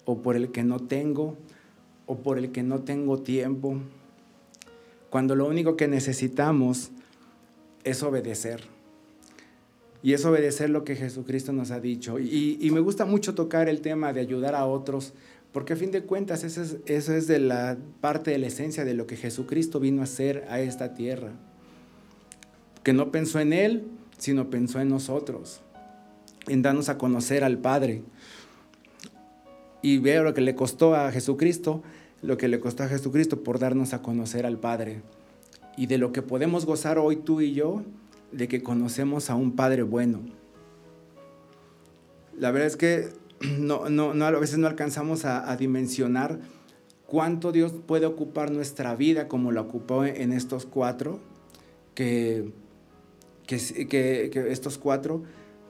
o 0.04 0.22
por 0.22 0.36
el 0.36 0.50
que 0.50 0.62
no 0.62 0.80
tengo, 0.80 1.36
o 2.06 2.16
por 2.16 2.38
el 2.38 2.52
que 2.52 2.62
no 2.62 2.80
tengo 2.80 3.18
tiempo, 3.20 3.78
cuando 5.10 5.36
lo 5.36 5.46
único 5.46 5.76
que 5.76 5.88
necesitamos 5.88 6.90
es 7.84 8.02
obedecer. 8.02 8.62
Y 10.02 10.12
es 10.12 10.24
obedecer 10.26 10.68
lo 10.68 10.84
que 10.84 10.96
Jesucristo 10.96 11.52
nos 11.52 11.70
ha 11.70 11.80
dicho. 11.80 12.18
Y, 12.18 12.68
me 12.72 12.80
gusta 12.80 13.06
mucho 13.06 13.34
tocar 13.34 13.68
el 13.70 13.80
tema 13.80 14.12
de 14.12 14.20
ayudar 14.20 14.54
a 14.54 14.66
otros, 14.66 15.14
porque 15.54 15.74
a 15.74 15.76
fin 15.76 15.92
de 15.92 16.02
cuentas 16.02 16.42
eso 16.42 16.62
es, 16.84 17.26
de 17.28 17.38
la 17.38 17.78
parte 18.00 18.32
de 18.32 18.38
la 18.38 18.48
esencia 18.48 18.84
de 18.84 18.92
lo 18.92 19.06
que 19.06 19.16
Jesucristo 19.16 19.78
vino 19.78 20.00
a 20.00 20.04
hacer 20.04 20.44
a 20.50 20.58
esta 20.58 20.94
tierra. 20.94 21.30
Que 22.82 22.92
no 22.92 23.12
pensó 23.12 23.38
en 23.38 23.52
Él, 23.52 23.86
sino 24.18 24.50
pensó 24.50 24.80
en 24.80 24.88
nosotros, 24.88 25.60
en 26.48 26.62
darnos 26.62 26.88
a 26.88 26.98
conocer 26.98 27.44
al 27.44 27.58
Padre 27.58 28.02
y 29.80 29.98
veo 29.98 30.24
lo 30.24 30.34
que 30.34 30.40
le 30.40 30.56
costó 30.56 30.96
a 30.96 31.12
Jesucristo, 31.12 31.84
lo 32.20 32.36
que 32.36 32.48
le 32.48 32.58
costó 32.58 32.82
a 32.82 32.88
Jesucristo 32.88 33.44
por 33.44 33.60
darnos 33.60 33.94
a 33.94 34.02
conocer 34.02 34.46
al 34.46 34.58
Padre. 34.58 35.02
Y 35.76 35.86
de 35.86 35.98
lo 35.98 36.10
que 36.10 36.22
podemos 36.22 36.66
gozar 36.66 36.98
hoy 36.98 37.14
tú 37.14 37.40
y 37.40 37.54
yo, 37.54 37.84
de 38.32 38.48
que 38.48 38.60
conocemos 38.60 39.30
a 39.30 39.36
un 39.36 39.52
Padre 39.52 39.84
bueno. 39.84 40.18
La 42.36 42.50
verdad 42.50 42.66
es 42.66 42.76
que 42.76 43.23
no, 43.58 43.88
no, 43.88 44.24
a 44.24 44.30
veces 44.32 44.58
no 44.58 44.66
alcanzamos 44.66 45.24
a, 45.24 45.56
dimensionar 45.56 46.38
cuánto 47.06 47.52
Dios 47.52 47.72
puede 47.86 48.06
ocupar 48.06 48.50
nuestra 48.50 48.94
vida 48.94 49.28
como 49.28 49.52
lo 49.52 49.60
ocupó 49.62 50.04
en 50.04 50.32
estos 50.32 50.66
cuatro, 50.66 51.20
que, 51.94 52.52
que, 53.46 53.58
que 53.88 54.46
estos 54.50 54.78
cuatro, 54.78 55.22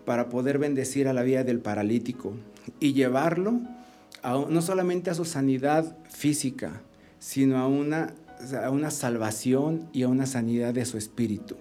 para 0.05 0.29
poder 0.29 0.59
bendecir 0.59 1.09
a 1.09 1.13
la 1.13 1.23
vida 1.23 1.45
del 1.45 1.61
paralítico 1.61 2.35
y 2.81 2.93
llevarlo 2.93 3.61
no 4.49 4.63
solamente 4.63 5.11
a 5.11 5.15
su 5.15 5.25
sanidad 5.25 5.97
física, 6.09 6.83
sino 7.19 7.59
a 7.59 7.67
una, 7.67 8.15
a 8.63 8.71
una 8.71 8.91
salvación 8.91 9.89
y 9.93 10.03
a 10.03 10.09
una 10.09 10.27
sanidad 10.27 10.73
de 10.73 10.85
su 10.87 10.97
espíritu. 10.97 11.57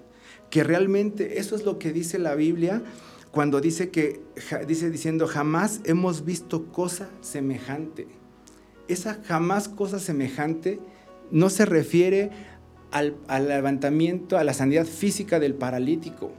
Que 0.49 0.63
realmente 0.63 1.39
eso 1.39 1.55
es 1.55 1.65
lo 1.65 1.77
que 1.77 1.91
dice 1.91 2.19
la 2.19 2.35
Biblia 2.35 2.81
cuando 3.33 3.61
dice 3.61 3.89
que 3.89 4.21
dice 4.67 4.91
diciendo 4.91 5.25
jamás 5.25 5.81
hemos 5.85 6.23
visto 6.23 6.67
cosa 6.67 7.09
semejante. 7.21 8.05
Esa 8.87 9.19
jamás 9.25 9.67
cosa 9.67 9.97
semejante 9.97 10.79
no 11.31 11.49
se 11.49 11.65
refiere 11.65 12.29
al, 12.91 13.15
al 13.27 13.47
levantamiento, 13.47 14.37
a 14.37 14.43
la 14.43 14.53
sanidad 14.53 14.85
física 14.85 15.39
del 15.39 15.55
paralítico, 15.55 16.31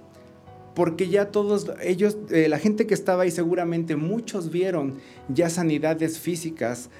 porque 0.76 1.08
ya 1.08 1.32
todos 1.32 1.66
ellos, 1.82 2.16
eh, 2.30 2.48
la 2.48 2.60
gente 2.60 2.86
que 2.86 2.94
estaba 2.94 3.24
ahí 3.24 3.32
seguramente 3.32 3.96
muchos 3.96 4.52
vieron 4.52 4.94
ya 5.28 5.50
sanidades 5.50 6.20
físicas, 6.20 6.90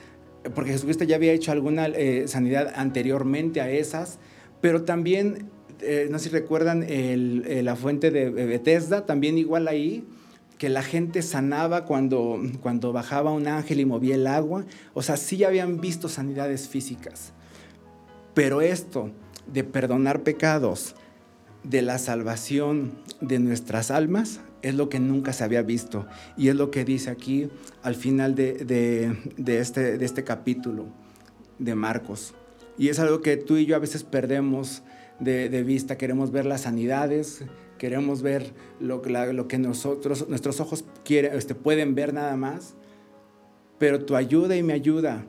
porque 0.56 0.72
Jesucristo 0.72 1.04
ya 1.04 1.14
había 1.14 1.32
hecho 1.32 1.52
alguna 1.52 1.86
eh, 1.86 2.26
sanidad 2.26 2.72
anteriormente 2.74 3.60
a 3.60 3.70
esas, 3.70 4.18
pero 4.60 4.82
también, 4.82 5.50
eh, 5.80 6.08
no 6.10 6.18
sé 6.18 6.24
si 6.24 6.30
recuerdan 6.30 6.86
la 7.64 7.76
fuente 7.76 8.10
de 8.10 8.30
Bethesda, 8.30 9.06
también 9.06 9.38
igual 9.38 9.68
ahí, 9.68 10.04
que 10.58 10.68
la 10.68 10.82
gente 10.82 11.22
sanaba 11.22 11.84
cuando, 11.84 12.40
cuando 12.60 12.92
bajaba 12.92 13.32
un 13.32 13.48
ángel 13.48 13.80
y 13.80 13.84
movía 13.84 14.14
el 14.14 14.26
agua, 14.26 14.64
o 14.94 15.02
sea, 15.02 15.16
sí 15.16 15.44
habían 15.44 15.80
visto 15.80 16.08
sanidades 16.08 16.68
físicas, 16.68 17.32
pero 18.34 18.60
esto 18.60 19.10
de 19.52 19.64
perdonar 19.64 20.22
pecados, 20.22 20.94
de 21.64 21.82
la 21.82 21.98
salvación 21.98 22.92
de 23.20 23.38
nuestras 23.38 23.90
almas 23.90 24.40
es 24.62 24.74
lo 24.74 24.88
que 24.88 25.00
nunca 25.00 25.32
se 25.32 25.44
había 25.44 25.62
visto. 25.62 26.06
Y 26.36 26.48
es 26.48 26.54
lo 26.54 26.70
que 26.70 26.84
dice 26.84 27.10
aquí 27.10 27.48
al 27.82 27.94
final 27.94 28.34
de, 28.34 29.16
este, 29.46 29.98
de 29.98 30.04
este 30.04 30.24
capítulo 30.24 30.86
de 31.58 31.74
Marcos. 31.74 32.34
Y 32.78 32.88
es 32.88 32.98
algo 32.98 33.20
que 33.20 33.36
tú 33.36 33.56
y 33.56 33.66
yo 33.66 33.76
a 33.76 33.80
veces 33.80 34.04
perdemos 34.04 34.82
de, 35.20 35.62
vista, 35.62 35.96
queremos 35.96 36.30
ver 36.30 36.46
las 36.46 36.62
sanidades, 36.62 37.44
queremos 37.78 38.22
ver 38.22 38.52
lo, 38.80 39.02
lo 39.04 39.48
que 39.48 39.58
nosotros, 39.58 40.28
nuestros 40.28 40.60
ojos 40.60 40.84
quieren, 41.04 41.34
este, 41.34 41.54
pueden 41.54 41.94
ver 41.94 42.12
nada 42.14 42.36
más, 42.36 42.74
pero 43.78 44.04
tu 44.04 44.16
ayuda 44.16 44.56
y 44.56 44.62
mi 44.62 44.72
ayuda, 44.72 45.24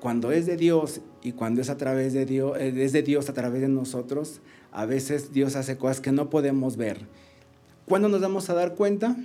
cuando 0.00 0.32
es 0.32 0.46
de 0.46 0.56
Dios 0.56 1.00
y 1.22 1.32
cuando 1.32 1.60
es 1.60 1.70
a 1.70 1.76
través 1.76 2.12
de 2.12 2.24
Dios, 2.24 2.56
es 2.58 2.92
de 2.92 3.02
Dios 3.02 3.28
a 3.28 3.34
través 3.34 3.60
de 3.60 3.68
nosotros, 3.68 4.40
a 4.70 4.86
veces 4.86 5.32
Dios 5.32 5.56
hace 5.56 5.76
cosas 5.76 6.00
que 6.00 6.12
no 6.12 6.30
podemos 6.30 6.76
ver. 6.76 7.06
¿Cuándo 7.88 8.10
nos 8.10 8.20
vamos 8.20 8.50
a 8.50 8.54
dar 8.54 8.74
cuenta? 8.74 9.16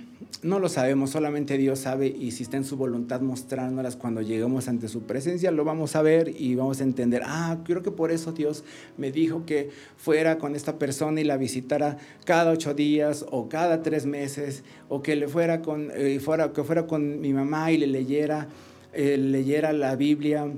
No 0.42 0.58
lo 0.58 0.70
sabemos, 0.70 1.10
solamente 1.10 1.58
Dios 1.58 1.80
sabe 1.80 2.06
y 2.06 2.30
si 2.30 2.44
está 2.44 2.56
en 2.56 2.64
su 2.64 2.78
voluntad 2.78 3.20
mostrándolas 3.20 3.94
cuando 3.94 4.22
lleguemos 4.22 4.68
ante 4.68 4.88
su 4.88 5.02
presencia, 5.02 5.50
lo 5.50 5.64
vamos 5.64 5.96
a 5.96 6.00
ver 6.00 6.32
y 6.34 6.54
vamos 6.54 6.80
a 6.80 6.84
entender, 6.84 7.20
ah, 7.26 7.58
creo 7.66 7.82
que 7.82 7.90
por 7.90 8.10
eso 8.10 8.32
Dios 8.32 8.64
me 8.96 9.12
dijo 9.12 9.44
que 9.44 9.68
fuera 9.98 10.38
con 10.38 10.56
esta 10.56 10.78
persona 10.78 11.20
y 11.20 11.24
la 11.24 11.36
visitara 11.36 11.98
cada 12.24 12.52
ocho 12.52 12.72
días 12.72 13.26
o 13.30 13.50
cada 13.50 13.82
tres 13.82 14.06
meses 14.06 14.64
o 14.88 15.02
que 15.02 15.14
le 15.14 15.28
fuera 15.28 15.60
con, 15.60 15.90
eh, 15.94 16.18
fuera, 16.18 16.54
que 16.54 16.64
fuera 16.64 16.86
con 16.86 17.20
mi 17.20 17.34
mamá 17.34 17.70
y 17.70 17.76
le 17.76 17.86
leyera, 17.86 18.48
eh, 18.94 19.18
leyera 19.18 19.74
la 19.74 19.94
Biblia 19.94 20.50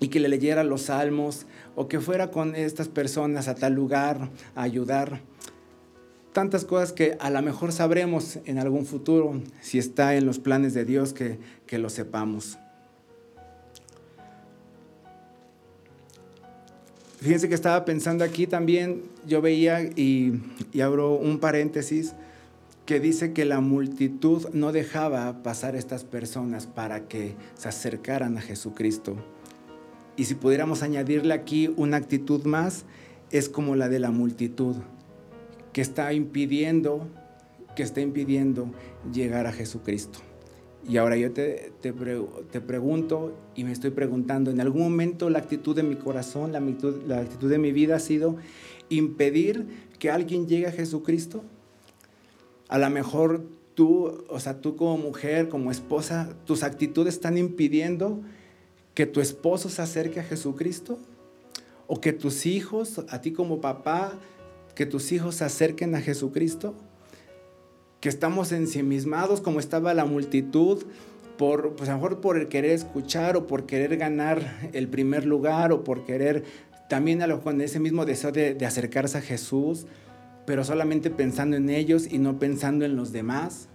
y 0.00 0.08
que 0.08 0.18
le 0.18 0.28
leyera 0.28 0.64
los 0.64 0.82
salmos 0.82 1.46
o 1.76 1.86
que 1.86 2.00
fuera 2.00 2.32
con 2.32 2.56
estas 2.56 2.88
personas 2.88 3.46
a 3.46 3.54
tal 3.54 3.74
lugar 3.74 4.28
a 4.56 4.62
ayudar. 4.62 5.20
Tantas 6.38 6.64
cosas 6.64 6.92
que 6.92 7.16
a 7.18 7.30
lo 7.30 7.42
mejor 7.42 7.72
sabremos 7.72 8.38
en 8.44 8.60
algún 8.60 8.86
futuro 8.86 9.42
si 9.60 9.80
está 9.80 10.14
en 10.14 10.24
los 10.24 10.38
planes 10.38 10.72
de 10.72 10.84
Dios 10.84 11.12
que, 11.12 11.36
que 11.66 11.78
lo 11.78 11.90
sepamos. 11.90 12.60
Fíjense 17.20 17.48
que 17.48 17.56
estaba 17.56 17.84
pensando 17.84 18.22
aquí 18.22 18.46
también, 18.46 19.02
yo 19.26 19.42
veía 19.42 19.82
y, 19.82 20.40
y 20.72 20.80
abro 20.80 21.16
un 21.16 21.40
paréntesis, 21.40 22.14
que 22.86 23.00
dice 23.00 23.32
que 23.32 23.44
la 23.44 23.60
multitud 23.60 24.48
no 24.52 24.70
dejaba 24.70 25.42
pasar 25.42 25.74
a 25.74 25.78
estas 25.78 26.04
personas 26.04 26.68
para 26.68 27.08
que 27.08 27.34
se 27.56 27.68
acercaran 27.68 28.38
a 28.38 28.42
Jesucristo. 28.42 29.16
Y 30.14 30.26
si 30.26 30.36
pudiéramos 30.36 30.84
añadirle 30.84 31.34
aquí 31.34 31.74
una 31.76 31.96
actitud 31.96 32.44
más, 32.44 32.84
es 33.32 33.48
como 33.48 33.74
la 33.74 33.88
de 33.88 33.98
la 33.98 34.12
multitud, 34.12 34.76
que 35.78 35.82
está 35.82 36.12
impidiendo, 36.12 37.06
que 37.76 37.84
está 37.84 38.00
impidiendo 38.00 38.72
llegar 39.12 39.46
a 39.46 39.52
Jesucristo. 39.52 40.18
Y 40.88 40.96
ahora 40.96 41.16
yo 41.16 41.30
te, 41.30 41.70
te, 41.80 41.92
pregunto 41.92 43.38
y 43.54 43.62
me 43.62 43.70
estoy 43.70 43.90
preguntando, 43.90 44.50
¿en 44.50 44.60
algún 44.60 44.82
momento 44.82 45.30
la 45.30 45.38
actitud 45.38 45.76
de 45.76 45.84
mi 45.84 45.94
corazón, 45.94 46.50
la 46.50 46.58
actitud, 46.58 47.04
la 47.06 47.20
actitud 47.20 47.48
de 47.48 47.58
mi 47.58 47.70
vida 47.70 47.94
ha 47.94 48.00
sido 48.00 48.38
impedir 48.88 49.68
que 50.00 50.10
alguien 50.10 50.48
llegue 50.48 50.66
a 50.66 50.72
Jesucristo? 50.72 51.44
A 52.66 52.76
lo 52.80 52.90
mejor 52.90 53.44
tú, 53.76 54.24
o 54.28 54.40
sea, 54.40 54.60
tú 54.60 54.74
como 54.74 54.98
mujer, 54.98 55.48
como 55.48 55.70
esposa, 55.70 56.28
tus 56.44 56.64
actitudes 56.64 57.14
están 57.14 57.38
impidiendo 57.38 58.20
que 58.94 59.06
tu 59.06 59.20
esposo 59.20 59.68
se 59.68 59.80
acerque 59.80 60.18
a 60.18 60.24
Jesucristo 60.24 60.98
o 61.86 62.00
que 62.00 62.12
tus 62.12 62.46
hijos, 62.46 63.00
a 63.08 63.20
ti 63.20 63.30
como 63.30 63.60
papá, 63.60 64.18
que 64.78 64.86
tus 64.86 65.10
hijos 65.10 65.34
se 65.34 65.44
acerquen 65.44 65.96
a 65.96 66.00
Jesucristo 66.00 66.76
que 68.00 68.08
estamos 68.08 68.52
ensimismados 68.52 69.40
como 69.40 69.58
estaba 69.58 69.92
la 69.92 70.04
multitud, 70.04 70.84
por, 71.36 71.74
pues 71.74 71.88
a 71.88 71.94
lo 71.94 71.98
mejor 71.98 72.20
por 72.20 72.38
el 72.38 72.46
querer 72.46 72.70
escuchar 72.70 73.36
o 73.36 73.48
por 73.48 73.66
querer 73.66 73.96
ganar 73.96 74.70
el 74.72 74.86
primer 74.86 75.26
lugar 75.26 75.72
o 75.72 75.82
por 75.82 76.04
querer 76.04 76.44
también 76.88 77.22
a 77.22 77.26
lo, 77.26 77.40
con 77.40 77.60
ese 77.60 77.80
mismo 77.80 78.06
deseo 78.06 78.30
de, 78.30 78.54
de 78.54 78.66
acercarse 78.66 79.18
a 79.18 79.20
Jesús, 79.20 79.86
pero 80.46 80.62
solamente 80.62 81.10
pensando 81.10 81.56
en 81.56 81.70
ellos 81.70 82.06
y 82.08 82.18
no 82.18 82.38
pensando 82.38 82.84
en 82.84 82.94
los 82.94 83.10
demás. 83.10 83.68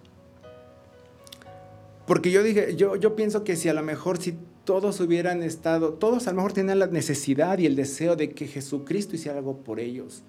Porque 2.07 2.31
yo 2.31 2.43
dije, 2.43 2.77
yo, 2.77 2.95
yo 2.95 3.13
pienso 3.17 3.43
que 3.43 3.57
si 3.57 3.67
a 3.67 3.73
lo 3.73 3.83
mejor 3.83 4.19
si 4.19 4.37
todos 4.63 5.01
hubieran 5.01 5.43
estado, 5.43 5.95
todos 5.95 6.27
a 6.27 6.31
lo 6.31 6.37
mejor 6.37 6.53
tenían 6.53 6.79
la 6.79 6.87
necesidad 6.87 7.59
y 7.59 7.65
el 7.65 7.75
deseo 7.75 8.15
de 8.15 8.29
que 8.29 8.47
Jesucristo 8.47 9.17
hiciera 9.17 9.39
algo 9.39 9.57
por 9.57 9.81
ellos. 9.81 10.23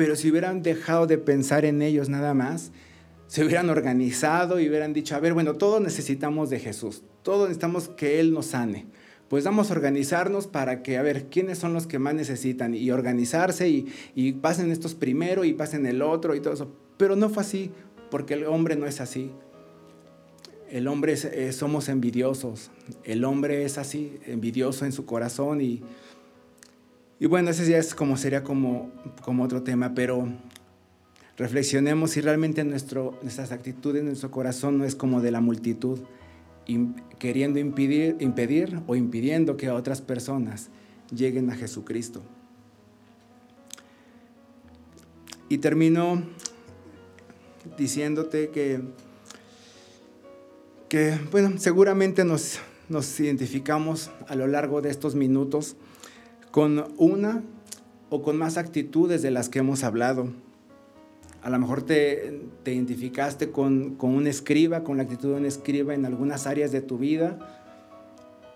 Pero 0.00 0.16
si 0.16 0.30
hubieran 0.30 0.62
dejado 0.62 1.06
de 1.06 1.18
pensar 1.18 1.66
en 1.66 1.82
ellos 1.82 2.08
nada 2.08 2.32
más, 2.32 2.72
se 3.26 3.44
hubieran 3.44 3.68
organizado 3.68 4.58
y 4.58 4.66
hubieran 4.66 4.94
dicho, 4.94 5.14
a 5.14 5.20
ver, 5.20 5.34
bueno, 5.34 5.56
todos 5.56 5.82
necesitamos 5.82 6.48
de 6.48 6.58
Jesús, 6.58 7.02
todos 7.22 7.50
necesitamos 7.50 7.90
que 7.90 8.18
Él 8.18 8.32
nos 8.32 8.46
sane. 8.46 8.86
Pues 9.28 9.44
vamos 9.44 9.70
a 9.70 9.74
organizarnos 9.74 10.46
para 10.46 10.82
que, 10.82 10.96
a 10.96 11.02
ver, 11.02 11.26
quiénes 11.26 11.58
son 11.58 11.74
los 11.74 11.86
que 11.86 11.98
más 11.98 12.14
necesitan 12.14 12.74
y 12.74 12.90
organizarse 12.90 13.68
y, 13.68 14.32
pasen 14.40 14.70
estos 14.70 14.94
primero 14.94 15.44
y 15.44 15.52
pasen 15.52 15.84
el 15.84 16.00
otro 16.00 16.34
y 16.34 16.40
todo 16.40 16.54
eso. 16.54 16.72
Pero 16.96 17.14
no 17.14 17.28
fue 17.28 17.42
así, 17.42 17.70
porque 18.10 18.32
el 18.32 18.46
hombre 18.46 18.76
no 18.76 18.86
es 18.86 19.02
así. 19.02 19.30
El 20.70 20.88
hombre 20.88 21.12
eh, 21.12 21.52
somos 21.52 21.90
envidiosos, 21.90 22.70
el 23.04 23.22
hombre 23.24 23.66
es 23.66 23.76
así, 23.76 24.18
envidioso 24.26 24.86
en 24.86 24.92
su 24.92 25.04
corazón 25.04 25.60
y, 25.60 25.82
y 27.20 27.26
bueno, 27.26 27.50
ese 27.50 27.70
ya 27.70 27.76
es 27.76 27.94
como 27.94 28.16
sería 28.16 28.42
como, 28.42 28.90
como 29.20 29.44
otro 29.44 29.62
tema, 29.62 29.92
pero 29.94 30.26
reflexionemos 31.36 32.12
si 32.12 32.22
realmente 32.22 32.64
nuestro, 32.64 33.18
nuestras 33.20 33.52
actitudes, 33.52 34.02
nuestro 34.02 34.30
corazón 34.30 34.78
no 34.78 34.86
es 34.86 34.96
como 34.96 35.20
de 35.20 35.30
la 35.30 35.42
multitud, 35.42 36.00
queriendo 37.18 37.58
impedir, 37.58 38.16
impedir 38.20 38.80
o 38.86 38.96
impidiendo 38.96 39.58
que 39.58 39.68
otras 39.68 40.00
personas 40.00 40.70
lleguen 41.14 41.50
a 41.50 41.56
Jesucristo. 41.56 42.22
Y 45.50 45.58
termino 45.58 46.22
diciéndote 47.76 48.48
que, 48.48 48.80
que 50.88 51.18
bueno, 51.30 51.58
seguramente 51.58 52.24
nos, 52.24 52.60
nos 52.88 53.20
identificamos 53.20 54.10
a 54.26 54.36
lo 54.36 54.46
largo 54.46 54.80
de 54.80 54.88
estos 54.88 55.14
minutos 55.14 55.76
con 56.50 56.92
una 56.96 57.42
o 58.08 58.22
con 58.22 58.36
más 58.36 58.56
actitudes 58.56 59.22
de 59.22 59.30
las 59.30 59.48
que 59.48 59.60
hemos 59.60 59.84
hablado 59.84 60.28
a 61.42 61.48
lo 61.48 61.58
mejor 61.58 61.82
te, 61.82 62.40
identificaste 62.66 63.50
con, 63.50 63.96
un 64.00 64.26
escriba, 64.26 64.84
con 64.84 64.96
la 64.98 65.04
actitud 65.04 65.30
de 65.30 65.36
un 65.36 65.46
escriba 65.46 65.94
en 65.94 66.04
algunas 66.04 66.46
áreas 66.46 66.70
de 66.70 66.82
tu 66.82 66.98
vida. 66.98 67.38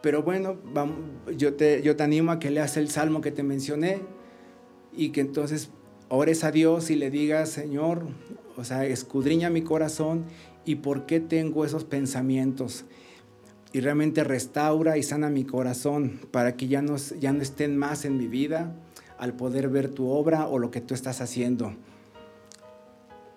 Pero 0.03 0.23
bueno, 0.23 0.57
yo, 1.37 1.55
te, 1.55 1.83
yo 1.83 1.97
te 1.97 2.03
animo 2.03 2.33
a 2.33 2.39
que 2.39 2.51
leas 2.51 2.77
el 2.77 2.91
salmo 2.91 3.23
que 3.23 3.31
te 3.31 3.43
mencioné 3.43 4.01
y 4.95 5.11
que 5.11 5.23
entonces 5.23 5.71
ores 6.11 6.45
a 6.45 6.51
Dios 6.51 6.91
y 6.91 6.97
le 6.97 7.11
digas, 7.11 7.49
Señor, 7.49 8.07
o 8.57 8.65
sea, 8.65 8.85
escudriña 8.85 9.49
mi 9.49 9.63
corazón 9.63 10.25
y 10.67 10.77
por 10.77 11.07
qué 11.07 11.21
tengo 11.21 11.65
esos 11.65 11.85
pensamientos. 11.85 12.85
Y 13.75 13.81
realmente 13.81 14.23
restaura 14.23 14.97
y 14.97 15.03
sana 15.03 15.31
mi 15.31 15.45
corazón 15.45 16.21
para 16.31 16.57
que 16.57 16.69
ya 16.69 16.81
no, 16.81 16.95
ya 16.97 17.33
no 17.33 17.43
estén 17.43 17.77
más 17.77 18.05
en 18.05 18.17
mi 18.17 18.29
vida 18.29 18.73
al 19.19 19.35
poder 19.35 19.69
ver 19.69 19.89
tu 19.89 20.09
obra 20.09 20.47
o 20.47 20.61
lo 20.61 20.71
que 20.71 20.81
tú 20.81 20.95
estás 20.95 21.21
haciendo. 21.21 21.75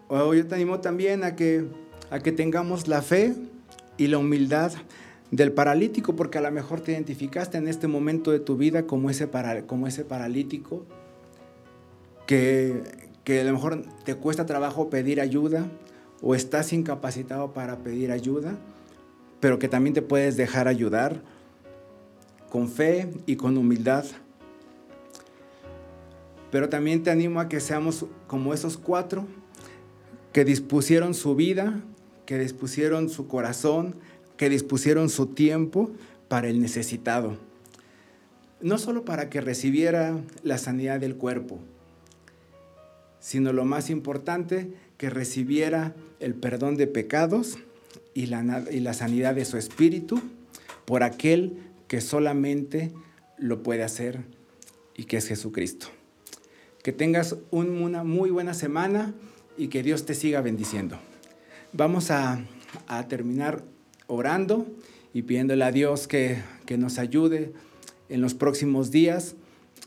O 0.09 0.35
yo 0.35 0.45
te 0.45 0.53
animo 0.53 0.79
también 0.79 1.23
a 1.23 1.35
que, 1.35 1.65
a 2.11 2.19
que 2.19 2.31
tengamos 2.31 2.87
la 2.87 3.01
fe 3.01 3.33
y 3.97 4.07
la 4.07 4.19
humildad 4.19 4.73
del 5.31 5.53
paralítico, 5.53 6.15
porque 6.15 6.37
a 6.37 6.41
lo 6.41 6.51
mejor 6.51 6.81
te 6.81 6.91
identificaste 6.91 7.57
en 7.57 7.67
este 7.67 7.87
momento 7.87 8.29
de 8.31 8.39
tu 8.39 8.57
vida 8.57 8.83
como 8.83 9.09
ese, 9.09 9.27
como 9.65 9.87
ese 9.87 10.05
paralítico, 10.05 10.85
que, 12.27 12.83
que 13.23 13.41
a 13.41 13.43
lo 13.43 13.53
mejor 13.53 13.81
te 14.05 14.13
cuesta 14.13 14.45
trabajo 14.45 14.91
pedir 14.91 15.19
ayuda 15.19 15.65
o 16.21 16.35
estás 16.35 16.73
incapacitado 16.73 17.53
para 17.53 17.79
pedir 17.79 18.11
ayuda, 18.11 18.55
pero 19.39 19.59
que 19.59 19.67
también 19.67 19.93
te 19.93 20.01
puedes 20.01 20.37
dejar 20.37 20.67
ayudar 20.67 21.21
con 22.49 22.69
fe 22.69 23.09
y 23.25 23.35
con 23.35 23.57
humildad. 23.57 24.05
Pero 26.51 26.69
también 26.69 27.03
te 27.03 27.11
animo 27.11 27.39
a 27.39 27.49
que 27.49 27.59
seamos 27.59 28.05
como 28.27 28.53
esos 28.53 28.77
cuatro 28.77 29.27
que 30.31 30.45
dispusieron 30.45 31.13
su 31.13 31.35
vida, 31.35 31.81
que 32.25 32.37
dispusieron 32.37 33.09
su 33.09 33.27
corazón, 33.27 33.95
que 34.37 34.49
dispusieron 34.49 35.09
su 35.09 35.27
tiempo 35.27 35.91
para 36.27 36.47
el 36.47 36.61
necesitado. 36.61 37.37
No 38.61 38.77
solo 38.77 39.05
para 39.05 39.29
que 39.29 39.41
recibiera 39.41 40.19
la 40.43 40.57
sanidad 40.57 40.99
del 40.99 41.15
cuerpo, 41.15 41.59
sino 43.19 43.51
lo 43.53 43.65
más 43.65 43.89
importante, 43.89 44.73
que 44.97 45.09
recibiera 45.09 45.93
el 46.19 46.33
perdón 46.33 46.75
de 46.75 46.87
pecados 46.87 47.59
y 48.17 48.25
la, 48.25 48.93
sanidad 48.95 49.35
de 49.35 49.45
su 49.45 49.57
espíritu 49.57 50.19
por 50.85 51.03
aquel 51.03 51.59
que 51.87 52.01
solamente 52.01 52.91
lo 53.37 53.61
puede 53.61 53.83
hacer 53.83 54.21
y 54.95 55.03
que 55.03 55.17
es 55.17 55.27
Jesucristo. 55.27 55.85
Que 56.81 56.91
tengas 56.91 57.35
una 57.51 58.03
muy 58.03 58.31
buena 58.31 58.55
semana 58.55 59.13
y 59.55 59.67
que 59.67 59.83
Dios 59.83 60.07
te 60.07 60.15
siga 60.15 60.41
bendiciendo. 60.41 60.97
Vamos 61.73 62.09
a, 62.09 62.43
terminar 63.07 63.63
orando 64.07 64.65
y 65.13 65.21
pidiéndole 65.21 65.63
a 65.63 65.71
Dios 65.71 66.07
que, 66.07 66.41
nos 66.75 66.97
ayude 66.97 67.53
en 68.09 68.21
los 68.21 68.33
próximos 68.33 68.89
días 68.89 69.35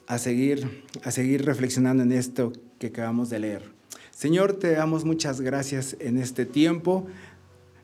a 0.07 0.19
seguir, 0.19 0.85
a 1.03 1.11
seguir 1.11 1.45
reflexionando 1.45 2.05
en 2.05 2.13
esto 2.13 2.53
que 2.79 2.89
acabamos 2.89 3.29
de 3.29 3.41
leer. 3.41 3.81
Señor, 4.21 4.53
te 4.53 4.71
damos 4.73 5.05
muchas 5.07 5.41
gracias 5.41 5.97
en 5.99 6.19
este 6.19 6.45
tiempo. 6.45 7.07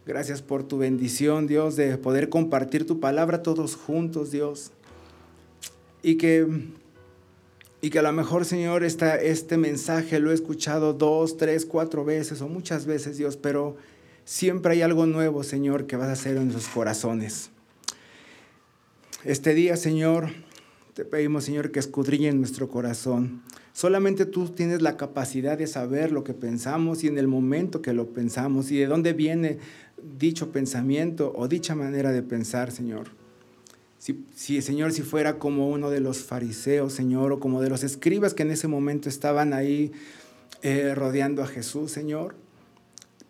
Gracias 0.06 0.40
por 0.40 0.62
tu 0.62 0.78
bendición, 0.78 1.48
Dios, 1.48 1.74
de 1.74 1.98
poder 1.98 2.28
compartir 2.28 2.86
tu 2.86 3.00
palabra 3.00 3.42
todos 3.42 3.74
juntos, 3.74 4.30
Dios. 4.30 4.70
Y 6.00 6.16
que 6.16 6.46
y 7.80 7.90
que 7.90 7.98
a 7.98 8.02
lo 8.02 8.12
mejor, 8.12 8.44
Señor, 8.44 8.84
esta, 8.84 9.16
este 9.16 9.56
mensaje 9.56 10.18
lo 10.18 10.30
he 10.30 10.34
escuchado 10.34 10.92
dos, 10.94 11.36
tres, 11.36 11.66
cuatro 11.66 12.04
veces 12.04 12.40
o 12.40 12.48
muchas 12.48 12.86
veces, 12.86 13.18
Dios, 13.18 13.36
pero 13.36 13.76
siempre 14.24 14.72
hay 14.72 14.82
algo 14.82 15.06
nuevo, 15.06 15.42
Señor, 15.44 15.86
que 15.86 15.96
vas 15.96 16.08
a 16.08 16.12
hacer 16.12 16.36
en 16.36 16.48
nuestros 16.48 16.68
corazones. 16.68 17.50
Este 19.24 19.54
día, 19.54 19.76
Señor, 19.76 20.30
te 20.94 21.04
pedimos, 21.04 21.44
Señor, 21.44 21.70
que 21.70 21.78
escudriñen 21.78 22.38
nuestro 22.38 22.68
corazón. 22.68 23.42
Solamente 23.72 24.24
tú 24.24 24.48
tienes 24.48 24.80
la 24.80 24.96
capacidad 24.96 25.58
de 25.58 25.66
saber 25.66 26.10
lo 26.10 26.24
que 26.24 26.32
pensamos 26.32 27.04
y 27.04 27.08
en 27.08 27.18
el 27.18 27.28
momento 27.28 27.82
que 27.82 27.92
lo 27.92 28.08
pensamos 28.14 28.70
y 28.70 28.78
de 28.78 28.86
dónde 28.86 29.12
viene 29.12 29.58
dicho 30.02 30.52
pensamiento 30.52 31.32
o 31.34 31.48
dicha 31.48 31.74
manera 31.74 32.12
de 32.12 32.22
pensar, 32.22 32.70
Señor. 32.70 33.08
Si, 33.98 34.62
Señor, 34.62 34.92
si 34.92 35.02
fuera 35.02 35.38
como 35.38 35.68
uno 35.68 35.90
de 35.90 35.98
los 35.98 36.18
fariseos, 36.18 36.92
Señor, 36.92 37.32
o 37.32 37.40
como 37.40 37.60
de 37.60 37.70
los 37.70 37.82
escribas 37.82 38.34
que 38.34 38.44
en 38.44 38.52
ese 38.52 38.68
momento 38.68 39.08
estaban 39.08 39.52
ahí 39.52 39.90
eh, 40.62 40.94
rodeando 40.94 41.42
a 41.42 41.46
Jesús, 41.46 41.90
Señor, 41.90 42.36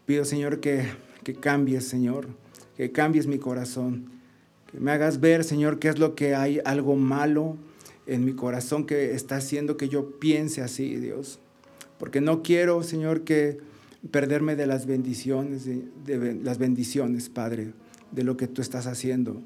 pido, 0.05 0.27
Señor, 0.27 0.61
que, 0.61 0.87
que 1.25 1.35
cambies, 1.35 1.89
Señor, 1.89 2.29
que 2.77 2.93
cambies 2.93 3.27
mi 3.27 3.39
corazón, 3.39 4.11
que 4.71 4.79
me 4.79 4.91
hagas 4.91 5.21
ver, 5.21 5.45
Señor, 5.45 5.79
qué 5.79 5.89
es 5.89 5.99
lo 5.99 6.15
que 6.15 6.35
hay, 6.35 6.61
algo 6.67 6.95
malo 6.95 7.57
en 8.07 8.25
mi 8.25 8.35
corazón 8.35 8.85
que 8.85 9.15
está 9.15 9.37
haciendo 9.37 9.79
que 9.79 9.89
yo 9.89 10.19
piense 10.19 10.61
así, 10.61 10.97
Dios. 10.97 11.39
Porque 11.99 12.21
no 12.21 12.43
quiero, 12.43 12.83
Señor, 12.83 13.23
que 13.23 13.59
perderme 14.11 14.57
de 14.57 14.67
las 14.67 14.87
bendiciones, 14.87 15.65
de 15.67 16.35
las 16.43 16.59
bendiciones, 16.59 17.29
Padre, 17.29 17.73
de 18.13 18.25
lo 18.25 18.37
que 18.37 18.49
tú 18.49 18.63
estás 18.63 18.87
haciendo 18.87 19.43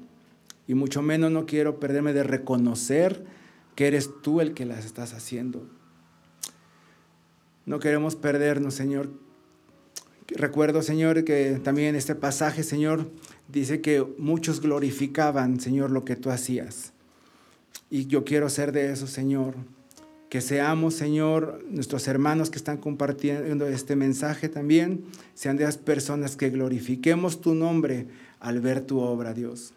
y 0.67 0.73
mucho 0.73 1.01
menos 1.01 1.31
no 1.31 1.45
quiero 1.45 1.79
perderme 1.79 2.13
de 2.13 2.23
reconocer 2.23 3.25
que 3.75 3.87
eres 3.87 4.09
tú 4.21 4.41
el 4.41 4.53
que 4.53 4.65
las 4.65 4.85
estás 4.85 5.13
haciendo. 5.13 5.67
No 7.65 7.79
queremos 7.79 8.15
perdernos, 8.15 8.73
Señor, 8.73 9.09
Recuerdo, 10.33 10.81
Señor, 10.81 11.25
que 11.25 11.59
también 11.61 11.95
este 11.95 12.15
pasaje, 12.15 12.63
Señor, 12.63 13.11
dice 13.49 13.81
que 13.81 14.05
muchos 14.17 14.61
glorificaban, 14.61 15.59
Señor, 15.59 15.91
lo 15.91 16.05
que 16.05 16.15
tú 16.15 16.29
hacías. 16.29 16.93
Y 17.89 18.07
yo 18.07 18.23
quiero 18.23 18.49
ser 18.49 18.71
de 18.71 18.93
eso, 18.93 19.07
Señor. 19.07 19.55
Que 20.31 20.39
seamos, 20.39 20.93
Señor, 20.93 21.61
nuestros 21.69 22.07
hermanos 22.07 22.49
que 22.49 22.57
están 22.57 22.77
compartiendo 22.77 23.67
este 23.67 23.97
mensaje 23.97 24.47
también, 24.47 25.03
sean 25.33 25.57
de 25.57 25.65
las 25.65 25.75
personas 25.75 26.37
que 26.37 26.49
glorifiquemos 26.49 27.41
tu 27.41 27.53
nombre 27.53 28.07
al 28.39 28.61
ver 28.61 28.79
tu 28.79 29.01
obra, 29.01 29.33
Dios. 29.33 29.73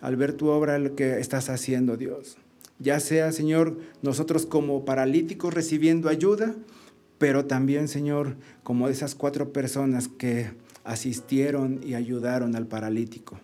Al 0.00 0.14
ver 0.14 0.32
tu 0.34 0.46
obra, 0.46 0.78
lo 0.78 0.94
que 0.94 1.18
estás 1.18 1.50
haciendo, 1.50 1.96
Dios. 1.96 2.36
Ya 2.78 3.00
sea, 3.00 3.32
Señor, 3.32 3.76
nosotros 4.00 4.46
como 4.46 4.84
paralíticos 4.84 5.52
recibiendo 5.52 6.08
ayuda, 6.08 6.54
pero 7.18 7.46
también, 7.46 7.88
Señor, 7.88 8.36
como 8.62 8.86
esas 8.86 9.16
cuatro 9.16 9.52
personas 9.52 10.06
que 10.06 10.52
asistieron 10.84 11.80
y 11.84 11.94
ayudaron 11.94 12.54
al 12.54 12.68
paralítico. 12.68 13.40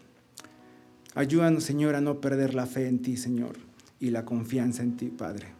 Ayúdanos, 1.16 1.64
Señor, 1.64 1.97
a 1.97 2.01
no 2.01 2.20
perder 2.20 2.55
la 2.55 2.66
fe 2.66 2.87
en 2.87 3.03
ti, 3.03 3.16
Señor, 3.16 3.57
y 3.99 4.11
la 4.11 4.24
confianza 4.24 4.85
en 4.85 4.97
ti, 4.97 5.07
Padre. 5.07 5.59